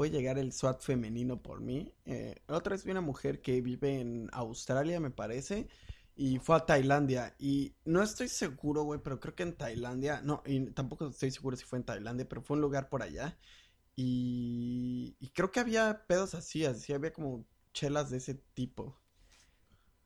Puede 0.00 0.12
llegar 0.12 0.38
el 0.38 0.50
SWAT 0.50 0.80
femenino 0.80 1.42
por 1.42 1.60
mí. 1.60 1.92
Eh, 2.06 2.34
otra 2.46 2.70
vez 2.70 2.86
vi 2.86 2.90
una 2.90 3.02
mujer 3.02 3.42
que 3.42 3.60
vive 3.60 4.00
en 4.00 4.30
Australia, 4.32 4.98
me 4.98 5.10
parece. 5.10 5.68
Y 6.16 6.38
fue 6.38 6.56
a 6.56 6.64
Tailandia. 6.64 7.34
Y 7.38 7.74
no 7.84 8.02
estoy 8.02 8.28
seguro, 8.28 8.84
güey, 8.84 8.98
pero 9.04 9.20
creo 9.20 9.34
que 9.34 9.42
en 9.42 9.56
Tailandia. 9.58 10.22
No, 10.22 10.42
y 10.46 10.70
tampoco 10.70 11.08
estoy 11.08 11.30
seguro 11.30 11.54
si 11.54 11.66
fue 11.66 11.80
en 11.80 11.84
Tailandia, 11.84 12.26
pero 12.26 12.40
fue 12.40 12.56
un 12.56 12.62
lugar 12.62 12.88
por 12.88 13.02
allá. 13.02 13.36
Y, 13.94 15.18
y 15.20 15.28
creo 15.34 15.50
que 15.50 15.60
había 15.60 16.06
pedos 16.06 16.34
así, 16.34 16.64
así 16.64 16.94
había 16.94 17.12
como 17.12 17.44
chelas 17.74 18.08
de 18.08 18.16
ese 18.16 18.36
tipo. 18.54 18.98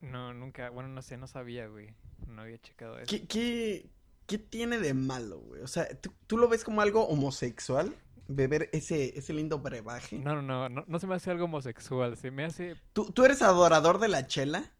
No, 0.00 0.34
nunca, 0.34 0.70
bueno, 0.70 0.88
no 0.88 1.02
sé, 1.02 1.18
no 1.18 1.28
sabía, 1.28 1.68
güey. 1.68 1.94
No 2.26 2.42
había 2.42 2.58
checado 2.60 2.98
eso. 2.98 3.06
¿Qué, 3.08 3.28
qué, 3.28 3.92
qué 4.26 4.38
tiene 4.38 4.78
de 4.80 4.92
malo, 4.92 5.38
güey? 5.38 5.62
O 5.62 5.68
sea, 5.68 5.86
¿tú, 6.00 6.12
tú 6.26 6.36
lo 6.36 6.48
ves 6.48 6.64
como 6.64 6.80
algo 6.80 7.06
homosexual? 7.06 7.94
Beber 8.28 8.68
ese, 8.72 9.18
ese 9.18 9.32
lindo 9.32 9.58
brebaje. 9.60 10.26
No, 10.26 10.34
no, 10.34 10.42
no, 10.42 10.68
no, 10.68 10.84
no 10.86 10.98
se 10.98 11.06
me 11.06 11.14
hace 11.16 11.30
algo 11.30 11.44
homosexual, 11.44 12.16
se 12.16 12.30
me 12.30 12.44
hace, 12.44 12.78
¿Tú, 12.94 13.12
¿Tú 13.12 13.24
eres 13.26 13.42
adorador 13.42 13.98
de 13.98 14.08
la 14.08 14.26
chela? 14.26 14.72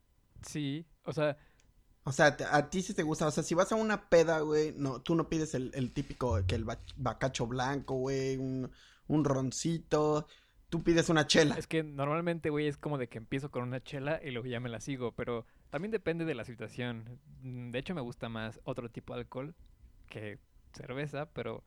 sí, 0.42 0.86
o 1.04 1.12
sea, 1.12 1.36
O 2.06 2.12
sea, 2.12 2.36
a 2.52 2.68
ti 2.70 2.82
sí 2.82 2.92
te 2.94 3.02
gusta. 3.02 3.26
O 3.26 3.30
sea, 3.30 3.42
si 3.42 3.54
vas 3.54 3.72
a 3.72 3.76
una 3.76 4.08
peda, 4.10 4.40
güey, 4.40 4.74
no, 4.76 5.00
tú 5.02 5.14
no 5.14 5.28
pides 5.28 5.54
el, 5.54 5.70
el 5.74 5.92
típico, 5.94 6.44
que 6.46 6.54
el 6.54 6.64
ba- 6.64 6.82
bacacho 6.96 7.46
blanco, 7.46 7.94
güey, 7.96 8.36
un, 8.36 8.70
un 9.06 9.24
roncito. 9.24 10.26
Tú 10.68 10.82
pides 10.82 11.08
una 11.08 11.26
chela. 11.26 11.54
es 11.56 11.66
que 11.66 11.82
normalmente, 11.82 12.50
güey, 12.50 12.66
es 12.66 12.76
como 12.76 12.98
de 12.98 13.08
que 13.08 13.18
empiezo 13.18 13.50
con 13.50 13.62
una 13.62 13.82
chela 13.82 14.20
y 14.22 14.30
luego 14.30 14.46
ya 14.48 14.60
me 14.60 14.68
la 14.68 14.80
sigo, 14.80 15.12
pero 15.12 15.46
también 15.70 15.90
depende 15.92 16.24
de 16.24 16.34
la 16.34 16.44
situación. 16.44 17.20
De 17.42 17.78
hecho, 17.78 17.94
me 17.94 18.00
gusta 18.00 18.28
más 18.28 18.60
otro 18.64 18.90
tipo 18.90 19.14
de 19.14 19.20
alcohol 19.20 19.54
que 20.08 20.38
cerveza, 20.74 21.26
pero, 21.32 21.64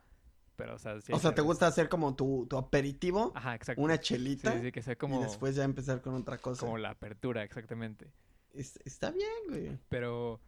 pero, 0.57 0.75
o 0.75 0.79
sea, 0.79 0.99
sí 0.99 1.13
O 1.13 1.19
sea, 1.19 1.33
¿te 1.33 1.41
gusta 1.41 1.67
hacer 1.67 1.87
como 1.87 2.13
tu, 2.15 2.45
tu 2.49 2.57
aperitivo? 2.57 3.31
Ajá, 3.35 3.55
exacto. 3.55 3.81
Una 3.81 3.97
chelita. 3.99 4.59
sí, 4.59 4.71
que 4.73 4.81
sea 4.81 4.97
como, 4.97 5.21
Y 5.21 5.23
después 5.23 5.55
ya 5.55 5.63
empezar 5.63 6.01
con 6.01 6.15
otra 6.15 6.37
cosa. 6.39 6.65
como 6.65 6.77
la 6.77 6.89
apertura, 6.89 7.43
exactamente. 7.43 8.11
Es- 8.53 8.79
está 8.83 9.11
bien, 9.11 9.29
güey. 9.47 9.77
Pero 9.87 10.41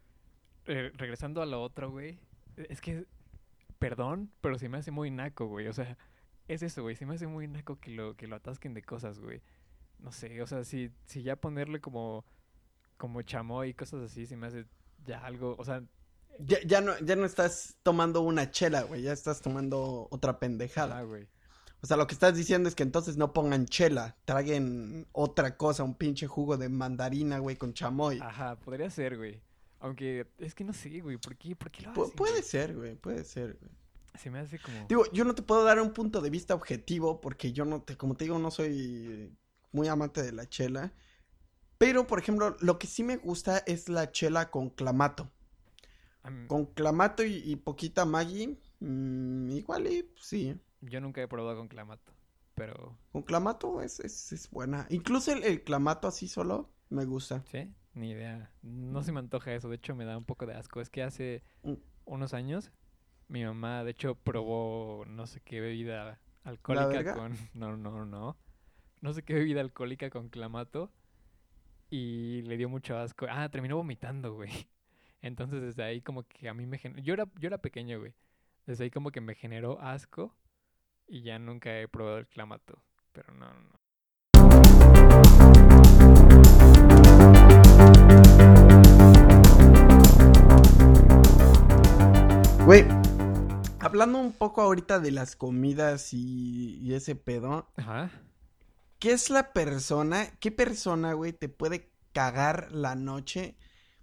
eh, 0.66 0.92
regresando 0.96 1.42
a 1.42 1.46
lo 1.46 1.62
otro, 1.64 1.90
güey, 1.92 2.20
es 2.58 2.82
que, 2.82 3.06
perdón, 3.78 4.32
pero 4.42 4.58
se 4.60 4.68
me 4.68 4.78
hace 4.80 4.92
muy 4.92 5.12
naco, 5.12 5.46
güey. 5.48 5.68
O 5.68 5.74
sea, 5.74 5.98
es 6.48 6.64
eso, 6.64 6.82
güey, 6.82 6.96
se 6.96 7.06
me 7.06 7.16
hace 7.16 7.28
muy 7.28 7.48
naco 7.48 7.80
que 7.80 7.92
lo, 7.92 8.16
que 8.16 8.28
lo 8.28 8.36
atasquen 8.36 8.74
de 8.74 8.82
cosas, 8.84 9.20
güey. 9.20 9.42
No 10.00 10.12
sé, 10.12 10.42
o 10.42 10.48
sea, 10.48 10.64
si, 10.64 10.92
si 11.06 11.22
ya 11.24 11.36
ponerle 11.36 11.80
como, 11.82 12.26
como 12.98 13.22
chamoy 13.22 13.70
y 13.70 13.74
cosas 13.74 14.02
así, 14.02 14.26
se 14.26 14.36
me 14.38 14.48
hace 14.48 14.66
ya 15.06 15.24
algo, 15.26 15.56
o 15.58 15.64
sea, 15.66 15.84
Ya, 16.40 16.58
ya 16.66 16.82
no, 16.82 16.98
ya 17.00 17.16
no 17.16 17.26
estás 17.26 17.78
tomando 17.84 18.22
una 18.22 18.50
chela, 18.52 18.84
güey. 18.84 19.02
Ya 19.04 19.14
estás 19.14 19.42
tomando 19.42 20.08
otra 20.12 20.40
pendejada. 20.40 20.98
ah, 21.00 21.04
güey. 21.04 21.28
O 21.82 21.88
sea, 21.88 21.96
lo 21.96 22.08
que 22.08 22.14
estás 22.14 22.36
diciendo 22.36 22.68
es 22.68 22.76
que 22.76 22.84
entonces 22.84 23.16
no 23.18 23.32
pongan 23.34 23.66
chela. 23.66 24.18
Traguen 24.26 25.08
otra 25.14 25.56
cosa, 25.58 25.84
un 25.84 25.96
pinche 25.96 26.28
jugo 26.28 26.58
de 26.58 26.68
mandarina, 26.70 27.40
güey, 27.40 27.56
con 27.56 27.74
chamoy. 27.74 28.20
Ajá, 28.22 28.58
podría 28.60 28.90
ser, 28.90 29.18
güey. 29.18 29.42
Aunque 29.80 30.28
es 30.40 30.54
que 30.56 30.66
no 30.66 30.74
sé, 30.74 31.00
güey, 31.00 31.16
¿por 31.18 31.38
qué, 31.38 31.56
por 31.56 31.72
qué 31.72 31.84
lo 31.84 31.94
Pu- 31.94 32.04
hacen, 32.04 32.16
puede 32.18 32.32
güey? 32.34 32.44
ser, 32.44 32.76
güey, 32.76 32.96
puede 32.96 33.24
ser, 33.24 33.58
güey. 33.62 33.72
Se 34.20 34.30
me 34.30 34.40
hace 34.40 34.60
como... 34.60 34.88
Digo, 34.90 35.04
yo 35.14 35.24
no 35.24 35.36
te 35.36 35.42
puedo 35.42 35.64
dar 35.64 35.80
un 35.80 35.94
punto 35.94 36.20
de 36.20 36.30
vista 36.30 36.54
objetivo 36.54 37.22
porque 37.22 37.54
yo 37.54 37.64
no 37.64 37.82
te, 37.82 37.96
como 37.96 38.16
te 38.16 38.26
digo, 38.26 38.38
no 38.40 38.52
soy 38.52 39.34
muy 39.72 39.88
amante 39.88 40.22
de 40.22 40.34
la 40.34 40.50
chela. 40.50 40.92
Pero, 41.78 42.08
por 42.08 42.20
ejemplo, 42.20 42.58
lo 42.60 42.78
que 42.78 42.88
sí 42.88 43.04
me 43.04 43.16
gusta 43.16 43.60
es 43.60 43.88
la 43.88 44.12
chela 44.12 44.50
con 44.52 44.70
clamato. 44.70 45.32
Con 46.48 46.66
clamato 46.68 47.24
y, 47.24 47.36
y 47.46 47.56
poquita 47.56 48.06
Maggi, 48.06 48.60
mm, 48.80 49.52
igual 49.52 49.88
y 49.88 50.04
pues, 50.04 50.26
sí. 50.26 50.56
Yo 50.82 51.02
nunca 51.02 51.22
he 51.22 51.28
probado 51.28 51.58
con 51.58 51.68
clamato, 51.68 52.14
pero... 52.56 52.98
Con 53.12 53.24
clamato 53.24 53.82
es, 53.82 54.00
es, 54.00 54.32
es 54.32 54.50
buena. 54.50 54.86
Incluso 54.90 55.32
el, 55.34 55.44
el 55.44 55.64
clamato 55.64 56.08
así 56.08 56.28
solo 56.28 56.70
me 56.90 57.06
gusta. 57.06 57.44
¿Sí? 57.52 57.74
Ni 57.94 58.12
idea. 58.12 58.52
No 58.62 59.02
se 59.04 59.12
me 59.12 59.20
antoja 59.20 59.54
eso. 59.54 59.70
De 59.70 59.76
hecho, 59.78 59.96
me 59.96 60.06
da 60.06 60.18
un 60.18 60.26
poco 60.26 60.46
de 60.46 60.54
asco. 60.56 60.82
Es 60.82 60.90
que 60.90 61.04
hace 61.04 61.44
Mm. 61.64 61.74
unos 62.06 62.34
años, 62.34 62.72
mi 63.28 63.44
mamá, 63.44 63.84
de 63.84 63.92
hecho, 63.92 64.16
probó 64.16 65.06
no 65.06 65.28
sé 65.28 65.42
qué 65.42 65.60
bebida 65.62 66.20
alcohólica 66.44 67.14
con... 67.14 67.34
No, 67.54 67.76
no, 67.78 68.06
no. 68.06 68.38
No 69.02 69.14
sé 69.14 69.24
qué 69.24 69.34
bebida 69.34 69.62
alcohólica 69.62 70.10
con 70.10 70.30
clamato. 70.30 70.92
Y 71.90 72.42
le 72.44 72.58
dio 72.58 72.70
mucho 72.70 72.98
asco. 72.98 73.26
Ah, 73.30 73.50
terminó 73.50 73.76
vomitando, 73.78 74.34
güey. 74.34 74.52
Entonces, 75.22 75.62
desde 75.62 75.84
ahí 75.84 76.02
como 76.02 76.24
que 76.24 76.48
a 76.48 76.54
mí 76.54 76.66
me 76.66 76.78
generó... 76.78 77.04
Yo 77.04 77.14
era, 77.14 77.26
yo 77.40 77.48
era 77.48 77.58
pequeño, 77.58 78.00
güey. 78.00 78.14
Desde 78.66 78.86
ahí 78.86 78.90
como 78.92 79.12
que 79.12 79.20
me 79.20 79.36
generó 79.36 79.80
asco. 79.82 80.34
Y 81.08 81.24
ya 81.24 81.40
nunca 81.40 81.78
he 81.78 81.88
probado 81.88 82.20
el 82.20 82.28
clamato. 82.28 82.82
Pero 83.12 83.34
no, 83.34 83.54
no, 83.54 83.62
no. 83.62 83.80
Güey, 92.66 92.86
hablando 93.80 94.20
un 94.20 94.32
poco 94.32 94.62
ahorita 94.62 95.00
de 95.00 95.12
las 95.12 95.36
comidas 95.36 96.14
y, 96.14 96.78
y 96.78 96.94
ese 96.94 97.16
pedo, 97.16 97.68
Ajá. 97.76 98.12
¿qué 99.00 99.12
es 99.12 99.30
la 99.30 99.52
persona, 99.52 100.28
qué 100.40 100.52
persona, 100.52 101.14
güey, 101.14 101.34
te 101.34 101.50
puede 101.50 101.92
cagar 102.14 102.72
la 102.72 102.96
noche 102.96 103.58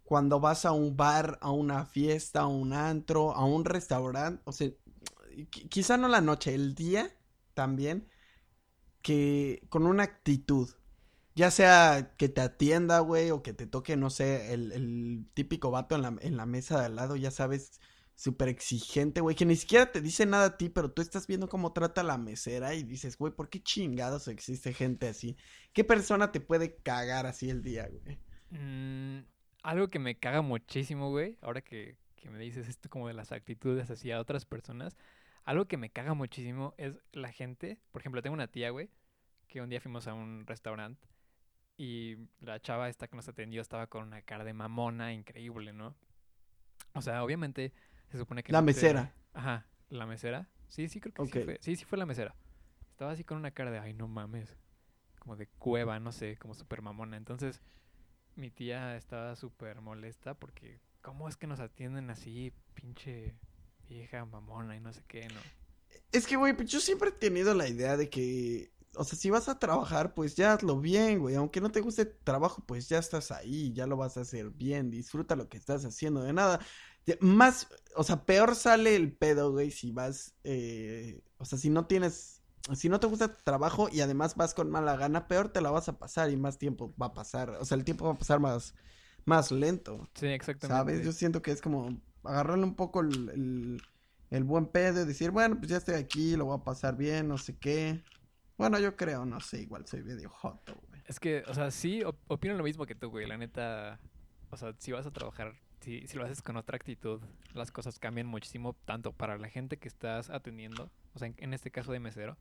cuando 0.07 0.41
vas 0.41 0.67
a 0.67 0.73
un 0.73 0.97
bar, 0.97 1.39
a 1.43 1.53
una 1.53 1.87
fiesta, 1.87 2.43
a 2.43 2.49
un 2.49 2.73
antro, 2.75 3.35
a 3.35 3.45
un 3.47 3.67
restaurante? 3.67 4.43
O 4.47 4.53
sea, 4.53 4.71
qui- 5.53 5.69
quizá 5.71 5.99
no 5.99 6.09
la 6.09 6.23
noche, 6.23 6.55
el 6.55 6.75
día 6.77 7.11
también, 7.55 8.09
que 9.03 9.67
con 9.71 9.87
una 9.87 10.05
actitud. 10.05 10.71
Ya 11.37 11.51
sea 11.53 12.15
que 12.19 12.29
te 12.31 12.41
atienda, 12.43 13.01
güey, 13.01 13.31
o 13.31 13.43
que 13.43 13.53
te 13.55 13.67
toque, 13.67 13.97
no 13.97 14.11
sé, 14.11 14.55
el, 14.55 14.73
el 14.73 15.27
típico 15.35 15.71
vato 15.71 15.95
en 15.97 16.03
la, 16.03 16.17
en 16.21 16.37
la 16.37 16.47
mesa 16.47 16.81
de 16.81 16.87
al 16.87 16.97
lado, 16.97 17.17
ya 17.17 17.31
sabes, 17.31 17.81
súper 18.17 18.49
exigente, 18.49 19.21
güey, 19.21 19.37
que 19.37 19.47
ni 19.47 19.57
siquiera 19.57 19.93
te 19.93 20.01
dice 20.03 20.27
nada 20.27 20.47
a 20.47 20.57
ti, 20.59 20.71
pero 20.71 20.93
tú 20.93 21.03
estás 21.03 21.27
viendo 21.29 21.49
cómo 21.49 21.73
trata 21.75 22.03
la 22.03 22.19
mesera 22.19 22.75
y 22.75 22.83
dices, 22.85 23.19
güey, 23.19 23.33
¿por 23.35 23.51
qué 23.51 23.63
chingados 23.63 24.29
existe 24.29 24.73
gente 24.75 25.09
así? 25.09 25.37
¿Qué 25.75 25.85
persona 25.85 26.33
te 26.33 26.41
puede 26.41 26.77
cagar 26.83 27.27
así 27.27 27.51
el 27.51 27.63
día, 27.63 27.89
güey? 27.89 28.19
Mm, 28.51 29.21
algo 29.67 29.89
que 29.89 29.99
me 29.99 30.17
caga 30.17 30.43
muchísimo, 30.43 31.11
güey, 31.11 31.39
ahora 31.43 31.61
que, 31.61 31.97
que 32.15 32.31
me 32.31 32.39
dices 32.39 32.69
esto 32.69 32.89
como 32.89 33.09
de 33.09 33.15
las 33.15 33.33
actitudes 33.33 33.91
hacia 33.91 34.21
otras 34.21 34.45
personas, 34.45 34.97
algo 35.45 35.67
que 35.67 35.77
me 35.77 35.91
caga 35.91 36.15
muchísimo 36.15 36.75
es 36.79 36.95
la 37.13 37.33
gente, 37.33 37.79
por 37.93 38.01
ejemplo, 38.03 38.23
tengo 38.23 38.35
una 38.35 38.47
tía, 38.49 38.71
güey, 38.71 38.91
que 39.49 39.61
un 39.61 39.69
día 39.69 39.81
fuimos 39.81 40.07
a 40.07 40.15
un 40.15 40.47
restaurante 40.47 41.07
y 41.77 42.17
la 42.41 42.61
chava 42.61 42.89
esta 42.89 43.09
que 43.09 43.17
nos 43.17 43.29
atendió 43.29 43.61
estaba 43.61 43.87
con 43.87 44.05
una 44.07 44.23
cara 44.23 44.45
de 44.45 44.53
mamona 44.53 45.13
increíble, 45.13 45.73
¿no? 45.73 45.95
O 46.95 47.03
sea, 47.03 47.23
obviamente 47.23 47.73
se 48.11 48.19
supone 48.19 48.43
que 48.43 48.53
La 48.53 48.61
no 48.61 48.67
te- 48.67 48.73
mesera. 48.73 49.13
Ajá, 49.35 49.67
la 49.91 50.07
mesera. 50.07 50.49
Sí, 50.69 50.89
sí, 50.89 51.01
creo 51.01 51.13
que 51.13 51.27
sí 51.27 51.41
fue. 51.45 51.59
Sí, 51.61 51.77
sí 51.77 51.85
fue 51.85 51.99
la 51.99 52.07
mesera. 52.07 52.35
Estaba 52.93 53.11
así 53.13 53.25
con 53.25 53.37
una 53.37 53.51
cara 53.51 53.71
de, 53.71 53.79
ay, 53.79 53.93
no 53.93 54.09
mames. 54.09 54.57
Como 55.19 55.37
de 55.37 55.49
cueva, 55.59 55.99
no 56.01 56.13
sé, 56.13 56.37
como 56.39 56.55
súper 56.55 56.83
mamona. 56.83 57.17
Entonces, 57.17 57.61
mi 58.37 58.51
tía 58.51 58.97
estaba 58.97 59.37
súper 59.37 59.81
molesta 59.81 60.35
porque, 60.35 60.81
¿cómo 61.03 61.29
es 61.29 61.37
que 61.37 61.47
nos 61.47 61.61
atienden 61.61 62.11
así, 62.11 62.53
pinche 62.75 63.35
vieja 63.89 64.25
mamona 64.25 64.77
y 64.77 64.81
no 64.81 64.93
sé 64.93 65.03
qué, 65.07 65.29
no? 65.29 65.41
Es 66.13 66.27
que, 66.27 66.37
güey, 66.37 66.55
pues 66.55 66.71
yo 66.71 66.81
siempre 66.81 67.11
he 67.11 67.13
tenido 67.13 67.55
la 67.55 67.69
idea 67.69 67.97
de 67.97 68.09
que, 68.11 68.73
o 68.95 69.05
sea, 69.05 69.19
si 69.19 69.31
vas 69.31 69.49
a 69.49 69.59
trabajar, 69.59 70.15
pues 70.15 70.35
ya 70.37 70.53
hazlo 70.55 70.81
bien, 70.81 71.19
güey. 71.21 71.35
Aunque 71.35 71.61
no 71.61 71.71
te 71.71 71.81
guste 71.81 72.07
trabajo, 72.07 72.63
pues 72.67 72.89
ya 72.89 72.99
estás 72.99 73.31
ahí, 73.31 73.73
ya 73.73 73.87
lo 73.87 73.97
vas 73.97 74.17
a 74.17 74.23
hacer 74.23 74.51
bien. 74.51 74.91
Disfruta 74.91 75.37
lo 75.37 75.49
que 75.49 75.59
estás 75.59 75.85
haciendo. 75.85 76.23
De 76.23 76.33
nada. 76.33 76.61
más, 77.21 77.69
o 77.95 78.05
sea, 78.05 78.25
peor 78.25 78.55
sale 78.57 78.97
el 78.97 79.13
pedo, 79.17 79.53
güey, 79.53 79.71
si 79.71 79.93
vas, 79.93 80.35
eh, 80.45 81.23
o 81.39 81.45
sea, 81.45 81.59
si 81.59 81.71
no 81.71 81.87
tienes, 81.87 82.36
si 82.75 82.89
no 82.89 83.01
te 83.01 83.07
gusta 83.07 83.29
tu 83.29 83.43
trabajo 83.45 83.89
y 83.93 84.01
además 84.01 84.35
vas 84.37 84.55
con 84.55 84.71
mala 84.71 84.97
gana, 84.97 85.29
peor 85.29 85.51
te 85.51 85.61
la 85.61 85.71
vas 85.71 85.89
a 85.89 85.99
pasar 85.99 86.31
y 86.31 86.37
más 86.37 86.59
tiempo 86.59 86.95
va 87.01 87.07
a 87.07 87.15
pasar. 87.15 87.51
O 87.51 87.65
sea, 87.65 87.77
el 87.77 87.85
tiempo 87.85 88.07
va 88.07 88.13
a 88.13 88.19
pasar 88.19 88.41
más, 88.41 88.75
más 89.25 89.53
lento. 89.53 90.09
Sí, 90.15 90.27
exactamente. 90.27 90.77
¿Sabes? 90.79 91.05
Yo 91.05 91.13
siento 91.13 91.43
que 91.43 91.53
es 91.53 91.61
como 91.63 92.01
agarrarle 92.25 92.65
un 92.65 92.75
poco 92.75 93.01
el, 93.01 93.29
el, 93.31 93.83
el 94.31 94.45
buen 94.45 94.67
pedo 94.67 95.03
y 95.03 95.07
decir, 95.07 95.31
bueno, 95.31 95.57
pues 95.59 95.71
ya 95.71 95.77
estoy 95.77 95.95
aquí, 95.95 96.37
lo 96.37 96.47
voy 96.47 96.59
a 96.59 96.65
pasar 96.65 96.97
bien, 96.97 97.29
no 97.29 97.39
sé 97.39 97.57
qué. 97.59 98.03
Bueno, 98.59 98.79
yo 98.79 98.97
creo, 98.97 99.25
no 99.27 99.41
sé, 99.41 99.63
igual 99.63 99.87
soy 99.87 100.03
medio 100.03 100.31
joto, 100.31 100.75
güey. 100.89 101.03
Es 101.05 101.21
que, 101.21 101.45
o 101.47 101.55
sea, 101.55 101.71
sí, 101.71 102.03
op- 102.03 102.19
opino 102.29 102.55
lo 102.55 102.65
mismo 102.65 102.87
que 102.87 102.95
tú, 102.95 103.11
güey. 103.11 103.27
La 103.27 103.37
neta, 103.37 104.01
o 104.51 104.57
sea, 104.57 104.75
si 104.79 104.93
vas 104.93 105.07
a 105.07 105.13
trabajar, 105.13 105.55
si, 105.81 106.07
si 106.07 106.17
lo 106.17 106.25
haces 106.25 106.43
con 106.43 106.57
otra 106.57 106.77
actitud, 106.77 107.21
las 107.55 107.71
cosas 107.71 107.99
cambian 107.99 108.27
muchísimo, 108.27 108.75
tanto 108.85 109.13
para 109.13 109.39
la 109.39 109.49
gente 109.49 109.79
que 109.79 109.89
estás 109.89 110.31
atendiendo, 110.31 110.91
o 111.15 111.19
sea, 111.19 111.29
en, 111.29 111.35
en 111.39 111.55
este 111.55 111.71
caso 111.71 111.93
de 111.93 112.01
mesero, 112.01 112.37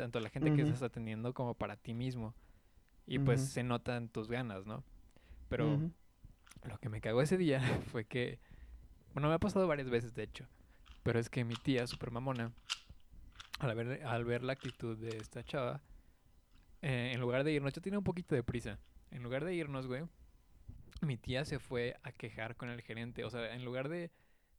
tanto 0.00 0.20
la 0.20 0.30
gente 0.30 0.54
que 0.54 0.62
estás 0.62 0.82
atendiendo 0.82 1.32
como 1.34 1.54
para 1.54 1.76
ti 1.76 1.94
mismo. 1.94 2.34
Y 3.06 3.18
pues 3.18 3.40
se 3.40 3.62
notan 3.62 4.08
tus 4.08 4.28
ganas, 4.28 4.66
¿no? 4.66 4.82
Pero 5.48 5.80
lo 6.64 6.78
que 6.78 6.88
me 6.88 7.00
cagó 7.00 7.22
ese 7.22 7.36
día 7.36 7.60
fue 7.92 8.04
que, 8.04 8.38
bueno, 9.12 9.28
me 9.28 9.34
ha 9.34 9.38
pasado 9.38 9.66
varias 9.66 9.90
veces, 9.90 10.14
de 10.14 10.24
hecho, 10.24 10.46
pero 11.02 11.18
es 11.20 11.30
que 11.30 11.44
mi 11.44 11.54
tía, 11.54 11.86
super 11.86 12.10
mamona, 12.10 12.52
al 13.60 13.74
ver, 13.74 14.04
al 14.04 14.24
ver 14.24 14.42
la 14.42 14.52
actitud 14.54 14.98
de 14.98 15.16
esta 15.16 15.44
chava, 15.44 15.80
eh, 16.82 17.12
en 17.14 17.20
lugar 17.20 17.44
de 17.44 17.52
irnos, 17.52 17.72
yo 17.72 17.80
tenía 17.80 17.98
un 17.98 18.04
poquito 18.04 18.34
de 18.34 18.42
prisa. 18.42 18.78
En 19.10 19.22
lugar 19.22 19.44
de 19.44 19.54
irnos, 19.54 19.86
güey, 19.86 20.02
mi 21.00 21.16
tía 21.16 21.44
se 21.44 21.58
fue 21.58 21.96
a 22.02 22.12
quejar 22.12 22.56
con 22.56 22.68
el 22.68 22.82
gerente. 22.82 23.24
O 23.24 23.30
sea, 23.30 23.54
en 23.54 23.64
lugar 23.64 23.88
de, 23.88 24.10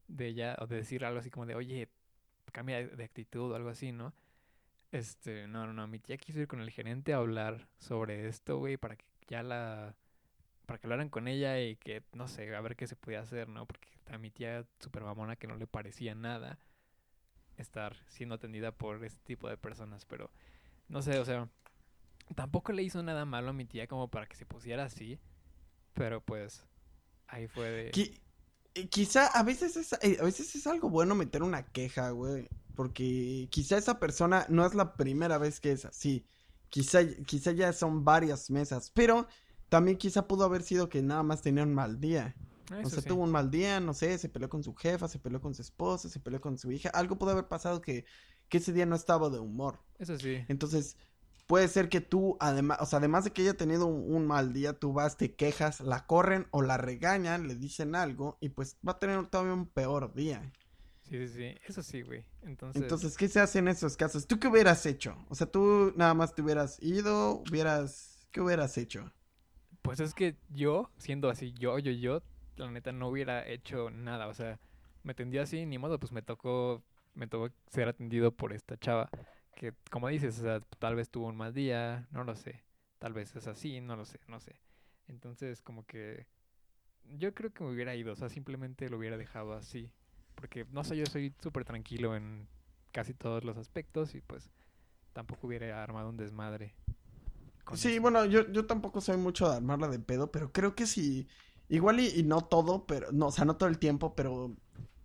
de 0.07 0.33
ya, 0.33 0.55
o 0.59 0.67
de 0.67 0.77
decir 0.77 1.05
algo 1.05 1.19
así 1.19 1.29
como 1.29 1.45
de, 1.45 1.55
oye, 1.55 1.89
cambia 2.51 2.87
de 2.87 3.03
actitud 3.03 3.51
o 3.51 3.55
algo 3.55 3.69
así, 3.69 3.91
¿no? 3.91 4.13
Este, 4.91 5.47
no, 5.47 5.67
no, 5.67 5.73
no, 5.73 5.87
mi 5.87 5.99
tía 5.99 6.17
quiso 6.17 6.39
ir 6.39 6.47
con 6.47 6.61
el 6.61 6.69
gerente 6.71 7.13
a 7.13 7.17
hablar 7.17 7.67
sobre 7.77 8.27
esto, 8.27 8.57
güey, 8.57 8.77
para 8.77 8.95
que 8.95 9.05
ya 9.27 9.43
la, 9.43 9.95
para 10.65 10.79
que 10.79 10.87
hablaran 10.87 11.09
con 11.09 11.27
ella 11.27 11.59
y 11.59 11.75
que, 11.77 12.03
no 12.13 12.27
sé, 12.27 12.55
a 12.55 12.61
ver 12.61 12.75
qué 12.75 12.87
se 12.87 12.95
podía 12.95 13.21
hacer, 13.21 13.49
¿no? 13.49 13.65
Porque 13.65 13.89
a 14.09 14.17
mi 14.17 14.31
tía 14.31 14.65
super 14.79 15.03
mamona 15.03 15.35
que 15.35 15.47
no 15.47 15.55
le 15.55 15.67
parecía 15.67 16.15
nada 16.15 16.59
estar 17.57 17.97
siendo 18.07 18.35
atendida 18.35 18.71
por 18.71 19.03
este 19.03 19.19
tipo 19.25 19.49
de 19.49 19.57
personas, 19.57 20.05
pero 20.05 20.31
no 20.87 21.01
sé, 21.01 21.19
o 21.19 21.25
sea, 21.25 21.49
tampoco 22.35 22.71
le 22.71 22.83
hizo 22.83 23.01
nada 23.03 23.25
malo 23.25 23.49
a 23.49 23.53
mi 23.53 23.65
tía 23.65 23.87
como 23.87 24.09
para 24.09 24.27
que 24.27 24.35
se 24.35 24.45
pusiera 24.45 24.85
así, 24.85 25.19
pero 25.93 26.21
pues 26.21 26.65
ahí 27.27 27.47
fue 27.47 27.69
de... 27.69 27.91
Eh, 28.75 28.87
quizá 28.89 29.27
a 29.27 29.43
veces 29.43 29.75
es, 29.75 29.93
eh, 30.01 30.17
a 30.19 30.23
veces 30.23 30.55
es 30.55 30.67
algo 30.67 30.89
bueno 30.89 31.15
meter 31.15 31.43
una 31.43 31.63
queja, 31.63 32.11
güey. 32.11 32.47
Porque 32.77 33.49
quizá 33.51 33.77
esa 33.77 33.99
persona 33.99 34.47
no 34.49 34.65
es 34.65 34.75
la 34.75 34.97
primera 34.97 35.39
vez 35.39 35.59
que 35.61 35.73
es 35.73 35.85
así. 35.85 36.27
Quizá, 36.69 37.01
quizá 37.25 37.51
ya 37.53 37.73
son 37.73 38.05
varias 38.05 38.51
mesas. 38.51 38.91
Pero 38.95 39.27
también 39.69 39.97
quizá 39.97 40.27
pudo 40.29 40.45
haber 40.45 40.63
sido 40.63 40.89
que 40.89 41.03
nada 41.03 41.23
más 41.23 41.43
tenía 41.43 41.63
un 41.65 41.75
mal 41.75 41.99
día. 41.99 42.37
O 42.81 42.89
Eso 42.89 42.91
sea, 42.91 43.03
sí. 43.03 43.09
tuvo 43.09 43.23
un 43.23 43.31
mal 43.31 43.51
día, 43.51 43.81
no 43.81 43.93
sé, 43.95 44.17
se 44.19 44.29
peleó 44.29 44.49
con 44.49 44.63
su 44.63 44.75
jefa, 44.75 45.09
se 45.09 45.19
peleó 45.19 45.41
con 45.41 45.55
su 45.55 45.63
esposa, 45.63 46.09
se 46.09 46.21
peleó 46.21 46.41
con 46.41 46.57
su 46.59 46.71
hija. 46.71 46.89
Algo 46.91 47.17
pudo 47.19 47.31
haber 47.31 47.49
pasado 47.49 47.81
que, 47.81 48.05
que 48.49 48.59
ese 48.59 48.73
día 48.73 48.85
no 48.85 48.95
estaba 48.95 49.29
de 49.31 49.39
humor. 49.39 49.79
Eso 49.99 50.17
sí. 50.19 50.45
Entonces, 50.47 50.97
puede 51.47 51.67
ser 51.69 51.89
que 51.89 52.01
tú, 52.01 52.37
además, 52.39 52.79
o 52.81 52.87
sea, 52.87 52.99
además 52.99 53.25
de 53.25 53.33
que 53.33 53.43
haya 53.43 53.57
tenido 53.57 53.87
un, 53.87 54.13
un 54.15 54.27
mal 54.27 54.53
día, 54.53 54.79
tú 54.79 54.93
vas, 54.93 55.17
te 55.17 55.35
quejas, 55.35 55.81
la 55.81 56.05
corren 56.07 56.47
o 56.51 56.61
la 56.61 56.77
regañan, 56.77 57.47
le 57.47 57.55
dicen 57.55 57.95
algo 57.95 58.37
y 58.41 58.49
pues 58.49 58.77
va 58.87 58.93
a 58.93 58.99
tener 58.99 59.27
todavía 59.27 59.53
un 59.53 59.67
peor 59.67 60.13
día. 60.13 60.53
Sí, 61.09 61.27
sí, 61.27 61.27
sí. 61.27 61.55
Eso 61.65 61.81
sí, 61.83 62.01
güey. 62.01 62.25
Entonces, 62.41 62.81
Entonces, 62.81 63.15
¿qué 63.15 63.27
se 63.27 63.39
hace 63.39 63.59
en 63.59 63.67
esos 63.67 63.95
casos? 63.95 64.27
¿Tú 64.27 64.39
qué 64.39 64.47
hubieras 64.47 64.85
hecho? 64.85 65.15
O 65.29 65.35
sea, 65.35 65.47
tú 65.47 65.93
nada 65.95 66.13
más 66.13 66.35
te 66.35 66.41
hubieras 66.41 66.81
ido, 66.81 67.43
hubieras, 67.49 68.27
¿qué 68.31 68.41
hubieras 68.41 68.77
hecho? 68.77 69.11
pues 69.87 70.01
es 70.01 70.13
que 70.13 70.35
yo, 70.49 70.91
siendo 70.97 71.29
así, 71.29 71.53
yo, 71.53 71.79
yo, 71.79 71.93
yo, 71.93 72.21
la 72.57 72.69
neta 72.69 72.91
no 72.91 73.07
hubiera 73.07 73.47
hecho 73.47 73.89
nada. 73.89 74.27
O 74.27 74.33
sea, 74.33 74.59
me 75.03 75.13
atendí 75.13 75.37
así, 75.37 75.65
ni 75.65 75.77
modo, 75.77 75.97
pues 75.97 76.11
me 76.11 76.21
tocó, 76.21 76.83
me 77.13 77.27
tocó 77.27 77.53
ser 77.71 77.87
atendido 77.87 78.33
por 78.33 78.51
esta 78.51 78.77
chava. 78.77 79.09
Que, 79.55 79.73
como 79.89 80.09
dices, 80.09 80.39
o 80.39 80.41
sea, 80.41 80.59
tal 80.79 80.95
vez 80.95 81.09
tuvo 81.09 81.27
un 81.27 81.37
mal 81.37 81.53
día, 81.53 82.05
no 82.11 82.25
lo 82.25 82.35
sé. 82.35 82.65
Tal 82.99 83.13
vez 83.13 83.33
es 83.37 83.47
así, 83.47 83.79
no 83.79 83.95
lo 83.95 84.03
sé, 84.03 84.19
no 84.27 84.41
sé. 84.41 84.59
Entonces, 85.07 85.61
como 85.61 85.85
que 85.85 86.27
yo 87.17 87.33
creo 87.33 87.53
que 87.53 87.63
me 87.63 87.71
hubiera 87.71 87.95
ido, 87.95 88.11
o 88.11 88.15
sea, 88.17 88.27
simplemente 88.27 88.89
lo 88.89 88.97
hubiera 88.97 89.17
dejado 89.17 89.53
así. 89.53 89.93
Porque, 90.37 90.65
no 90.71 90.83
sé, 90.83 90.95
yo 90.95 91.07
soy 91.07 91.33
súper 91.41 91.65
tranquilo 91.65 92.15
en 92.15 92.47
casi 92.91 93.13
todos 93.13 93.43
los 93.43 93.57
aspectos 93.57 94.15
y 94.15 94.21
pues 94.21 94.51
tampoco 95.13 95.47
hubiera 95.47 95.83
armado 95.83 96.09
un 96.09 96.17
desmadre. 96.17 96.75
Sí, 97.73 97.99
eso. 97.99 97.99
bueno, 97.99 98.25
yo, 98.25 98.49
yo 98.51 98.65
tampoco 98.65 99.01
soy 99.01 99.17
mucho 99.17 99.49
de 99.49 99.57
armarla 99.57 99.89
de 99.89 99.99
pedo, 99.99 100.31
pero 100.31 100.51
creo 100.53 100.73
que 100.75 100.87
sí, 100.87 101.27
igual 101.69 101.99
y, 101.99 102.07
y 102.07 102.23
no 102.23 102.41
todo, 102.41 102.85
pero, 102.87 103.11
no, 103.11 103.27
o 103.27 103.31
sea, 103.31 103.43
no 103.45 103.57
todo 103.57 103.67
el 103.69 103.77
tiempo, 103.79 104.15
pero 104.15 104.55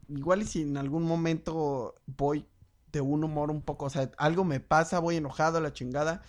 igual 0.08 0.42
y 0.42 0.46
si 0.46 0.62
en 0.62 0.76
algún 0.76 1.04
momento 1.04 1.96
voy 2.06 2.46
de 2.92 3.00
un 3.00 3.24
humor 3.24 3.50
un 3.50 3.62
poco, 3.62 3.86
o 3.86 3.90
sea, 3.90 4.10
algo 4.18 4.44
me 4.44 4.60
pasa, 4.60 5.00
voy 5.00 5.16
enojado 5.16 5.58
a 5.58 5.60
la 5.60 5.72
chingada, 5.72 6.22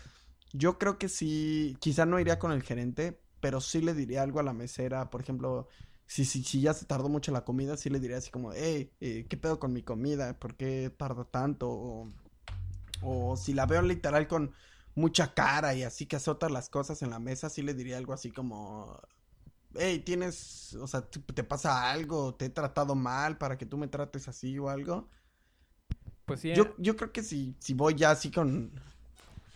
yo 0.53 0.79
creo 0.79 0.97
que 0.97 1.09
sí, 1.09 1.77
quizá 1.81 2.05
no 2.05 2.19
iría 2.19 2.39
con 2.39 2.51
el 2.51 2.63
gerente, 2.63 3.21
pero 3.41 3.61
sí 3.61 3.81
le 3.81 3.93
diría 3.93 4.23
algo 4.23 4.39
a 4.39 4.43
la 4.43 4.53
mesera, 4.53 5.09
por 5.11 5.21
ejemplo, 5.21 5.67
si, 6.13 6.25
si, 6.25 6.43
si 6.43 6.61
ya 6.61 6.75
se 6.75 6.85
tardó 6.85 7.09
mucho 7.09 7.31
la 7.31 7.43
comida, 7.43 7.75
sí 7.75 7.89
le 7.89 7.99
diría 7.99 8.17
así 8.17 8.29
como, 8.29 8.53
hey, 8.53 8.91
eh, 9.01 9.25
¿qué 9.27 9.35
pedo 9.35 9.59
con 9.59 9.73
mi 9.73 9.81
comida? 9.81 10.37
¿Por 10.37 10.53
qué 10.53 10.93
tarda 10.95 11.23
tanto? 11.23 11.67
O, 11.71 12.13
o 13.01 13.35
si 13.35 13.55
la 13.55 13.65
veo 13.65 13.81
literal 13.81 14.27
con 14.27 14.51
mucha 14.93 15.33
cara 15.33 15.73
y 15.73 15.81
así 15.81 16.05
que 16.05 16.17
azota 16.17 16.49
las 16.49 16.69
cosas 16.69 17.01
en 17.01 17.09
la 17.09 17.17
mesa, 17.17 17.49
sí 17.49 17.63
le 17.63 17.73
diría 17.73 17.97
algo 17.97 18.13
así 18.13 18.29
como, 18.29 19.01
hey, 19.73 20.03
tienes, 20.05 20.75
o 20.75 20.85
sea, 20.85 21.01
te, 21.01 21.43
pasa 21.43 21.89
algo, 21.89 22.35
te 22.35 22.45
he 22.45 22.49
tratado 22.49 22.93
mal 22.93 23.39
para 23.39 23.57
que 23.57 23.65
tú 23.65 23.79
me 23.79 23.87
trates 23.87 24.27
así 24.27 24.59
o 24.59 24.69
algo. 24.69 25.09
Pues 26.27 26.41
sí, 26.41 26.53
Yo, 26.53 26.75
yo 26.77 26.95
creo 26.95 27.11
que 27.11 27.23
si, 27.23 27.55
si 27.57 27.73
voy 27.73 27.95
ya 27.95 28.11
así 28.11 28.29
con, 28.29 28.71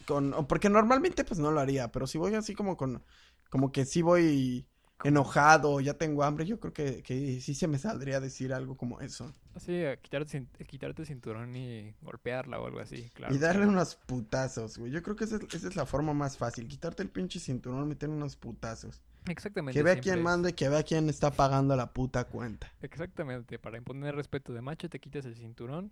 con, 0.08 0.48
porque 0.48 0.70
normalmente 0.70 1.24
pues 1.24 1.40
no 1.40 1.52
lo 1.52 1.60
haría, 1.60 1.92
pero 1.92 2.08
si 2.08 2.18
voy 2.18 2.34
así 2.34 2.56
como 2.56 2.78
con, 2.78 3.04
como 3.52 3.72
que 3.72 3.86
sí 3.86 4.02
voy 4.02 4.66
enojado, 5.04 5.80
ya 5.80 5.94
tengo 5.96 6.24
hambre, 6.24 6.46
yo 6.46 6.60
creo 6.60 6.74
que, 6.74 7.04
que 7.04 7.40
sí 7.42 7.54
se 7.56 7.68
me 7.68 7.78
saldría 7.78 8.20
decir 8.20 8.54
algo 8.54 8.78
como 8.78 9.00
eso. 9.02 9.34
Sí, 9.58 9.82
quitarte, 10.02 10.46
quitarte 10.68 11.02
el 11.02 11.08
cinturón 11.08 11.56
y 11.56 11.96
golpearla 12.02 12.60
o 12.60 12.68
algo 12.68 12.80
así, 12.80 13.10
claro. 13.12 13.34
y 13.34 13.38
darle 13.40 13.62
claro. 13.64 13.72
unos 13.72 13.96
putazos, 13.96 14.78
güey. 14.78 14.92
Yo 14.92 15.02
creo 15.02 15.16
que 15.16 15.24
esa 15.26 15.38
es, 15.38 15.44
esa 15.52 15.68
es 15.68 15.76
la 15.76 15.86
forma 15.86 16.14
más 16.14 16.38
fácil, 16.38 16.68
quitarte 16.68 17.02
el 17.04 17.10
pinche 17.10 17.40
cinturón, 17.40 17.88
meter 17.88 18.10
unos 18.10 18.36
putazos. 18.36 19.02
Exactamente. 19.28 19.78
Que 19.80 19.84
vea 19.84 20.00
quién 20.00 20.20
es- 20.20 20.24
manda 20.24 20.50
y 20.50 20.54
que 20.54 20.70
vea 20.70 20.84
quién 20.84 21.10
está 21.10 21.32
pagando 21.36 21.76
la 21.76 21.92
puta 21.94 22.26
cuenta. 22.26 22.72
Exactamente, 22.82 23.60
para 23.60 23.78
imponer 23.78 24.16
respeto 24.16 24.54
de 24.54 24.62
macho 24.62 24.90
te 24.90 25.00
quitas 25.00 25.26
el 25.26 25.36
cinturón, 25.36 25.92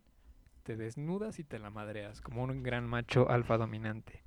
te 0.64 0.76
desnudas 0.78 1.40
y 1.40 1.44
te 1.46 1.60
la 1.60 1.70
madreas, 1.72 2.22
como 2.22 2.44
un 2.44 2.64
gran 2.64 2.88
macho 2.88 3.30
alfa 3.30 3.58
dominante. 3.58 4.25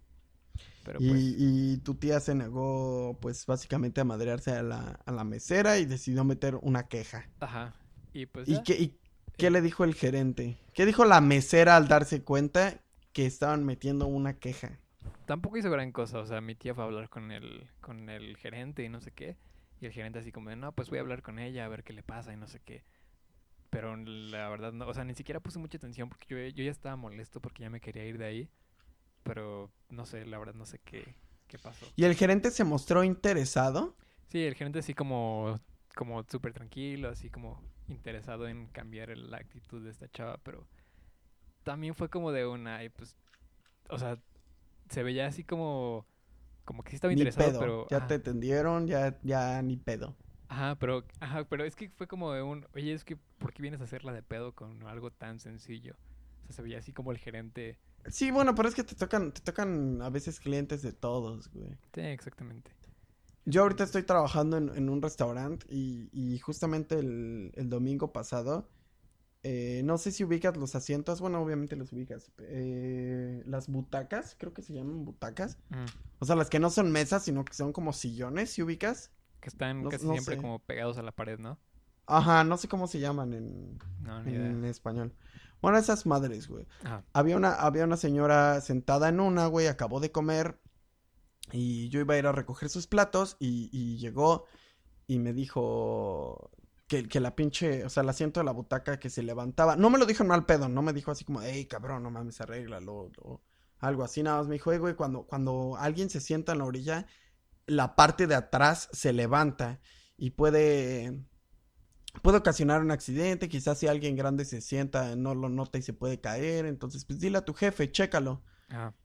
Pero 0.82 1.00
Y, 1.00 1.04
pues, 1.04 1.38
y 1.74 1.78
tu 1.78 1.94
tía 1.96 2.20
se 2.20 2.34
negó, 2.34 3.18
pues, 3.20 3.46
básicamente 3.46 4.00
a 4.00 4.04
madrearse 4.04 4.52
a 4.52 4.62
la, 4.62 5.00
a 5.06 5.12
la 5.12 5.24
mesera 5.24 5.78
y 5.78 5.86
decidió 5.86 6.24
meter 6.24 6.56
una 6.62 6.88
queja. 6.88 7.30
ajá. 7.40 7.74
Y 8.12 8.26
pues 8.26 8.46
¿Y 8.46 8.62
ya, 8.62 8.64
qué, 8.64 8.74
y 8.74 9.00
qué 9.36 9.50
le 9.50 9.60
dijo 9.62 9.84
el 9.84 9.94
gerente? 9.94 10.58
¿Qué 10.74 10.86
dijo 10.86 11.04
la 11.04 11.20
mesera 11.20 11.76
al 11.76 11.86
darse 11.88 12.22
cuenta 12.24 12.82
que 13.12 13.26
estaban 13.26 13.64
metiendo 13.64 14.06
una 14.06 14.38
queja? 14.38 14.80
tampoco 15.26 15.56
hizo 15.56 15.70
gran 15.70 15.92
cosa, 15.92 16.18
o 16.20 16.26
sea, 16.26 16.40
mi 16.40 16.54
tía 16.54 16.74
fue 16.74 16.84
a 16.84 16.86
hablar 16.86 17.08
con 17.08 17.30
el, 17.30 17.68
con 17.80 18.08
el 18.10 18.36
gerente 18.36 18.82
y 18.84 18.88
no 18.88 19.00
sé 19.00 19.12
qué, 19.12 19.36
y 19.80 19.86
el 19.86 19.92
gerente 19.92 20.18
así 20.18 20.32
como 20.32 20.50
de, 20.50 20.56
no, 20.56 20.72
pues 20.72 20.88
voy 20.90 20.98
a 20.98 21.02
hablar 21.02 21.22
con 21.22 21.38
ella 21.38 21.64
a 21.64 21.68
ver 21.68 21.84
qué 21.84 21.92
le 21.92 22.02
pasa 22.02 22.32
y 22.32 22.36
no 22.36 22.48
sé 22.48 22.60
qué. 22.64 22.84
Pero 23.70 23.96
la 23.96 24.48
verdad, 24.50 24.72
no, 24.72 24.88
o 24.88 24.94
sea, 24.94 25.04
ni 25.04 25.14
siquiera 25.14 25.40
puse 25.40 25.58
mucha 25.58 25.78
atención 25.78 26.08
porque 26.08 26.26
yo, 26.28 26.38
yo 26.56 26.64
ya 26.64 26.70
estaba 26.70 26.96
molesto 26.96 27.40
porque 27.40 27.62
ya 27.64 27.70
me 27.70 27.80
quería 27.80 28.04
ir 28.06 28.18
de 28.18 28.26
ahí. 28.26 28.50
Pero 29.22 29.70
no 29.90 30.06
sé, 30.06 30.24
la 30.26 30.38
verdad 30.38 30.54
no 30.54 30.66
sé 30.66 30.80
qué, 30.80 31.16
qué 31.48 31.58
pasó. 31.58 31.92
¿Y 31.96 32.04
el 32.04 32.14
gerente 32.14 32.50
se 32.50 32.64
mostró 32.64 33.04
interesado? 33.04 33.94
Sí, 34.28 34.44
el 34.44 34.54
gerente 34.54 34.80
así 34.80 34.94
como, 34.94 35.58
como 35.94 36.22
súper 36.24 36.52
tranquilo, 36.52 37.08
así 37.08 37.30
como 37.30 37.62
interesado 37.88 38.46
en 38.48 38.66
cambiar 38.68 39.16
la 39.16 39.38
actitud 39.38 39.82
de 39.82 39.90
esta 39.90 40.08
chava, 40.10 40.38
pero 40.42 40.66
también 41.64 41.94
fue 41.94 42.08
como 42.10 42.32
de 42.32 42.46
una, 42.46 42.84
y 42.84 42.88
pues, 42.90 43.16
o 43.90 43.98
sea, 43.98 44.18
se 44.90 45.02
veía 45.02 45.26
así 45.28 45.44
como, 45.44 46.06
como 46.64 46.82
que 46.84 46.90
sí 46.90 46.96
estaba 46.96 47.12
Ni 47.12 47.14
interesado, 47.14 47.54
pedo. 47.56 47.58
pero, 47.58 47.88
Ya 47.90 48.00
ajá, 48.00 48.06
te 48.06 48.14
atendieron, 48.14 48.86
ya, 48.86 49.18
ya 49.22 49.60
ni 49.62 49.76
pedo. 49.76 50.16
ajá, 50.48 50.76
pero, 50.76 51.04
ajá, 51.20 51.44
pero 51.44 51.64
es 51.64 51.76
que 51.76 51.90
fue 51.90 52.06
como 52.06 52.32
de 52.32 52.42
un, 52.42 52.66
oye, 52.74 52.92
es 52.92 53.04
que, 53.04 53.16
¿por 53.16 53.52
qué 53.52 53.62
vienes 53.62 53.80
a 53.80 53.84
hacerla 53.84 54.12
de 54.12 54.22
pedo 54.22 54.52
con 54.54 54.82
algo 54.86 55.10
tan 55.10 55.38
sencillo? 55.38 55.94
O 56.42 56.46
sea, 56.46 56.56
se 56.56 56.62
veía 56.62 56.78
así 56.78 56.92
como 56.92 57.12
el 57.12 57.18
gerente, 57.18 57.78
Sí, 58.06 58.30
bueno, 58.30 58.54
pero 58.54 58.68
es 58.68 58.74
que 58.74 58.84
te 58.84 58.94
tocan, 58.94 59.32
te 59.32 59.40
tocan 59.40 60.00
a 60.02 60.10
veces 60.10 60.40
clientes 60.40 60.82
de 60.82 60.92
todos, 60.92 61.48
güey. 61.52 61.78
sí, 61.94 62.00
exactamente. 62.00 62.70
Yo 63.44 63.62
ahorita 63.62 63.84
estoy 63.84 64.02
trabajando 64.02 64.56
en, 64.58 64.68
en 64.76 64.88
un 64.90 65.00
restaurante 65.00 65.66
y, 65.70 66.10
y 66.12 66.38
justamente 66.38 66.98
el, 66.98 67.52
el 67.54 67.70
domingo 67.70 68.12
pasado, 68.12 68.68
eh, 69.44 69.82
no 69.84 69.98
sé 69.98 70.12
si 70.12 70.24
ubicas 70.24 70.56
los 70.56 70.74
asientos, 70.76 71.20
bueno, 71.20 71.42
obviamente 71.42 71.76
los 71.76 71.92
ubicas, 71.92 72.32
eh, 72.38 73.42
las 73.46 73.68
butacas, 73.68 74.36
creo 74.38 74.54
que 74.54 74.62
se 74.62 74.74
llaman 74.74 75.04
butacas, 75.04 75.58
Mm, 75.72 75.88
o 76.20 76.26
sea, 76.26 76.36
las 76.36 76.50
que 76.50 76.60
no 76.60 76.70
son 76.70 76.92
mesas, 76.92 77.24
sino 77.24 77.44
que 77.44 77.54
son 77.54 77.72
como 77.72 77.92
sillones, 77.94 78.50
¿sí 78.52 78.62
ubicas? 78.62 79.12
Que 79.40 79.48
están 79.48 79.82
No- 79.82 79.90
casi 79.90 80.06
no 80.06 80.12
siempre 80.12 80.36
sé. 80.36 80.38
como 80.38 80.60
pegados 80.60 80.98
a 80.98 81.02
la 81.02 81.12
pared, 81.12 81.38
¿no? 81.38 81.58
Ajá, 82.06 82.42
no 82.44 82.56
sé 82.56 82.68
cómo 82.68 82.86
se 82.86 83.00
llaman 83.00 83.34
No, 84.02 84.20
en 84.24 84.64
español. 84.64 85.12
Bueno, 85.60 85.78
esas 85.78 86.06
madres, 86.06 86.48
güey. 86.48 86.66
Ajá. 86.84 87.04
Había 87.12 87.36
una, 87.36 87.52
había 87.54 87.84
una 87.84 87.96
señora 87.96 88.60
sentada 88.60 89.08
en 89.08 89.20
una, 89.20 89.46
güey, 89.46 89.66
acabó 89.66 90.00
de 90.00 90.12
comer 90.12 90.60
y 91.52 91.88
yo 91.88 92.00
iba 92.00 92.14
a 92.14 92.18
ir 92.18 92.26
a 92.26 92.32
recoger 92.32 92.68
sus 92.68 92.86
platos 92.86 93.36
y, 93.38 93.70
y 93.72 93.98
llegó 93.98 94.44
y 95.06 95.18
me 95.18 95.32
dijo 95.32 96.50
que, 96.86 97.08
que 97.08 97.20
la 97.20 97.34
pinche, 97.34 97.84
o 97.84 97.88
sea, 97.88 98.02
el 98.02 98.08
asiento 98.08 98.40
de 98.40 98.44
la 98.44 98.52
butaca 98.52 98.98
que 98.98 99.10
se 99.10 99.22
levantaba, 99.22 99.76
no 99.76 99.90
me 99.90 99.98
lo 99.98 100.06
dijo 100.06 100.22
en 100.22 100.28
mal 100.28 100.46
pedo, 100.46 100.68
no 100.68 100.82
me 100.82 100.92
dijo 100.92 101.10
así 101.10 101.24
como, 101.24 101.40
hey, 101.42 101.66
cabrón, 101.66 102.02
no 102.02 102.10
mames, 102.10 102.40
arréglalo, 102.40 103.10
o 103.22 103.42
algo 103.78 104.04
así, 104.04 104.22
nada 104.22 104.38
más 104.38 104.48
me 104.48 104.54
dijo, 104.54 104.72
"Eh, 104.72 104.78
güey, 104.78 104.94
cuando, 104.94 105.24
cuando 105.24 105.76
alguien 105.78 106.10
se 106.10 106.20
sienta 106.20 106.52
en 106.52 106.58
la 106.58 106.64
orilla, 106.64 107.06
la 107.66 107.94
parte 107.94 108.26
de 108.26 108.34
atrás 108.34 108.88
se 108.92 109.12
levanta 109.12 109.80
y 110.16 110.30
puede 110.30 111.22
puede 112.22 112.38
ocasionar 112.38 112.80
un 112.80 112.90
accidente, 112.90 113.48
quizás 113.48 113.78
si 113.78 113.86
alguien 113.86 114.16
grande 114.16 114.44
se 114.44 114.60
sienta, 114.60 115.16
no 115.16 115.34
lo 115.34 115.48
nota 115.48 115.78
y 115.78 115.82
se 115.82 115.92
puede 115.92 116.20
caer, 116.20 116.66
entonces 116.66 117.04
pues 117.04 117.20
dile 117.20 117.38
a 117.38 117.44
tu 117.44 117.54
jefe, 117.54 117.90
chécalo. 117.90 118.42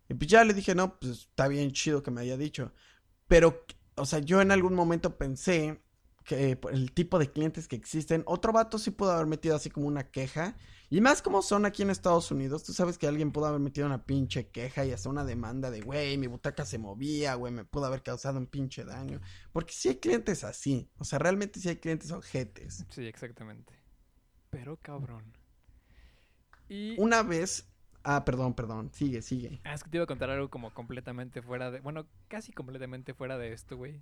Y 0.09 0.13
pues 0.13 0.29
ya 0.29 0.43
le 0.43 0.53
dije, 0.53 0.75
no, 0.75 0.99
pues 0.99 1.11
está 1.11 1.47
bien 1.47 1.71
chido 1.71 2.03
que 2.03 2.11
me 2.11 2.21
haya 2.21 2.37
dicho. 2.37 2.73
Pero, 3.27 3.65
o 3.95 4.05
sea, 4.05 4.19
yo 4.19 4.41
en 4.41 4.51
algún 4.51 4.73
momento 4.73 5.17
pensé 5.17 5.81
que 6.25 6.55
por 6.55 6.73
el 6.73 6.91
tipo 6.91 7.19
de 7.19 7.31
clientes 7.31 7.67
que 7.67 7.75
existen, 7.75 8.23
otro 8.25 8.53
vato 8.53 8.77
sí 8.77 8.91
pudo 8.91 9.11
haber 9.11 9.27
metido 9.27 9.55
así 9.55 9.69
como 9.69 9.87
una 9.87 10.09
queja. 10.09 10.55
Y 10.93 11.01
más 11.01 11.23
como 11.23 11.41
son 11.41 11.65
aquí 11.65 11.81
en 11.81 11.89
Estados 11.89 12.29
Unidos, 12.29 12.63
tú 12.63 12.71
sabes 12.71 12.99
que 12.99 13.07
alguien 13.07 13.31
pudo 13.31 13.47
haber 13.47 13.59
metido 13.59 13.87
una 13.87 14.05
pinche 14.05 14.49
queja 14.49 14.85
y 14.85 14.91
hasta 14.91 15.09
una 15.09 15.25
demanda 15.25 15.71
de, 15.71 15.81
güey, 15.81 16.19
mi 16.19 16.27
butaca 16.27 16.67
se 16.67 16.77
movía, 16.77 17.33
güey, 17.33 17.51
me 17.51 17.65
pudo 17.65 17.85
haber 17.85 18.03
causado 18.03 18.37
un 18.37 18.45
pinche 18.45 18.85
daño. 18.85 19.19
Porque 19.51 19.73
sí 19.73 19.89
hay 19.89 19.95
clientes 19.95 20.43
así, 20.43 20.87
o 20.99 21.03
sea, 21.03 21.17
realmente 21.17 21.59
sí 21.59 21.67
hay 21.69 21.77
clientes 21.77 22.11
ojetes. 22.11 22.85
Sí, 22.91 23.07
exactamente. 23.07 23.73
Pero 24.51 24.77
cabrón. 24.83 25.35
Y... 26.69 26.95
Una 27.01 27.23
vez, 27.23 27.67
ah, 28.03 28.23
perdón, 28.23 28.53
perdón, 28.53 28.91
sigue, 28.93 29.23
sigue. 29.23 29.61
Ah, 29.63 29.73
es 29.73 29.83
que 29.83 29.89
te 29.89 29.97
iba 29.97 30.03
a 30.03 30.07
contar 30.07 30.29
algo 30.29 30.51
como 30.51 30.75
completamente 30.75 31.41
fuera 31.41 31.71
de... 31.71 31.79
Bueno, 31.79 32.05
casi 32.27 32.53
completamente 32.53 33.15
fuera 33.15 33.39
de 33.39 33.51
esto, 33.51 33.77
güey. 33.77 33.99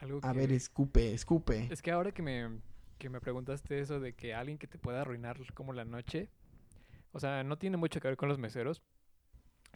Algo 0.00 0.20
que... 0.20 0.26
A 0.26 0.32
ver, 0.32 0.50
escupe, 0.50 1.14
escupe. 1.14 1.68
Es 1.70 1.80
que 1.80 1.92
ahora 1.92 2.10
que 2.10 2.22
me, 2.22 2.58
que 2.98 3.08
me 3.10 3.20
preguntaste 3.20 3.78
eso 3.80 4.00
de 4.00 4.14
que 4.14 4.34
alguien 4.34 4.58
que 4.58 4.66
te 4.66 4.78
pueda 4.78 5.00
arruinar 5.02 5.38
como 5.54 5.72
la 5.72 5.84
noche, 5.84 6.30
o 7.12 7.20
sea, 7.20 7.42
no 7.44 7.58
tiene 7.58 7.76
mucho 7.76 8.00
que 8.00 8.08
ver 8.08 8.16
con 8.16 8.28
los 8.28 8.38
meseros, 8.38 8.82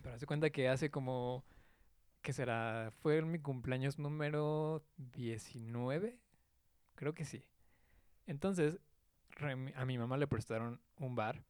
pero 0.02 0.14
hace 0.14 0.26
cuenta 0.26 0.50
que 0.50 0.68
hace 0.68 0.90
como, 0.90 1.44
¿qué 2.22 2.32
será? 2.32 2.92
Fue 3.02 3.20
mi 3.22 3.38
cumpleaños 3.38 3.98
número 3.98 4.84
19, 4.96 6.18
creo 6.94 7.14
que 7.14 7.24
sí. 7.24 7.44
Entonces, 8.26 8.78
a 9.76 9.84
mi 9.84 9.98
mamá 9.98 10.16
le 10.16 10.26
prestaron 10.26 10.80
un 10.98 11.14
bar. 11.14 11.42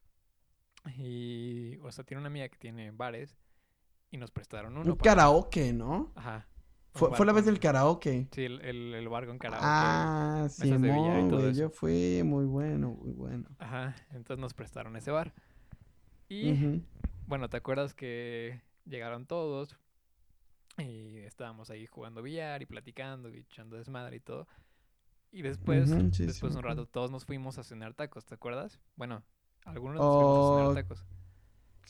Y, 0.97 1.77
o 1.83 1.91
sea, 1.91 2.05
tiene 2.05 2.21
una 2.21 2.29
amiga 2.29 2.49
que 2.49 2.57
tiene 2.59 2.91
bares. 2.91 3.37
Y 4.11 4.17
nos 4.17 4.31
prestaron 4.31 4.77
uno. 4.77 4.93
Un 4.93 4.97
para- 4.99 5.11
karaoke, 5.17 5.73
¿no? 5.73 6.13
Ajá. 6.15 6.47
Fue, 6.95 7.15
fue 7.15 7.27
la 7.27 7.33
vez 7.33 7.45
del 7.45 7.61
karaoke. 7.61 8.29
Sí, 8.33 8.45
el, 8.45 8.61
el, 8.63 8.95
el 8.95 9.09
bar 9.09 9.27
con 9.27 9.39
karaoke. 9.39 9.65
Ah, 9.67 10.49
güey. 11.37 11.51
eso. 11.51 11.61
Yo 11.61 11.71
fui 11.71 12.23
muy 12.25 12.45
bueno, 12.45 12.91
muy 12.91 13.13
bueno. 13.13 13.49
Ajá. 13.59 13.95
Entonces 14.11 14.39
nos 14.39 14.55
prestaron 14.55 14.97
ese 14.97 15.11
bar. 15.11 15.33
Y, 16.29 16.83
bueno, 17.27 17.49
¿te 17.49 17.57
acuerdas 17.57 17.95
que 17.95 18.63
llegaron 18.85 19.27
todos? 19.27 19.77
Y 20.79 21.19
estábamos 21.19 21.71
ahí 21.71 21.87
jugando 21.87 22.23
billar 22.23 22.63
y 22.63 22.67
platicando 22.67 23.31
y 23.31 23.39
echando 23.39 23.77
desmadre 23.77 24.17
y 24.17 24.21
todo. 24.21 24.47
Y 25.31 25.43
después, 25.43 25.91
sí, 25.91 26.11
sí, 26.13 26.27
después 26.27 26.53
me 26.53 26.59
un 26.59 26.65
rato 26.65 26.87
todos 26.87 27.11
nos 27.11 27.25
fuimos 27.25 27.59
a 27.59 27.65
cenar 27.65 27.95
tacos, 27.95 28.25
¿te 28.25 28.35
acuerdas? 28.35 28.81
Bueno, 28.97 29.23
algunos 29.65 29.97
nos 29.97 30.17
fuimos 30.17 30.37
a 30.37 30.41
Oh, 30.41 30.57
cenar 30.59 30.75
tacos. 30.75 31.07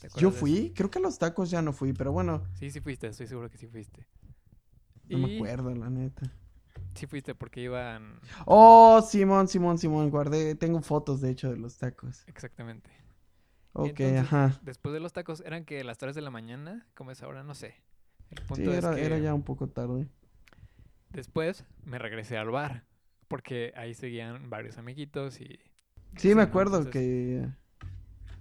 ¿Te 0.01 0.09
Yo 0.20 0.30
fui, 0.30 0.72
creo 0.74 0.90
que 0.90 0.99
a 0.99 1.03
los 1.03 1.18
tacos 1.18 1.51
ya 1.51 1.61
no 1.62 1.72
fui, 1.72 1.92
pero 1.92 2.12
bueno, 2.12 2.42
Sí, 2.55 2.70
sí 2.70 2.80
fuiste, 2.80 3.09
estoy 3.09 3.26
seguro 3.26 3.51
que 3.51 3.59
sí 3.59 3.66
fuiste. 3.66 4.07
No 5.11 5.18
me 5.18 5.26
acuerdo, 5.28 5.74
la 5.74 5.90
neta. 5.90 6.32
sí 6.94 7.06
fuiste 7.06 7.34
porque 7.34 7.61
iban... 7.61 8.20
Oh, 8.46 9.00
Simón, 9.02 9.46
Simón, 9.48 9.78
Simón, 9.78 10.11
guardé, 10.11 10.54
tengo 10.56 10.80
fotos 10.82 11.20
de 11.20 11.30
hecho 11.30 11.50
de 11.50 11.56
los 11.59 11.78
tacos. 11.78 12.26
Exactamente. 12.26 12.90
Ok, 13.72 14.00
Entonces, 14.00 14.20
ajá. 14.20 14.61
Después 14.61 14.92
de 14.94 15.00
los 15.00 15.12
tacos, 15.14 15.42
eran 15.46 15.64
que 15.64 15.84
las 15.84 15.98
3 15.98 16.14
de 16.16 16.22
la 16.22 16.30
mañana, 16.30 16.88
como 16.94 17.12
es 17.12 17.22
ahora, 17.22 17.44
no 17.44 17.54
sé. 17.54 17.76
El 18.30 18.42
Sí, 18.52 18.62
punto 18.62 18.74
es 18.74 18.88
era, 18.88 18.90
que 18.90 19.00
era 19.00 19.18
ya 19.18 19.32
un 19.34 19.42
poco 19.44 19.68
tarde. 19.68 20.09
después 21.11 21.64
me 21.84 21.98
regresé 21.98 22.38
al 22.38 22.50
bar, 22.50 22.84
porque 23.28 23.72
ahí 23.76 23.94
seguían 23.94 24.50
varios 24.50 24.78
amiguitos 24.78 25.40
y... 25.40 25.59
Sí, 26.16 26.34
me 26.34 26.42
acuerdo 26.42 26.88
Entonces, 26.88 26.90
que, 26.90 27.48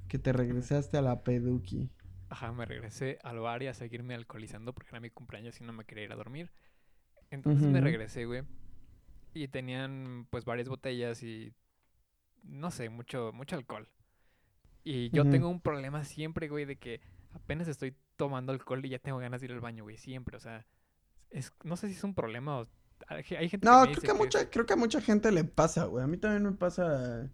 que 0.07 0.19
te 0.19 0.33
regresaste 0.33 0.97
a 0.97 1.01
la 1.01 1.23
peduki. 1.23 1.89
Ajá, 2.29 2.51
me 2.51 2.65
regresé 2.65 3.19
al 3.23 3.39
bar 3.39 3.63
y 3.63 3.67
a 3.67 3.73
seguirme 3.73 4.13
alcoholizando 4.15 4.73
porque 4.73 4.89
era 4.91 4.99
mi 4.99 5.09
cumpleaños 5.09 5.59
y 5.61 5.63
no 5.63 5.73
me 5.73 5.85
quería 5.85 6.05
ir 6.05 6.11
a 6.11 6.15
dormir. 6.17 6.51
Entonces 7.31 7.67
me 7.69 7.81
regresé, 7.81 8.25
güey. 8.25 8.43
Y 9.33 9.47
tenían 9.49 10.27
pues 10.31 10.45
varias 10.45 10.69
botellas 10.69 11.23
y 11.23 11.53
no 12.43 12.71
sé, 12.71 12.89
mucho 12.89 13.31
mucho 13.33 13.55
alcohol. 13.57 13.89
Y 14.83 15.11
yo 15.11 15.25
Ujú. 15.25 15.27
tengo 15.27 15.49
un 15.49 15.61
problema 15.61 16.05
siempre, 16.05 16.47
güey, 16.49 16.65
de 16.65 16.77
que 16.77 17.01
apenas 17.33 17.67
estoy 17.67 17.95
tomando 18.17 18.51
alcohol 18.53 18.85
y 18.85 18.89
ya 18.89 18.99
tengo 18.99 19.19
ganas 19.19 19.41
de 19.41 19.47
ir 19.47 19.53
al 19.53 19.61
baño, 19.61 19.83
güey, 19.83 19.97
siempre, 19.97 20.37
o 20.37 20.39
sea, 20.39 20.65
es 21.31 21.53
no 21.63 21.77
sé 21.77 21.89
si 21.89 21.95
es 21.95 22.03
un 22.05 22.15
problema 22.15 22.59
o 22.61 22.67
hay 23.09 23.49
gente 23.49 23.67
que 23.69 23.75
No, 23.75 23.79
me 23.79 23.87
creo 23.91 24.03
dice 24.03 24.09
que, 24.13 24.13
mucha, 24.13 24.49
creo 24.49 24.65
que 24.65 24.73
a 24.73 24.75
mucha 24.75 25.01
gente 25.01 25.31
le 25.31 25.43
pasa, 25.43 25.85
güey. 25.85 26.03
A 26.03 26.07
mí 26.07 26.17
también 26.17 26.43
me 26.43 26.51
pasa 26.53 27.31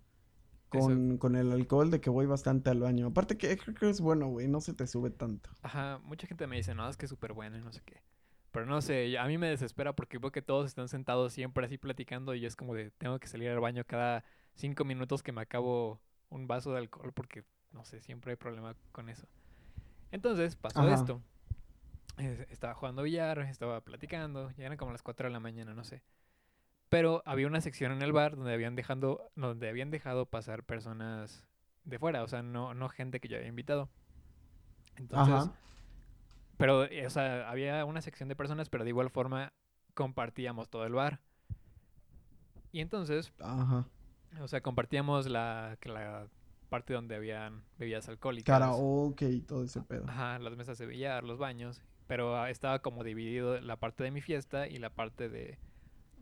con, 0.79 1.17
con 1.17 1.35
el 1.35 1.51
alcohol 1.51 1.91
de 1.91 2.01
que 2.01 2.09
voy 2.09 2.25
bastante 2.25 2.69
al 2.69 2.79
baño. 2.79 3.07
Aparte 3.07 3.37
que 3.37 3.57
creo 3.57 3.75
que 3.75 3.89
es 3.89 4.01
bueno, 4.01 4.27
güey, 4.27 4.47
no 4.47 4.61
se 4.61 4.73
te 4.73 4.87
sube 4.87 5.11
tanto. 5.11 5.49
Ajá, 5.61 5.99
mucha 6.03 6.27
gente 6.27 6.47
me 6.47 6.57
dice, 6.57 6.73
no, 6.73 6.89
es 6.89 6.97
que 6.97 7.05
es 7.05 7.09
súper 7.09 7.33
bueno 7.33 7.57
y 7.57 7.61
no 7.61 7.71
sé 7.71 7.81
qué. 7.85 8.01
Pero 8.51 8.65
no 8.65 8.81
sé, 8.81 9.17
a 9.17 9.25
mí 9.25 9.37
me 9.37 9.47
desespera 9.47 9.93
porque 9.93 10.19
veo 10.19 10.31
que 10.31 10.41
todos 10.41 10.67
están 10.67 10.87
sentados 10.87 11.33
siempre 11.33 11.65
así 11.65 11.77
platicando 11.77 12.35
y 12.35 12.45
es 12.45 12.55
como 12.55 12.75
de, 12.75 12.91
tengo 12.91 13.19
que 13.19 13.27
salir 13.27 13.49
al 13.49 13.59
baño 13.59 13.83
cada 13.85 14.23
cinco 14.53 14.85
minutos 14.85 15.23
que 15.23 15.31
me 15.31 15.41
acabo 15.41 15.99
un 16.29 16.47
vaso 16.47 16.71
de 16.71 16.79
alcohol 16.79 17.13
porque, 17.13 17.43
no 17.71 17.83
sé, 17.85 18.01
siempre 18.01 18.31
hay 18.31 18.37
problema 18.37 18.75
con 18.91 19.09
eso. 19.09 19.27
Entonces, 20.11 20.55
pasó 20.55 20.81
Ajá. 20.81 20.93
esto. 20.93 21.21
Estaba 22.49 22.75
jugando 22.75 23.01
billar, 23.01 23.39
estaba 23.39 23.81
platicando, 23.81 24.51
ya 24.51 24.65
eran 24.65 24.77
como 24.77 24.91
las 24.91 25.01
4 25.01 25.27
de 25.27 25.33
la 25.33 25.39
mañana, 25.39 25.73
no 25.73 25.83
sé. 25.83 26.03
Pero 26.93 27.23
había 27.25 27.47
una 27.47 27.59
sección 27.59 27.91
en 27.91 28.03
el 28.03 28.11
bar 28.11 28.35
donde 28.35 28.53
habían 28.53 28.75
dejado, 28.75 29.31
donde 29.35 29.67
habían 29.67 29.89
dejado 29.89 30.27
pasar 30.27 30.63
personas 30.63 31.43
de 31.85 31.97
fuera, 31.97 32.21
o 32.21 32.27
sea, 32.27 32.43
no, 32.43 32.75
no 32.75 32.87
gente 32.87 33.19
que 33.19 33.27
yo 33.27 33.35
había 33.35 33.49
invitado. 33.49 33.89
Entonces, 34.97 35.33
Ajá. 35.33 35.53
pero, 36.55 36.81
o 36.81 37.09
sea, 37.09 37.49
había 37.49 37.83
una 37.85 37.99
sección 38.01 38.29
de 38.29 38.35
personas, 38.35 38.69
pero 38.69 38.83
de 38.83 38.91
igual 38.91 39.09
forma 39.09 39.53
compartíamos 39.95 40.69
todo 40.69 40.85
el 40.85 40.93
bar. 40.93 41.19
Y 42.71 42.79
entonces, 42.81 43.33
Ajá. 43.39 43.87
o 44.39 44.47
sea, 44.47 44.61
compartíamos 44.61 45.27
la, 45.27 45.79
la 45.85 46.27
parte 46.69 46.93
donde 46.93 47.15
habían 47.15 47.63
bebidas 47.79 48.07
alcohólicas. 48.07 48.53
Karaoke 48.53 49.31
y 49.31 49.41
todo 49.41 49.63
ese 49.63 49.81
pedo. 49.81 50.05
Ajá, 50.07 50.37
las 50.37 50.55
mesas 50.55 50.77
de 50.77 50.85
billar, 50.85 51.23
los 51.23 51.39
baños. 51.39 51.81
Pero 52.05 52.37
ah, 52.37 52.51
estaba 52.51 52.83
como 52.83 53.03
dividido 53.03 53.59
la 53.61 53.77
parte 53.77 54.03
de 54.03 54.11
mi 54.11 54.21
fiesta 54.21 54.67
y 54.67 54.77
la 54.77 54.91
parte 54.91 55.27
de, 55.27 55.57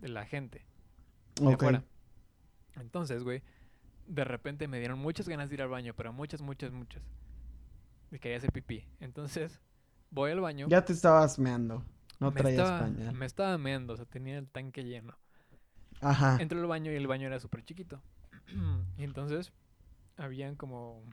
de 0.01 0.09
la 0.09 0.25
gente 0.25 0.65
de. 1.39 1.83
Entonces, 2.75 3.23
güey, 3.23 3.41
de 4.07 4.23
repente 4.23 4.67
me 4.67 4.79
dieron 4.79 4.99
muchas 4.99 5.27
ganas 5.27 5.49
de 5.49 5.55
ir 5.55 5.61
al 5.61 5.69
baño, 5.69 5.93
pero 5.95 6.13
muchas, 6.13 6.41
muchas, 6.41 6.71
muchas. 6.71 7.01
De 8.09 8.19
quería 8.19 8.37
hacer 8.37 8.51
pipí. 8.51 8.85
Entonces, 8.99 9.61
voy 10.09 10.31
al 10.31 10.41
baño. 10.41 10.67
Ya 10.69 10.83
te 10.83 10.93
estabas 10.93 11.39
meando. 11.39 11.83
No 12.19 12.31
me 12.31 12.39
traías 12.39 12.63
estaba, 12.63 12.79
pañal. 12.81 13.15
Me 13.15 13.25
estaba 13.25 13.57
meando, 13.57 13.93
o 13.93 13.97
sea, 13.97 14.05
tenía 14.05 14.37
el 14.37 14.47
tanque 14.47 14.83
lleno. 14.83 15.17
Ajá. 16.01 16.37
Entro 16.39 16.59
al 16.59 16.67
baño 16.67 16.91
y 16.91 16.95
el 16.95 17.07
baño 17.07 17.27
era 17.27 17.39
súper 17.39 17.63
chiquito. 17.63 18.01
y 18.97 19.03
entonces, 19.03 19.53
habían 20.17 20.55
como 20.55 21.03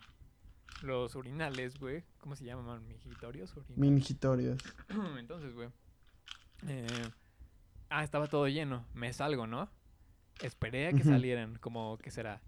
los 0.83 1.15
urinales, 1.15 1.79
güey. 1.79 2.05
¿Cómo 2.19 2.37
se 2.37 2.45
llaman? 2.45 2.87
Migitorios. 2.87 3.57
Urinales. 3.57 3.79
Mingitorios. 3.79 4.59
Entonces, 5.19 5.55
güey. 5.55 5.69
eh, 6.67 6.87
ah, 7.91 8.05
estaba 8.05 8.27
todo 8.29 8.49
lleno. 8.49 8.85
Me 8.95 9.13
salgo, 9.13 9.47
¿no? 9.47 9.69
Esperé 10.43 10.89
a 10.89 10.93
que 10.93 11.03
salieran. 11.05 11.57
Como, 11.61 11.99
¿qué 11.99 12.11
será? 12.11 12.41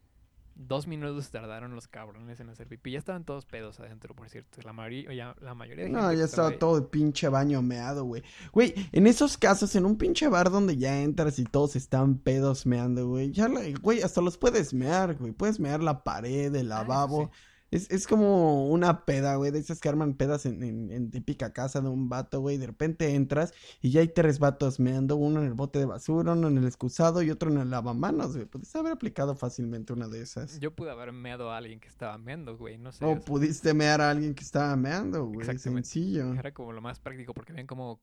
Dos 0.54 0.86
minutos 0.86 1.30
tardaron 1.30 1.74
los 1.74 1.88
cabrones 1.88 2.38
en 2.40 2.50
hacer 2.50 2.66
pipí. 2.68 2.90
Ya 2.90 2.98
estaban 2.98 3.24
todos 3.24 3.46
pedos 3.46 3.80
adentro, 3.80 4.14
por 4.14 4.28
cierto. 4.28 4.60
La, 4.62 4.72
mayoría 4.72 5.12
ya, 5.14 5.34
la 5.40 5.54
mayoría 5.54 5.84
de 5.84 5.90
No, 5.90 6.00
gente 6.00 6.14
que 6.14 6.18
ya 6.18 6.24
estaba 6.26 6.50
todo 6.58 6.76
el 6.78 6.84
pinche 6.84 7.28
baño 7.28 7.62
meado, 7.62 8.04
güey. 8.04 8.22
Güey, 8.52 8.74
en 8.92 9.06
esos 9.06 9.38
casos, 9.38 9.74
en 9.74 9.86
un 9.86 9.96
pinche 9.96 10.28
bar 10.28 10.50
donde 10.50 10.76
ya 10.76 11.00
entras 11.02 11.38
y 11.38 11.44
todos 11.44 11.76
están 11.76 12.18
pedos 12.18 12.66
meando, 12.66 13.08
güey. 13.08 13.32
Ya, 13.32 13.48
la- 13.48 13.62
güey, 13.80 14.02
hasta 14.02 14.20
los 14.20 14.36
puedes 14.36 14.74
mear, 14.74 15.14
güey. 15.16 15.32
Puedes 15.32 15.58
mear 15.58 15.82
la 15.82 16.04
pared, 16.04 16.54
el 16.54 16.70
Ah, 16.72 16.80
lavabo. 16.80 17.30
sí. 17.32 17.40
Es, 17.70 17.88
es 17.90 18.08
como 18.08 18.68
una 18.68 19.04
peda, 19.04 19.36
güey, 19.36 19.52
de 19.52 19.60
esas 19.60 19.78
que 19.80 19.88
arman 19.88 20.14
pedas 20.14 20.44
en, 20.44 20.62
en, 20.64 20.90
en 20.90 21.10
típica 21.10 21.52
casa 21.52 21.80
de 21.80 21.88
un 21.88 22.08
vato, 22.08 22.40
güey. 22.40 22.58
De 22.58 22.66
repente 22.66 23.14
entras 23.14 23.54
y 23.80 23.90
ya 23.90 24.00
hay 24.00 24.08
tres 24.08 24.40
vatos 24.40 24.80
meando, 24.80 25.14
uno 25.16 25.40
en 25.40 25.46
el 25.46 25.54
bote 25.54 25.78
de 25.78 25.84
basura, 25.84 26.32
uno 26.32 26.48
en 26.48 26.58
el 26.58 26.66
excusado 26.66 27.22
y 27.22 27.30
otro 27.30 27.50
en 27.50 27.58
el 27.58 27.70
lavamanos, 27.70 28.34
güey. 28.34 28.46
Puedes 28.46 28.74
haber 28.74 28.92
aplicado 28.92 29.36
fácilmente 29.36 29.92
una 29.92 30.08
de 30.08 30.20
esas. 30.20 30.58
Yo 30.58 30.74
pude 30.74 30.90
haber 30.90 31.12
meado 31.12 31.50
a 31.52 31.58
alguien 31.58 31.78
que 31.78 31.88
estaba 31.88 32.18
meando, 32.18 32.56
güey. 32.56 32.76
No 32.76 32.90
sé. 32.90 33.04
O 33.04 33.20
pudiste 33.20 33.72
mear 33.72 34.00
a 34.00 34.10
alguien 34.10 34.34
que 34.34 34.42
estaba 34.42 34.74
meando, 34.74 35.26
güey. 35.26 35.40
Exactamente. 35.40 35.88
Sencillo. 35.88 36.34
Era 36.34 36.52
como 36.52 36.72
lo 36.72 36.80
más 36.80 36.98
práctico 36.98 37.34
porque 37.34 37.52
habían 37.52 37.66
como... 37.68 38.00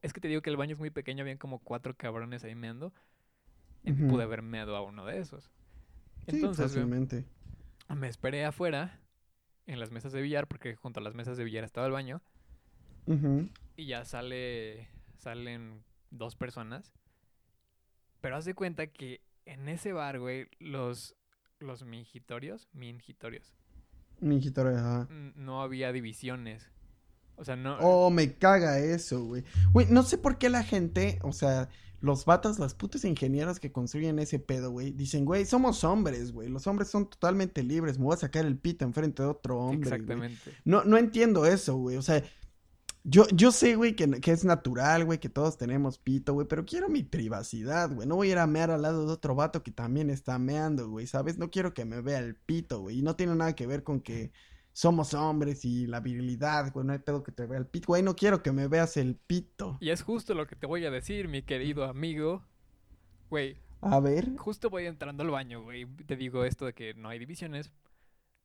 Es 0.00 0.14
que 0.14 0.20
te 0.20 0.28
digo 0.28 0.40
que 0.40 0.48
el 0.48 0.56
baño 0.56 0.72
es 0.72 0.78
muy 0.78 0.90
pequeño, 0.90 1.22
habían 1.22 1.36
como 1.38 1.58
cuatro 1.58 1.94
cabrones 1.94 2.42
ahí 2.44 2.54
meando. 2.54 2.92
Y 3.84 3.92
Ujú. 3.92 4.08
pude 4.08 4.22
haber 4.22 4.40
meado 4.40 4.76
a 4.76 4.82
uno 4.82 5.04
de 5.04 5.18
esos. 5.18 5.50
Sí, 6.26 6.36
Entonces, 6.36 6.72
güey, 6.72 6.86
fácilmente. 6.86 7.26
Me 7.88 8.08
esperé 8.08 8.44
afuera 8.44 9.00
en 9.66 9.80
las 9.80 9.90
mesas 9.90 10.12
de 10.12 10.22
billar 10.22 10.46
porque 10.46 10.76
junto 10.76 11.00
a 11.00 11.02
las 11.02 11.14
mesas 11.14 11.36
de 11.36 11.44
billar 11.44 11.64
estaba 11.64 11.86
el 11.86 11.92
baño. 11.92 12.22
Y 13.76 13.86
ya 13.86 14.04
sale, 14.04 14.88
salen 15.18 15.84
dos 16.10 16.36
personas. 16.36 16.92
Pero 18.20 18.36
haz 18.36 18.44
de 18.44 18.54
cuenta 18.54 18.86
que 18.86 19.20
en 19.44 19.68
ese 19.68 19.92
bar, 19.92 20.18
güey, 20.18 20.48
los, 20.58 21.14
los 21.58 21.84
mingitorios, 21.84 22.68
mingitorios, 22.72 23.54
Mingitorio, 24.20 24.78
ajá. 24.78 25.08
no 25.34 25.60
había 25.60 25.92
divisiones. 25.92 26.70
O 27.36 27.44
sea, 27.44 27.56
no... 27.56 27.76
Oh, 27.80 28.10
me 28.10 28.34
caga 28.34 28.78
eso, 28.78 29.24
güey. 29.24 29.44
Güey, 29.72 29.86
no 29.90 30.02
sé 30.02 30.18
por 30.18 30.38
qué 30.38 30.48
la 30.48 30.62
gente, 30.62 31.18
o 31.22 31.32
sea, 31.32 31.68
los 32.04 32.26
vatos, 32.26 32.58
las 32.58 32.74
putas 32.74 33.04
ingenieros 33.04 33.58
que 33.58 33.72
construyen 33.72 34.18
ese 34.18 34.38
pedo, 34.38 34.70
güey, 34.70 34.92
dicen, 34.92 35.24
güey, 35.24 35.46
somos 35.46 35.84
hombres, 35.84 36.32
güey. 36.32 36.50
Los 36.50 36.66
hombres 36.66 36.88
son 36.90 37.08
totalmente 37.08 37.62
libres. 37.62 37.98
Me 37.98 38.04
voy 38.04 38.14
a 38.14 38.18
sacar 38.18 38.44
el 38.44 38.58
pito 38.58 38.84
enfrente 38.84 39.22
de 39.22 39.30
otro 39.30 39.58
hombre. 39.58 39.88
güey". 39.88 40.00
exactamente. 40.00 40.52
No, 40.64 40.84
no 40.84 40.98
entiendo 40.98 41.46
eso, 41.46 41.76
güey. 41.76 41.96
O 41.96 42.02
sea, 42.02 42.22
yo, 43.04 43.26
yo 43.32 43.52
sé, 43.52 43.76
güey, 43.76 43.96
que, 43.96 44.10
que 44.20 44.32
es 44.32 44.44
natural, 44.44 45.06
güey, 45.06 45.18
que 45.18 45.30
todos 45.30 45.56
tenemos 45.56 45.98
pito, 45.98 46.34
güey, 46.34 46.46
pero 46.46 46.66
quiero 46.66 46.90
mi 46.90 47.02
privacidad, 47.02 47.90
güey. 47.90 48.06
No 48.06 48.16
voy 48.16 48.28
a 48.28 48.32
ir 48.32 48.38
a 48.38 48.46
mear 48.46 48.70
al 48.70 48.82
lado 48.82 49.06
de 49.06 49.12
otro 49.12 49.34
vato 49.34 49.62
que 49.62 49.70
también 49.70 50.10
está 50.10 50.38
meando, 50.38 50.90
güey, 50.90 51.06
¿sabes? 51.06 51.38
No 51.38 51.50
quiero 51.50 51.72
que 51.72 51.86
me 51.86 52.02
vea 52.02 52.18
el 52.18 52.36
pito, 52.36 52.80
güey. 52.80 52.98
Y 52.98 53.02
no 53.02 53.16
tiene 53.16 53.34
nada 53.34 53.54
que 53.54 53.66
ver 53.66 53.82
con 53.82 54.00
que 54.00 54.30
somos 54.74 55.14
hombres 55.14 55.64
y 55.64 55.86
la 55.86 56.00
virilidad, 56.00 56.72
güey. 56.72 56.84
No 56.84 56.92
hay 56.92 56.98
pedo 56.98 57.22
que 57.22 57.30
te 57.32 57.46
vea 57.46 57.58
el 57.58 57.66
pito, 57.66 57.86
güey. 57.86 58.02
No 58.02 58.16
quiero 58.16 58.42
que 58.42 58.50
me 58.50 58.66
veas 58.66 58.96
el 58.96 59.14
pito. 59.14 59.78
Y 59.80 59.90
es 59.90 60.02
justo 60.02 60.34
lo 60.34 60.46
que 60.48 60.56
te 60.56 60.66
voy 60.66 60.84
a 60.84 60.90
decir, 60.90 61.28
mi 61.28 61.42
querido 61.42 61.84
amigo. 61.84 62.44
Güey, 63.30 63.56
A 63.80 64.00
ver. 64.00 64.36
justo 64.36 64.70
voy 64.70 64.86
entrando 64.86 65.22
al 65.22 65.30
baño, 65.30 65.62
güey. 65.62 65.86
Te 65.86 66.16
digo 66.16 66.44
esto 66.44 66.66
de 66.66 66.72
que 66.74 66.92
no 66.94 67.08
hay 67.08 67.20
divisiones. 67.20 67.70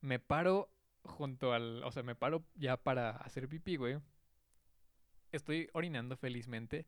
Me 0.00 0.20
paro 0.20 0.70
junto 1.02 1.52
al... 1.52 1.82
O 1.82 1.90
sea, 1.90 2.04
me 2.04 2.14
paro 2.14 2.44
ya 2.54 2.76
para 2.76 3.10
hacer 3.10 3.48
pipí, 3.48 3.74
güey. 3.76 3.98
Estoy 5.32 5.68
orinando 5.72 6.16
felizmente. 6.16 6.86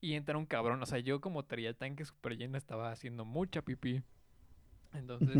Y 0.00 0.14
entra 0.14 0.36
un 0.36 0.46
cabrón. 0.46 0.82
O 0.82 0.86
sea, 0.86 0.98
yo 0.98 1.20
como 1.20 1.44
traía 1.44 1.72
tanque 1.72 2.04
súper 2.04 2.36
lleno 2.36 2.58
estaba 2.58 2.90
haciendo 2.90 3.24
mucha 3.24 3.62
pipí. 3.62 4.02
Entonces. 4.92 5.36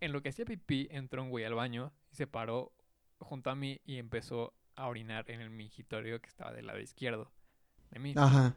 En 0.00 0.12
lo 0.12 0.22
que 0.22 0.30
hacía 0.30 0.44
pipí, 0.44 0.88
entró 0.90 1.22
un 1.22 1.30
güey 1.30 1.44
al 1.44 1.54
baño 1.54 1.92
y 2.10 2.16
se 2.16 2.26
paró 2.26 2.72
junto 3.18 3.50
a 3.50 3.54
mí 3.54 3.80
y 3.84 3.96
empezó 3.98 4.54
a 4.76 4.86
orinar 4.86 5.28
en 5.30 5.40
el 5.40 5.50
mingitorio 5.50 6.20
que 6.20 6.28
estaba 6.28 6.52
del 6.52 6.66
lado 6.66 6.78
izquierdo 6.78 7.32
de 7.90 7.98
mí. 7.98 8.14
Ajá. 8.16 8.54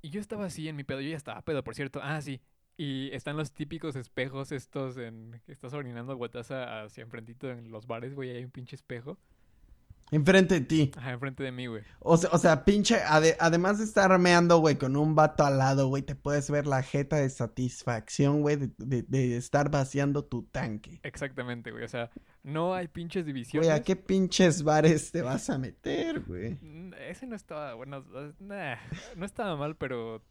Y 0.00 0.10
yo 0.10 0.20
estaba 0.20 0.46
así 0.46 0.68
en 0.68 0.76
mi 0.76 0.84
pedo, 0.84 1.00
yo 1.00 1.10
ya 1.10 1.16
estaba 1.16 1.42
pedo, 1.42 1.64
por 1.64 1.74
cierto. 1.74 2.00
Ah, 2.02 2.20
sí. 2.20 2.40
Y 2.76 3.10
están 3.12 3.36
los 3.36 3.52
típicos 3.52 3.96
espejos 3.96 4.52
estos 4.52 4.96
en 4.96 5.40
que 5.44 5.52
estás 5.52 5.74
orinando 5.74 6.14
guataza 6.16 6.84
hacia 6.84 7.02
enfrentito 7.02 7.50
en 7.50 7.72
los 7.72 7.88
bares, 7.88 8.14
güey, 8.14 8.30
hay 8.30 8.44
un 8.44 8.52
pinche 8.52 8.76
espejo. 8.76 9.18
Enfrente 10.10 10.54
de 10.54 10.60
ti. 10.62 10.90
Ajá, 10.96 11.12
enfrente 11.12 11.42
de 11.42 11.52
mí, 11.52 11.66
güey. 11.66 11.82
O 12.00 12.16
sea, 12.16 12.30
o 12.32 12.38
sea 12.38 12.64
pinche, 12.64 12.96
ade- 13.04 13.36
además 13.40 13.78
de 13.78 13.84
estar 13.84 14.16
meando, 14.18 14.58
güey, 14.58 14.76
con 14.76 14.96
un 14.96 15.14
vato 15.14 15.44
al 15.44 15.58
lado, 15.58 15.88
güey, 15.88 16.02
te 16.02 16.14
puedes 16.14 16.50
ver 16.50 16.66
la 16.66 16.82
jeta 16.82 17.16
de 17.16 17.28
satisfacción, 17.28 18.40
güey, 18.40 18.56
de, 18.56 18.70
de- 18.78 19.02
de 19.02 19.36
estar 19.36 19.70
vaciando 19.70 20.24
tu 20.24 20.44
tanque. 20.44 21.00
Exactamente, 21.02 21.70
güey. 21.70 21.84
O 21.84 21.88
sea, 21.88 22.10
no 22.42 22.74
hay 22.74 22.88
pinches 22.88 23.24
Güey, 23.24 23.34
divisiones. 23.34 23.70
¿a 23.70 23.82
qué 23.82 23.96
pinches 23.96 24.62
bares 24.62 25.12
te 25.12 25.20
vas 25.22 25.50
a 25.50 25.58
meter, 25.58 26.20
güey? 26.20 26.54
Mm, 26.62 26.94
Ese 26.94 27.26
no 27.26 27.36
estaba, 27.36 27.74
bueno, 27.74 28.04
nah, 28.38 28.76
no 29.16 29.26
estaba 29.26 29.56
mal, 29.56 29.76
pero, 29.76 30.22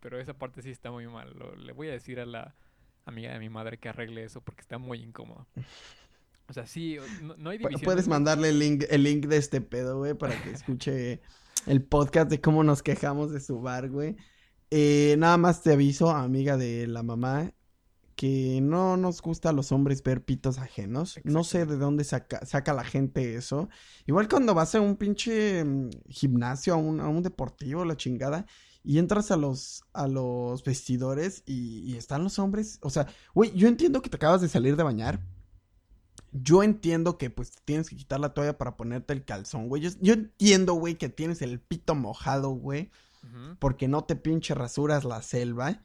pero 0.00 0.18
esa 0.18 0.34
parte 0.34 0.62
sí 0.62 0.70
está 0.70 0.90
muy 0.90 1.06
mal. 1.06 1.32
Lo- 1.38 1.54
le 1.54 1.72
voy 1.72 1.88
a 1.88 1.92
decir 1.92 2.18
a 2.18 2.26
la 2.26 2.56
amiga 3.04 3.32
de 3.32 3.38
mi 3.38 3.48
madre 3.48 3.78
que 3.78 3.88
arregle 3.88 4.24
eso 4.24 4.40
porque 4.40 4.60
está 4.62 4.78
muy 4.78 5.02
incómodo. 5.02 5.46
O 6.50 6.52
sea, 6.52 6.66
sí, 6.66 6.96
no, 7.22 7.36
no 7.36 7.50
hay 7.50 7.58
divisiones. 7.58 7.84
Puedes 7.84 8.08
mandarle 8.08 8.48
el 8.48 8.58
link, 8.58 8.84
el 8.90 9.04
link 9.04 9.26
de 9.26 9.36
este 9.36 9.60
pedo, 9.60 9.98
güey, 9.98 10.14
para 10.14 10.42
que 10.42 10.50
escuche 10.50 11.20
el 11.66 11.80
podcast 11.80 12.28
de 12.28 12.40
cómo 12.40 12.64
nos 12.64 12.82
quejamos 12.82 13.30
de 13.30 13.38
su 13.38 13.60
bar, 13.60 13.88
güey. 13.88 14.16
Eh, 14.72 15.14
nada 15.16 15.36
más 15.36 15.62
te 15.62 15.72
aviso, 15.72 16.10
amiga 16.10 16.56
de 16.56 16.88
la 16.88 17.04
mamá, 17.04 17.52
que 18.16 18.60
no 18.60 18.96
nos 18.96 19.22
gusta 19.22 19.50
a 19.50 19.52
los 19.52 19.70
hombres 19.70 20.02
ver 20.02 20.24
pitos 20.24 20.58
ajenos. 20.58 21.20
No 21.22 21.44
sé 21.44 21.66
de 21.66 21.76
dónde 21.76 22.02
saca, 22.02 22.44
saca 22.44 22.74
la 22.74 22.84
gente 22.84 23.36
eso. 23.36 23.68
Igual 24.06 24.28
cuando 24.28 24.52
vas 24.52 24.74
a 24.74 24.80
un 24.80 24.96
pinche 24.96 25.64
mm, 25.64 25.90
gimnasio, 26.08 26.74
a 26.74 26.78
un, 26.78 26.98
a 26.98 27.08
un 27.08 27.22
deportivo, 27.22 27.84
la 27.84 27.96
chingada, 27.96 28.44
y 28.82 28.98
entras 28.98 29.30
a 29.30 29.36
los, 29.36 29.84
a 29.92 30.08
los 30.08 30.64
vestidores 30.64 31.44
y, 31.46 31.92
y 31.92 31.96
están 31.96 32.24
los 32.24 32.40
hombres. 32.40 32.80
O 32.82 32.90
sea, 32.90 33.06
güey, 33.34 33.52
yo 33.52 33.68
entiendo 33.68 34.02
que 34.02 34.10
te 34.10 34.16
acabas 34.16 34.40
de 34.40 34.48
salir 34.48 34.74
de 34.74 34.82
bañar. 34.82 35.20
Yo 36.32 36.62
entiendo 36.62 37.18
que 37.18 37.30
pues 37.30 37.52
tienes 37.64 37.88
que 37.88 37.96
quitar 37.96 38.20
la 38.20 38.34
toalla 38.34 38.56
para 38.56 38.76
ponerte 38.76 39.12
el 39.12 39.24
calzón, 39.24 39.68
güey. 39.68 39.82
Yo, 39.82 39.90
yo 40.00 40.14
entiendo, 40.14 40.74
güey, 40.74 40.96
que 40.96 41.08
tienes 41.08 41.42
el 41.42 41.60
pito 41.60 41.94
mojado, 41.94 42.50
güey 42.50 42.90
porque 43.58 43.88
no 43.88 44.04
te 44.04 44.16
pinche 44.16 44.54
rasuras 44.54 45.04
la 45.04 45.22
selva 45.22 45.82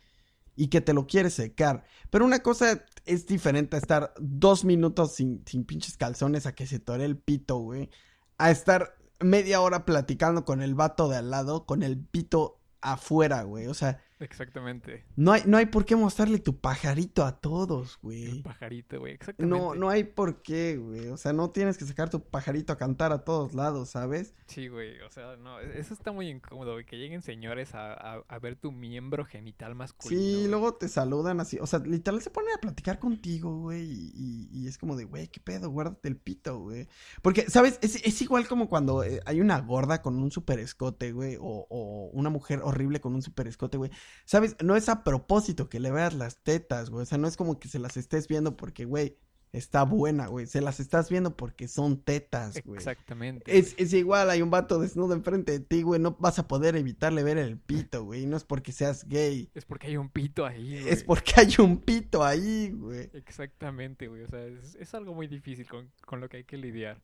y 0.56 0.68
que 0.68 0.82
te 0.82 0.94
lo 0.94 1.06
quieres 1.08 1.34
secar. 1.34 1.84
Pero 2.10 2.26
una 2.26 2.40
cosa 2.40 2.86
es 3.06 3.28
diferente 3.28 3.76
a 3.76 3.80
estar 3.80 4.14
dos 4.20 4.64
minutos 4.64 5.14
sin, 5.14 5.44
sin 5.46 5.66
pinches 5.66 5.98
calzones 5.98 6.46
a 6.46 6.56
que 6.56 6.66
se 6.66 6.80
tore 6.80 7.06
el 7.06 7.18
pito, 7.18 7.58
güey. 7.58 7.90
A 8.38 8.52
estar 8.52 8.96
media 9.20 9.62
hora 9.62 9.86
platicando 9.86 10.46
con 10.46 10.62
el 10.62 10.76
vato 10.76 11.10
de 11.10 11.18
al 11.18 11.30
lado 11.30 11.66
con 11.66 11.84
el 11.84 12.00
pito 12.00 12.60
afuera, 12.82 13.44
güey. 13.44 13.68
O 13.68 13.74
sea, 13.74 14.02
Exactamente. 14.26 15.06
no 15.16 15.32
hay, 15.32 15.44
no 15.46 15.58
hay 15.58 15.68
por 15.68 15.86
qué 15.86 15.96
mostrarle 15.96 16.40
tu 16.40 16.58
pajarito 16.60 17.24
a 17.24 17.40
todos, 17.40 17.94
El 17.94 18.00
güey. 18.02 18.42
pajarito, 18.44 19.00
güey. 19.00 19.14
Exactamente. 19.14 19.58
No, 19.58 19.76
no 19.76 19.90
hay 19.90 20.04
por 20.04 20.42
qué, 20.42 20.78
güey. 20.78 21.08
O 21.08 21.18
sea, 21.18 21.32
no 21.34 21.52
tienes 21.52 21.78
que 21.78 21.86
sacar 21.86 22.10
tu 22.10 22.22
pajarito 22.22 22.74
a 22.74 22.78
cantar 22.78 23.12
a 23.12 23.24
todos 23.24 23.54
lados, 23.54 23.90
¿sabes? 23.90 24.34
Sí, 24.48 24.68
güey. 24.68 25.00
O 25.02 25.10
sea, 25.10 25.36
no, 25.38 25.60
e- 25.60 25.80
eso 25.80 25.94
está 25.94 26.12
muy 26.12 26.28
incómodo, 26.30 26.74
güey. 26.74 26.86
Que 26.86 26.98
lleguen 26.98 27.22
señores 27.22 27.74
a, 27.76 27.94
a, 27.94 28.24
a 28.28 28.40
ver 28.40 28.56
tu 28.56 28.72
miembro 28.72 29.24
genital 29.26 29.76
masculino. 29.76 30.22
Sí, 30.22 30.34
güey. 30.36 30.48
luego 30.48 30.74
te 30.74 30.90
saludan 30.90 31.40
así, 31.40 31.58
o 31.62 31.68
sea, 31.68 31.80
literal 31.80 32.22
se 32.22 32.30
ponen 32.30 32.54
a 32.56 32.60
platicar 32.60 33.00
contigo, 33.00 33.60
güey, 33.62 33.84
y, 33.84 34.12
y- 34.16 34.50
y 34.52 34.68
es 34.68 34.78
como 34.78 34.96
de, 34.96 35.06
güey, 35.06 35.28
qué 35.28 35.40
pedo, 35.40 35.70
guárdate 35.70 36.08
el 36.10 36.18
pito, 36.18 36.60
güey. 36.60 36.88
Porque, 37.22 37.50
¿sabes? 37.50 37.80
Es, 37.82 37.96
es 38.04 38.22
igual 38.22 38.48
como 38.48 38.68
cuando 38.70 39.04
eh, 39.04 39.22
hay 39.26 39.42
una 39.42 39.60
gorda 39.62 40.02
con 40.02 40.16
un 40.22 40.32
super 40.32 40.60
escote, 40.60 41.12
güey, 41.12 41.36
o, 41.40 41.68
o 41.70 42.10
una 42.14 42.30
mujer 42.30 42.62
horrible 42.64 43.00
con 43.02 43.14
un 43.16 43.22
super 43.22 43.48
escote, 43.48 43.78
güey. 43.78 43.92
¿Sabes? 44.24 44.56
No 44.64 44.76
es 44.76 44.90
a 44.90 45.04
propósito 45.04 45.70
que 45.70 45.80
le 45.80 45.92
veas 45.92 46.14
las 46.14 46.38
tetas, 46.38 46.90
güey, 46.90 47.04
o 47.04 47.06
sea, 47.06 47.18
no 47.18 47.28
es 47.28 47.38
como 47.38 47.60
que 47.60 47.68
se 47.68 47.80
las 47.80 47.98
estés 47.98 48.28
viendo 48.28 48.56
porque, 48.56 48.86
güey, 48.86 49.18
está 49.52 49.84
buena, 49.84 50.28
güey, 50.28 50.48
se 50.48 50.62
las 50.62 50.80
estás 50.80 51.10
viendo 51.10 51.36
porque 51.36 51.68
son 51.68 52.02
tetas, 52.02 52.62
güey. 52.64 52.78
Exactamente. 52.78 53.58
Es, 53.58 53.76
es 53.78 53.94
igual, 53.94 54.30
hay 54.30 54.42
un 54.42 54.50
vato 54.50 54.80
desnudo 54.80 55.14
enfrente 55.14 55.52
de 55.54 55.60
ti, 55.60 55.82
güey, 55.82 56.00
no 56.00 56.18
vas 56.20 56.40
a 56.40 56.48
poder 56.48 56.76
evitarle 56.76 57.24
ver 57.24 57.38
el 57.38 57.58
pito, 57.58 58.04
güey, 58.04 58.24
y 58.24 58.26
no 58.26 58.38
es 58.38 58.44
porque 58.44 58.72
seas 58.72 59.08
gay. 59.08 59.50
Es 59.54 59.66
porque 59.66 59.88
hay 59.88 59.98
un 59.98 60.10
pito 60.10 60.46
ahí, 60.46 60.82
güey. 60.82 60.94
Es 60.94 61.04
porque 61.04 61.34
hay 61.38 61.56
un 61.60 61.78
pito 61.78 62.24
ahí, 62.24 62.72
güey. 62.72 63.10
Exactamente, 63.14 64.08
güey. 64.08 64.24
O 64.24 64.28
sea, 64.28 64.46
es, 64.46 64.76
es 64.76 64.94
algo 64.94 65.14
muy 65.14 65.28
difícil 65.28 65.68
con, 65.68 65.92
con 66.06 66.20
lo 66.20 66.30
que 66.30 66.38
hay 66.38 66.44
que 66.44 66.58
lidiar. 66.58 67.02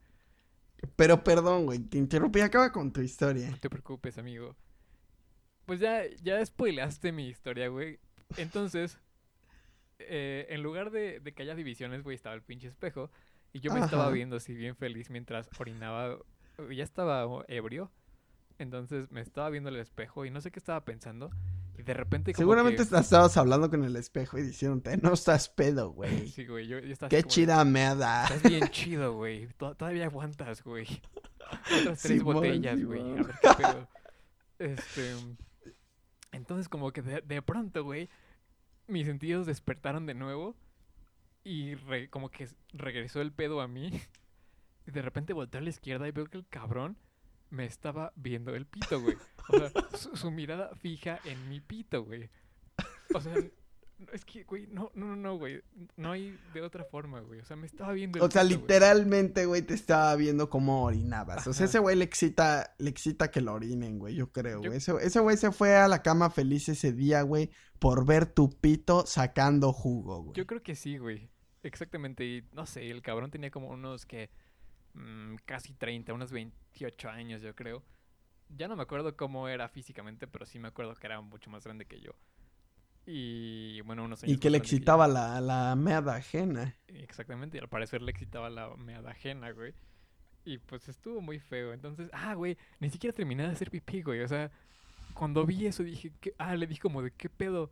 Pero 0.95 1.23
perdón, 1.23 1.65
güey, 1.65 1.79
te 1.79 1.97
interrumpí. 1.97 2.41
Acaba 2.41 2.71
con 2.71 2.91
tu 2.91 3.01
historia. 3.01 3.49
No 3.49 3.59
te 3.59 3.69
preocupes, 3.69 4.17
amigo. 4.17 4.55
Pues 5.65 5.79
ya, 5.79 6.03
ya 6.21 6.43
spoileaste 6.45 7.11
mi 7.11 7.27
historia, 7.27 7.67
güey. 7.67 7.99
Entonces, 8.37 8.99
eh, 9.99 10.47
en 10.49 10.63
lugar 10.63 10.91
de, 10.91 11.19
de 11.19 11.33
que 11.33 11.43
haya 11.43 11.55
divisiones, 11.55 12.03
güey, 12.03 12.15
estaba 12.15 12.35
el 12.35 12.41
pinche 12.41 12.67
espejo. 12.67 13.11
Y 13.53 13.59
yo 13.59 13.73
me 13.73 13.81
estaba 13.81 14.09
viendo 14.09 14.37
así 14.37 14.53
bien 14.53 14.75
feliz 14.75 15.09
mientras 15.09 15.49
orinaba. 15.59 16.17
Ya 16.73 16.83
estaba 16.83 17.43
ebrio. 17.47 17.91
Entonces 18.57 19.11
me 19.11 19.21
estaba 19.21 19.49
viendo 19.49 19.69
el 19.69 19.77
espejo 19.77 20.25
y 20.25 20.29
no 20.31 20.39
sé 20.39 20.51
qué 20.51 20.59
estaba 20.59 20.85
pensando. 20.85 21.31
Y 21.77 21.83
de 21.83 21.93
repente 21.93 22.31
como 22.33 22.43
Seguramente 22.43 22.87
que... 22.87 22.97
estabas 22.97 23.35
hablando 23.37 23.69
con 23.69 23.83
el 23.83 23.95
espejo 23.95 24.37
y 24.37 24.43
diciéndote, 24.43 24.97
no 24.97 25.13
estás 25.13 25.49
pedo, 25.49 25.91
güey. 25.91 26.27
Sí, 26.29 26.45
güey, 26.45 26.67
yo, 26.67 26.79
yo 26.79 26.95
Qué 27.09 27.23
como 27.23 27.31
chida 27.31 27.65
me 27.65 27.95
da. 27.95 28.25
Estás 28.25 28.43
bien 28.43 28.67
chido, 28.69 29.13
güey. 29.15 29.47
To- 29.57 29.75
Todavía 29.75 30.05
aguantas, 30.05 30.63
güey. 30.63 30.85
Otras 31.81 32.01
tres 32.01 32.23
botellas, 32.23 32.83
güey. 32.83 33.01
A 33.01 33.23
ver 33.23 33.35
qué 33.41 33.49
pedo. 33.57 33.87
Este. 34.59 35.15
Entonces, 36.31 36.69
como 36.69 36.91
que 36.91 37.01
de, 37.01 37.21
de 37.21 37.41
pronto, 37.41 37.83
güey, 37.83 38.09
mis 38.87 39.05
sentidos 39.07 39.45
despertaron 39.45 40.05
de 40.05 40.13
nuevo. 40.13 40.55
Y 41.43 41.75
re- 41.75 42.09
como 42.09 42.29
que 42.29 42.47
regresó 42.73 43.21
el 43.21 43.31
pedo 43.31 43.61
a 43.61 43.67
mí. 43.67 43.91
Y 44.87 44.89
de 44.91 45.03
repente 45.03 45.33
volteo 45.33 45.61
a 45.61 45.63
la 45.63 45.69
izquierda 45.69 46.07
y 46.07 46.11
veo 46.11 46.25
que 46.25 46.37
el 46.39 46.47
cabrón 46.47 46.97
me 47.51 47.65
estaba 47.65 48.11
viendo 48.15 48.55
el 48.55 48.65
pito, 48.65 48.99
güey. 48.99 49.15
O 49.49 49.57
sea, 49.59 49.69
su, 49.95 50.15
su 50.17 50.31
mirada 50.31 50.73
fija 50.75 51.19
en 51.23 51.49
mi 51.49 51.61
pito, 51.61 52.03
güey. 52.03 52.31
O 53.13 53.21
sea, 53.21 53.35
es 54.13 54.25
que, 54.25 54.43
güey, 54.43 54.67
no, 54.67 54.91
no, 54.95 55.15
no, 55.15 55.37
güey. 55.37 55.61
No 55.97 56.11
hay 56.11 56.37
de 56.53 56.61
otra 56.61 56.83
forma, 56.83 57.19
güey. 57.21 57.39
O 57.39 57.45
sea, 57.45 57.55
me 57.55 57.65
estaba 57.65 57.93
viendo 57.93 58.19
el 58.19 58.25
O 58.25 58.31
sea, 58.31 58.43
literalmente, 58.43 59.45
güey, 59.45 59.61
te 59.61 59.73
estaba 59.73 60.15
viendo 60.15 60.49
cómo 60.49 60.83
orinabas. 60.83 61.45
O 61.47 61.53
sea, 61.53 61.65
ese 61.65 61.79
güey 61.79 61.95
le 61.95 62.05
excita, 62.05 62.73
le 62.77 62.89
excita 62.89 63.31
que 63.31 63.41
lo 63.41 63.53
orinen, 63.53 63.99
güey, 63.99 64.15
yo 64.15 64.31
creo, 64.31 64.61
Yo- 64.61 64.69
güey. 64.69 64.77
Ese 64.77 64.93
ese 65.01 65.19
güey 65.19 65.37
se 65.37 65.51
fue 65.51 65.75
a 65.75 65.87
la 65.87 66.01
cama 66.01 66.29
feliz 66.29 66.69
ese 66.69 66.93
día, 66.93 67.21
güey, 67.21 67.49
por 67.79 68.05
ver 68.05 68.25
tu 68.25 68.49
pito 68.49 69.05
sacando 69.05 69.73
jugo, 69.73 70.23
güey. 70.23 70.35
Yo 70.35 70.45
creo 70.47 70.61
que 70.63 70.75
sí, 70.75 70.97
güey. 70.97 71.29
Exactamente. 71.63 72.25
Y 72.25 72.43
no 72.53 72.65
sé, 72.65 72.89
el 72.89 73.01
cabrón 73.01 73.31
tenía 73.31 73.51
como 73.51 73.69
unos 73.69 74.05
que. 74.05 74.29
mm, 74.93 75.35
casi 75.45 75.73
30, 75.73 76.13
unos 76.13 76.31
28 76.31 77.09
años, 77.09 77.41
yo 77.41 77.55
creo. 77.55 77.83
Ya 78.49 78.67
no 78.67 78.75
me 78.75 78.83
acuerdo 78.83 79.15
cómo 79.15 79.47
era 79.47 79.69
físicamente, 79.69 80.27
pero 80.27 80.45
sí 80.45 80.59
me 80.59 80.67
acuerdo 80.67 80.93
que 80.95 81.07
era 81.07 81.21
mucho 81.21 81.49
más 81.49 81.63
grande 81.63 81.85
que 81.85 82.01
yo. 82.01 82.11
Y 83.05 83.81
bueno, 83.81 84.03
unos 84.03 84.23
años 84.23 84.35
Y 84.35 84.39
que 84.39 84.49
le 84.49 84.57
excitaba 84.57 85.07
la, 85.07 85.41
la 85.41 85.75
meada 85.75 86.15
ajena. 86.15 86.75
Exactamente, 86.87 87.57
y 87.57 87.59
al 87.61 87.67
parecer 87.67 88.01
le 88.01 88.11
excitaba 88.11 88.49
la 88.49 88.75
meada 88.77 89.11
ajena, 89.11 89.51
güey. 89.51 89.73
Y 90.45 90.57
pues 90.59 90.87
estuvo 90.89 91.21
muy 91.21 91.39
feo. 91.39 91.73
Entonces, 91.73 92.09
ah, 92.13 92.33
güey, 92.35 92.57
ni 92.79 92.89
siquiera 92.89 93.15
terminé 93.15 93.43
de 93.43 93.49
hacer 93.49 93.69
pipí, 93.71 94.01
güey. 94.01 94.21
O 94.21 94.27
sea, 94.27 94.51
cuando 95.13 95.45
vi 95.45 95.65
eso 95.65 95.83
dije, 95.83 96.11
¿qué? 96.19 96.33
ah, 96.37 96.55
le 96.55 96.67
dije 96.67 96.81
como 96.81 97.01
de, 97.01 97.11
¿qué 97.11 97.29
pedo? 97.29 97.71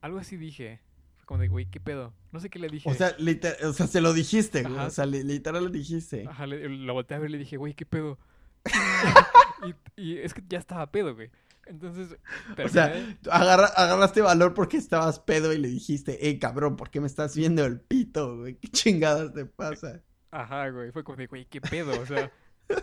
Algo 0.00 0.18
así 0.18 0.36
dije. 0.36 0.80
Fue 1.16 1.26
como 1.26 1.40
de, 1.40 1.48
güey, 1.48 1.66
¿qué 1.66 1.80
pedo? 1.80 2.14
No 2.32 2.40
sé 2.40 2.48
qué 2.48 2.58
le 2.58 2.68
dije. 2.68 2.88
O 2.90 2.94
sea, 2.94 3.16
liter- 3.18 3.62
o 3.64 3.72
sea, 3.72 3.86
se 3.86 4.00
lo 4.00 4.12
dijiste, 4.14 4.62
güey. 4.62 4.78
O 4.78 4.90
sea, 4.90 5.04
li- 5.06 5.24
literal 5.24 5.64
lo 5.64 5.70
dijiste. 5.70 6.26
Ajá, 6.28 6.46
le- 6.46 6.68
lo 6.68 6.94
volteé 6.94 7.16
a 7.16 7.20
ver 7.20 7.30
y 7.30 7.32
le 7.32 7.38
dije, 7.38 7.56
güey, 7.56 7.74
¿qué 7.74 7.84
pedo? 7.86 8.18
y, 9.96 10.02
y 10.02 10.18
es 10.18 10.32
que 10.34 10.42
ya 10.48 10.58
estaba 10.58 10.90
pedo, 10.90 11.14
güey. 11.14 11.30
Entonces, 11.70 12.16
O 12.64 12.68
sea, 12.68 12.92
terminé- 12.92 13.16
agarra- 13.30 13.72
agarraste 13.76 14.20
valor 14.20 14.54
porque 14.54 14.76
estabas 14.76 15.20
pedo 15.20 15.52
y 15.52 15.58
le 15.58 15.68
dijiste, 15.68 16.28
eh, 16.28 16.38
cabrón, 16.38 16.76
¿por 16.76 16.90
qué 16.90 17.00
me 17.00 17.06
estás 17.06 17.36
viendo 17.36 17.64
el 17.64 17.80
pito, 17.80 18.38
güey? 18.38 18.56
¿Qué 18.56 18.68
chingadas 18.68 19.32
te 19.32 19.46
pasa? 19.46 20.00
Ajá, 20.32 20.68
güey, 20.70 20.90
fue 20.92 21.04
como 21.04 21.16
de, 21.16 21.26
güey, 21.26 21.44
¿qué 21.46 21.60
pedo? 21.60 21.98
O 22.00 22.06
sea, 22.06 22.30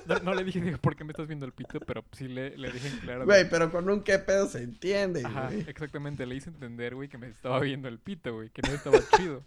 no, 0.05 0.19
no 0.19 0.33
le 0.33 0.43
dije 0.43 0.77
por 0.79 0.95
qué 0.95 1.03
me 1.03 1.11
estás 1.11 1.27
viendo 1.27 1.45
el 1.45 1.51
pito, 1.53 1.79
pero 1.81 2.03
sí 2.13 2.27
le, 2.27 2.57
le 2.57 2.71
dije 2.71 2.88
en 2.88 2.97
claro. 2.99 3.25
Güey, 3.25 3.49
pero 3.49 3.71
con 3.71 3.89
un 3.89 4.01
qué 4.03 4.19
pedo 4.19 4.47
se 4.47 4.63
entiende, 4.63 5.23
Ajá, 5.25 5.47
güey. 5.47 5.65
exactamente, 5.67 6.25
le 6.25 6.35
hice 6.35 6.49
entender, 6.49 6.95
güey, 6.95 7.07
que 7.09 7.17
me 7.17 7.27
estaba 7.27 7.59
viendo 7.59 7.88
el 7.88 7.99
pito, 7.99 8.33
güey, 8.35 8.49
que 8.49 8.61
no 8.63 8.69
estaba 8.73 8.97
chido. 9.17 9.43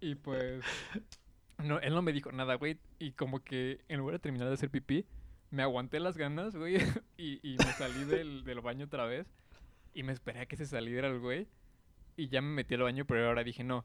Y 0.00 0.14
pues, 0.14 0.62
no, 1.62 1.78
él 1.80 1.92
no 1.94 2.00
me 2.02 2.12
dijo 2.12 2.32
nada, 2.32 2.54
güey, 2.54 2.78
y 2.98 3.12
como 3.12 3.40
que 3.44 3.80
en 3.88 3.98
lugar 3.98 4.14
de 4.14 4.18
terminar 4.20 4.48
de 4.48 4.54
hacer 4.54 4.70
pipí, 4.70 5.04
me 5.50 5.62
aguanté 5.62 6.00
las 6.00 6.16
ganas, 6.16 6.56
güey, 6.56 6.76
y, 7.16 7.40
y 7.42 7.56
me 7.58 7.72
salí 7.72 8.04
del, 8.04 8.44
del 8.44 8.60
baño 8.60 8.86
otra 8.86 9.04
vez, 9.04 9.26
y 9.94 10.02
me 10.02 10.12
esperé 10.12 10.40
a 10.40 10.46
que 10.46 10.56
se 10.56 10.66
saliera 10.66 11.08
el 11.08 11.18
güey, 11.18 11.48
y 12.16 12.28
ya 12.28 12.40
me 12.42 12.48
metí 12.48 12.74
al 12.74 12.82
baño, 12.82 13.04
pero 13.06 13.26
ahora 13.26 13.44
dije, 13.44 13.64
no, 13.64 13.84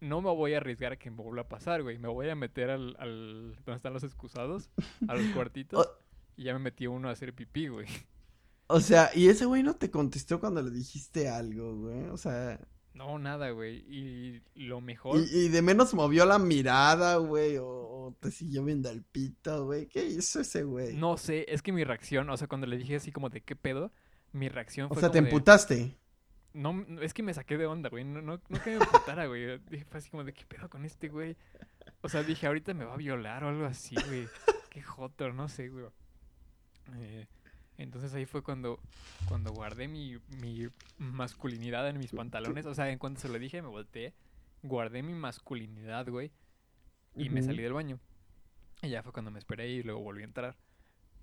no 0.00 0.20
me 0.20 0.30
voy 0.30 0.54
a 0.54 0.58
arriesgar 0.58 0.92
a 0.92 0.96
que 0.98 1.10
me 1.10 1.22
vuelva 1.22 1.42
a 1.42 1.48
pasar, 1.48 1.82
güey. 1.82 1.96
Me 1.96 2.08
voy 2.08 2.28
a 2.28 2.34
meter 2.34 2.70
al, 2.70 2.96
al 2.98 3.54
donde 3.64 3.76
están 3.76 3.92
los 3.92 4.02
excusados, 4.02 4.68
a 5.06 5.14
los 5.14 5.26
cuartitos, 5.34 5.88
y 6.36 6.44
ya 6.44 6.52
me 6.54 6.58
metí 6.58 6.86
uno 6.86 7.08
a 7.08 7.12
hacer 7.12 7.34
pipí, 7.34 7.68
güey. 7.68 7.86
o 8.66 8.80
sea, 8.80 9.10
y 9.14 9.28
ese 9.28 9.46
güey 9.46 9.62
no 9.62 9.74
te 9.74 9.90
contestó 9.90 10.40
cuando 10.40 10.62
le 10.62 10.70
dijiste 10.70 11.28
algo, 11.28 11.76
güey. 11.76 12.08
O 12.08 12.16
sea, 12.16 12.58
No, 12.94 13.18
nada, 13.18 13.50
güey. 13.50 13.84
Y 13.88 14.42
lo 14.54 14.80
mejor... 14.80 15.18
y, 15.18 15.46
y 15.46 15.48
de 15.48 15.62
menos 15.62 15.94
movió 15.94 16.26
la 16.26 16.38
mirada, 16.38 17.16
güey, 17.16 17.56
o, 17.56 17.66
o 17.66 18.16
te 18.20 18.30
siguió 18.30 18.64
viendo 18.64 18.90
el 18.90 19.02
pito, 19.02 19.64
güey. 19.64 19.86
¿Qué 19.86 20.04
hizo 20.04 20.40
ese 20.40 20.62
güey? 20.64 20.94
No 20.94 21.16
sé, 21.16 21.46
es 21.48 21.62
que 21.62 21.72
mi 21.72 21.84
reacción, 21.84 22.28
o 22.30 22.36
sea, 22.36 22.48
cuando 22.48 22.66
le 22.66 22.76
dije 22.76 22.96
así 22.96 23.12
como 23.12 23.30
de 23.30 23.40
qué 23.40 23.56
pedo, 23.56 23.92
mi 24.32 24.48
reacción 24.48 24.86
o 24.86 24.94
fue 24.94 25.00
sea, 25.00 25.10
te 25.10 25.18
como 25.18 25.28
emputaste. 25.28 25.96
No, 26.54 26.72
no, 26.74 27.00
es 27.00 27.14
que 27.14 27.22
me 27.22 27.32
saqué 27.32 27.56
de 27.56 27.66
onda, 27.66 27.88
güey. 27.88 28.04
No, 28.04 28.20
no, 28.20 28.40
no 28.48 28.62
que 28.62 28.70
me 28.70 28.84
emputara, 28.84 29.26
güey. 29.26 29.58
Dije, 29.70 29.84
fue 29.84 29.98
así 29.98 30.10
como 30.10 30.24
de 30.24 30.32
qué 30.34 30.44
pedo 30.44 30.68
con 30.68 30.84
este 30.84 31.08
güey. 31.08 31.36
O 32.02 32.08
sea, 32.08 32.22
dije, 32.22 32.46
ahorita 32.46 32.74
me 32.74 32.84
va 32.84 32.94
a 32.94 32.98
violar 32.98 33.44
o 33.44 33.48
algo 33.48 33.64
así, 33.64 33.94
güey. 34.06 34.26
Qué 34.70 34.82
joto, 34.82 35.32
no 35.32 35.48
sé, 35.48 35.68
güey. 35.68 35.86
Eh, 36.94 37.26
entonces 37.78 38.14
ahí 38.14 38.26
fue 38.26 38.42
cuando, 38.42 38.78
cuando 39.28 39.52
guardé 39.52 39.88
mi, 39.88 40.18
mi 40.40 40.68
masculinidad 40.98 41.88
en 41.88 41.98
mis 41.98 42.12
pantalones. 42.12 42.66
O 42.66 42.74
sea, 42.74 42.90
en 42.90 42.98
cuanto 42.98 43.20
se 43.20 43.28
lo 43.28 43.38
dije, 43.38 43.62
me 43.62 43.68
volteé. 43.68 44.14
Guardé 44.62 45.02
mi 45.02 45.14
masculinidad, 45.14 46.08
güey. 46.08 46.30
Y 47.16 47.28
me 47.30 47.42
salí 47.42 47.62
del 47.62 47.72
baño. 47.72 47.98
Y 48.82 48.88
ya 48.88 49.02
fue 49.02 49.12
cuando 49.12 49.30
me 49.30 49.38
esperé 49.38 49.68
y 49.68 49.82
luego 49.82 50.00
volví 50.00 50.22
a 50.22 50.26
entrar. 50.26 50.56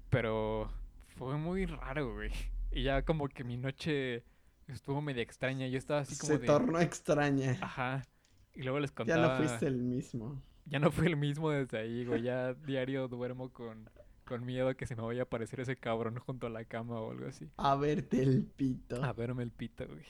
Pero 0.09 0.71
fue 1.17 1.37
muy 1.37 1.65
raro, 1.65 2.13
güey. 2.13 2.31
Y 2.71 2.83
ya 2.83 3.03
como 3.03 3.27
que 3.27 3.43
mi 3.43 3.57
noche 3.57 4.23
estuvo 4.67 5.01
media 5.01 5.23
extraña. 5.23 5.67
Yo 5.67 5.77
estaba 5.77 6.01
así 6.01 6.17
como 6.17 6.33
Se 6.33 6.39
de... 6.39 6.45
tornó 6.47 6.79
extraña. 6.79 7.57
Ajá. 7.61 8.05
Y 8.53 8.63
luego 8.63 8.79
les 8.79 8.91
Ya 8.91 8.95
contaba... 8.95 9.27
no 9.27 9.37
fuiste 9.37 9.67
el 9.67 9.77
mismo. 9.77 10.41
Ya 10.65 10.79
no 10.79 10.91
fue 10.91 11.07
el 11.07 11.17
mismo 11.17 11.49
desde 11.49 11.79
ahí, 11.79 12.05
güey. 12.05 12.21
Ya 12.21 12.53
diario 12.53 13.07
duermo 13.07 13.51
con, 13.51 13.89
con 14.29 14.45
miedo 14.45 14.69
a 14.69 14.75
que 14.75 14.85
se 14.85 14.95
me 14.95 15.01
vaya 15.01 15.21
a 15.21 15.23
aparecer 15.23 15.59
ese 15.59 15.75
cabrón 15.75 16.19
junto 16.19 16.45
a 16.45 16.51
la 16.51 16.63
cama 16.63 17.01
o 17.01 17.11
algo 17.11 17.27
así. 17.27 17.49
A 17.57 17.75
verte 17.75 18.21
el 18.21 18.45
pito. 18.45 19.03
A 19.03 19.11
verme 19.11 19.41
el 19.41 19.51
pito, 19.51 19.87
güey. 19.87 20.05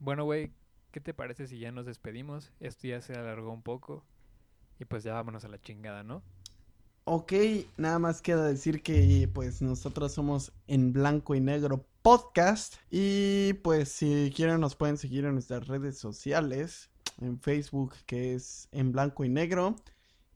Bueno, 0.00 0.24
güey, 0.24 0.52
¿qué 0.90 1.00
te 1.00 1.12
parece 1.12 1.46
si 1.46 1.58
ya 1.58 1.70
nos 1.70 1.84
despedimos? 1.84 2.50
Esto 2.60 2.88
ya 2.88 3.02
se 3.02 3.12
alargó 3.12 3.52
un 3.52 3.62
poco. 3.62 4.06
Y 4.80 4.86
pues 4.86 5.04
ya 5.04 5.12
vámonos 5.12 5.44
a 5.44 5.48
la 5.48 5.60
chingada, 5.60 6.02
¿no? 6.02 6.22
Ok, 7.04 7.32
nada 7.76 7.98
más 7.98 8.22
queda 8.22 8.46
decir 8.46 8.82
que 8.82 9.28
pues 9.34 9.60
nosotros 9.60 10.12
somos 10.12 10.52
en 10.66 10.94
blanco 10.94 11.34
y 11.34 11.40
negro 11.40 11.86
podcast 12.00 12.76
y 12.90 13.52
pues 13.64 13.90
si 13.90 14.32
quieren 14.34 14.60
nos 14.60 14.76
pueden 14.76 14.96
seguir 14.96 15.26
en 15.26 15.34
nuestras 15.34 15.66
redes 15.66 15.98
sociales, 15.98 16.90
en 17.20 17.38
Facebook 17.38 17.94
que 18.06 18.34
es 18.34 18.68
en 18.72 18.92
blanco 18.92 19.24
y 19.24 19.28
negro 19.28 19.76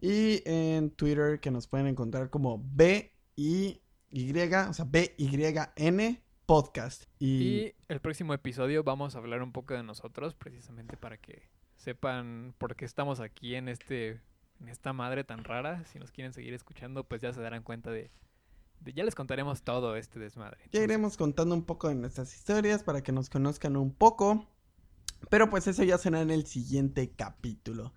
y 0.01 0.43
en 0.45 0.91
Twitter 0.91 1.41
que 1.41 1.51
nos 1.51 1.67
pueden 1.67 1.87
encontrar 1.87 2.31
como 2.31 2.63
B 2.75 3.12
y 3.37 3.81
Y, 4.11 4.31
o 4.39 4.73
sea, 4.75 4.85
B 4.89 5.15
Y 5.17 5.31
N 5.77 6.23
podcast 6.45 7.05
y, 7.19 7.27
Y 7.27 7.75
el 7.89 8.01
próximo 8.01 8.35
episodio 8.35 8.85
vamos 8.85 9.15
a 9.15 9.19
hablar 9.19 9.43
un 9.43 9.53
poco 9.53 9.75
de 9.75 9.83
nosotros, 9.83 10.35
precisamente 10.35 10.97
para 10.97 11.17
que 11.17 11.49
sepan 11.77 12.55
por 12.59 12.77
qué 12.77 12.85
estamos 12.85 13.21
aquí 13.21 13.55
en 13.55 13.69
este 13.69 14.21
en 14.61 14.69
esta 14.69 14.93
madre 14.93 15.25
tan 15.25 15.45
rara. 15.45 15.85
Si 15.87 15.99
nos 15.99 16.13
quieren 16.13 16.33
seguir 16.33 16.55
escuchando, 16.55 17.05
pues 17.09 17.21
ya 17.23 17.33
se 17.33 17.41
darán 17.41 17.63
cuenta 17.63 17.91
de, 17.91 18.11
de- 18.81 18.93
ya 18.93 19.03
les 19.03 19.15
contaremos 19.15 19.63
todo 19.63 19.97
este 19.97 20.21
desmadre. 20.21 20.59
Ya 20.71 20.83
iremos 20.83 21.17
contando 21.17 21.55
un 21.55 21.65
poco 21.65 21.89
de 21.89 21.95
nuestras 21.97 22.35
historias 22.37 22.85
para 22.85 23.03
que 23.03 23.13
nos 23.13 23.29
conozcan 23.31 23.77
un 23.77 23.93
poco. 23.93 24.47
Pero 25.31 25.49
pues 25.49 25.67
eso 25.69 25.85
ya 25.85 25.99
será 25.99 26.21
en 26.21 26.31
el 26.31 26.47
siguiente 26.47 27.11
capítulo. 27.11 27.95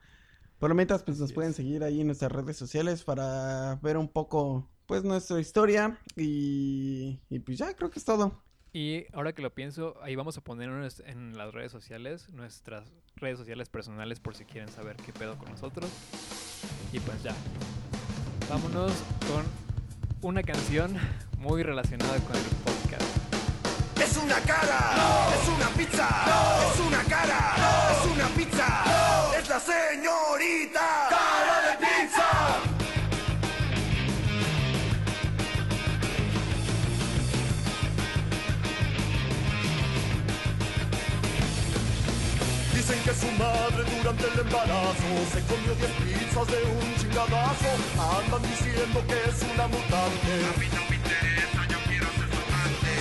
Por 0.59 0.69
lo 0.69 0.75
mientras 0.75 1.03
pues 1.03 1.19
nos 1.19 1.33
pueden 1.33 1.53
seguir 1.53 1.83
ahí 1.83 2.01
en 2.01 2.07
nuestras 2.07 2.31
redes 2.31 2.55
sociales 2.57 3.03
para 3.03 3.75
ver 3.83 3.97
un 3.97 4.07
poco 4.07 4.69
pues 4.85 5.03
nuestra 5.03 5.39
historia. 5.39 5.99
Y, 6.15 7.19
y 7.29 7.39
pues 7.39 7.57
ya 7.57 7.73
creo 7.75 7.89
que 7.89 7.99
es 7.99 8.05
todo. 8.05 8.41
Y 8.73 9.05
ahora 9.13 9.33
que 9.33 9.41
lo 9.41 9.53
pienso, 9.53 9.95
ahí 10.01 10.15
vamos 10.15 10.37
a 10.37 10.41
poner 10.41 10.69
en 11.05 11.37
las 11.37 11.53
redes 11.53 11.71
sociales, 11.71 12.27
nuestras 12.29 12.91
redes 13.15 13.37
sociales 13.37 13.69
personales 13.69 14.19
por 14.19 14.35
si 14.35 14.43
quieren 14.43 14.69
saber 14.69 14.97
qué 14.97 15.13
pedo 15.13 15.37
con 15.37 15.49
nosotros. 15.49 15.89
Y 16.91 16.99
pues 16.99 17.23
ya. 17.23 17.33
Vámonos 18.49 18.91
con 19.31 19.45
una 20.29 20.43
canción 20.43 20.97
muy 21.37 21.63
relacionada 21.63 22.17
con 22.19 22.35
el 22.35 22.43
podcast. 22.65 23.17
Es 24.01 24.17
una 24.17 24.41
cara, 24.41 25.29
es 25.33 25.47
una 25.47 25.69
pizza, 25.69 26.09
es 26.73 26.79
una 26.81 27.03
cara, 27.05 27.55
es 27.93 28.11
una 28.11 28.27
pizza, 28.35 29.37
es 29.39 29.47
la 29.47 29.59
señorita 29.61 31.07
cara 31.09 31.64
que 43.05 43.13
su 43.13 43.29
madre 43.33 43.83
durante 43.97 44.25
el 44.25 44.39
embarazo 44.39 45.09
se 45.31 45.39
comió 45.45 45.75
10 45.75 45.91
pizzas 46.01 46.47
de 46.47 46.59
un 46.73 46.95
chingadazo. 46.97 47.69
Andan 48.01 48.41
diciendo 48.41 48.97
que 49.07 49.17
es 49.29 49.37
una 49.53 49.67
mutante. 49.67 50.31
A 50.49 50.57
mí 50.59 50.67
no 50.73 50.81
me 50.89 50.95
interesa, 50.95 51.61
yo 51.69 51.77
quiero 51.85 52.07
ser 52.17 52.27
su 52.33 52.39
amante. 52.49 52.91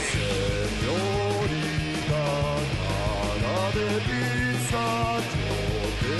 Señorita, 0.85 2.23
cara 3.41 3.65
de 3.77 3.87
pizza, 4.05 4.85
yo 5.33 5.57
te 6.01 6.19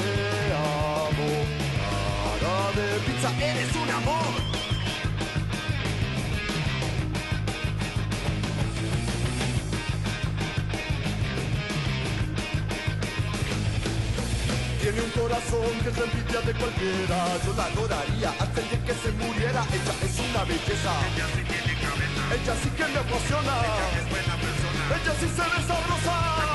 amo. 1.05 1.29
Cara 2.41 2.57
de 2.79 2.89
pizza, 3.05 3.29
eres 3.37 3.73
un 3.77 3.91
amor. 3.91 4.64
Tiene 14.95 15.09
un 15.09 15.23
corazón 15.23 15.75
que 15.83 15.89
es 15.89 15.99
la 15.99 16.05
envidia 16.05 16.41
de 16.41 16.55
cualquiera. 16.55 17.19
Yo 17.45 17.53
la 17.57 17.65
adoraría 17.65 18.31
hasta 18.31 18.61
el 18.61 18.69
día 18.71 18.85
que 18.85 18.95
se 18.95 19.11
muriera. 19.11 19.67
Ella 19.75 19.95
es 20.07 20.21
una 20.21 20.45
belleza. 20.45 20.93
Ella 21.11 21.27
sí 21.35 21.43
tiene 21.51 21.75
cabeza. 21.83 22.23
Ella 22.31 22.55
sí 22.63 22.69
que 22.71 22.87
me 22.87 22.99
apasiona. 23.03 23.55
Ella 23.59 23.99
es 23.99 24.09
buena 24.09 24.35
persona. 24.39 24.83
Ella 24.95 25.13
sí 25.19 25.27
se 25.35 25.43
ve 25.43 25.67
sabrosa. 25.67 26.55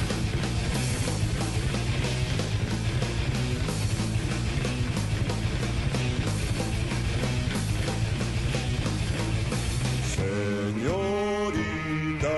Señorita, 10.41 12.33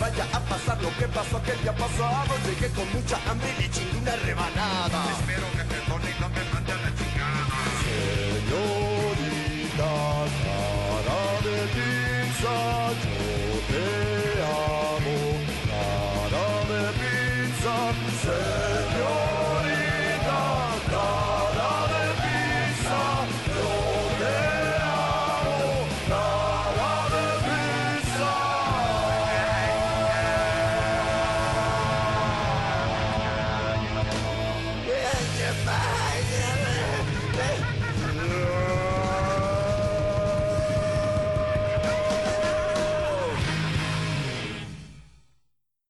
vaya 0.00 0.24
a 0.32 0.40
pasar 0.40 0.82
lo 0.82 0.90
que 0.96 1.06
pasó 1.08 1.36
aquel 1.36 1.60
día 1.62 1.74
pasado. 1.74 2.34
Llegué 2.46 2.68
con 2.70 2.90
mucha 2.92 3.18
hambre 3.28 3.50
y 3.58 3.68
chingué 3.68 3.98
una 3.98 4.16
rebanada. 4.16 5.04
Espero 5.12 5.46
que 5.52 5.64
perdone 5.72 6.10
y 6.10 6.20
no 6.20 6.28
me 6.30 6.44
mande 6.52 6.72
a 6.72 6.76
la 6.76 6.90
chingada. 6.98 7.58
Señorita, 8.40 9.92
cara 10.44 11.20
de 11.44 11.58
pizza, 11.74 12.56
yo 13.02 13.60
te 13.70 14.09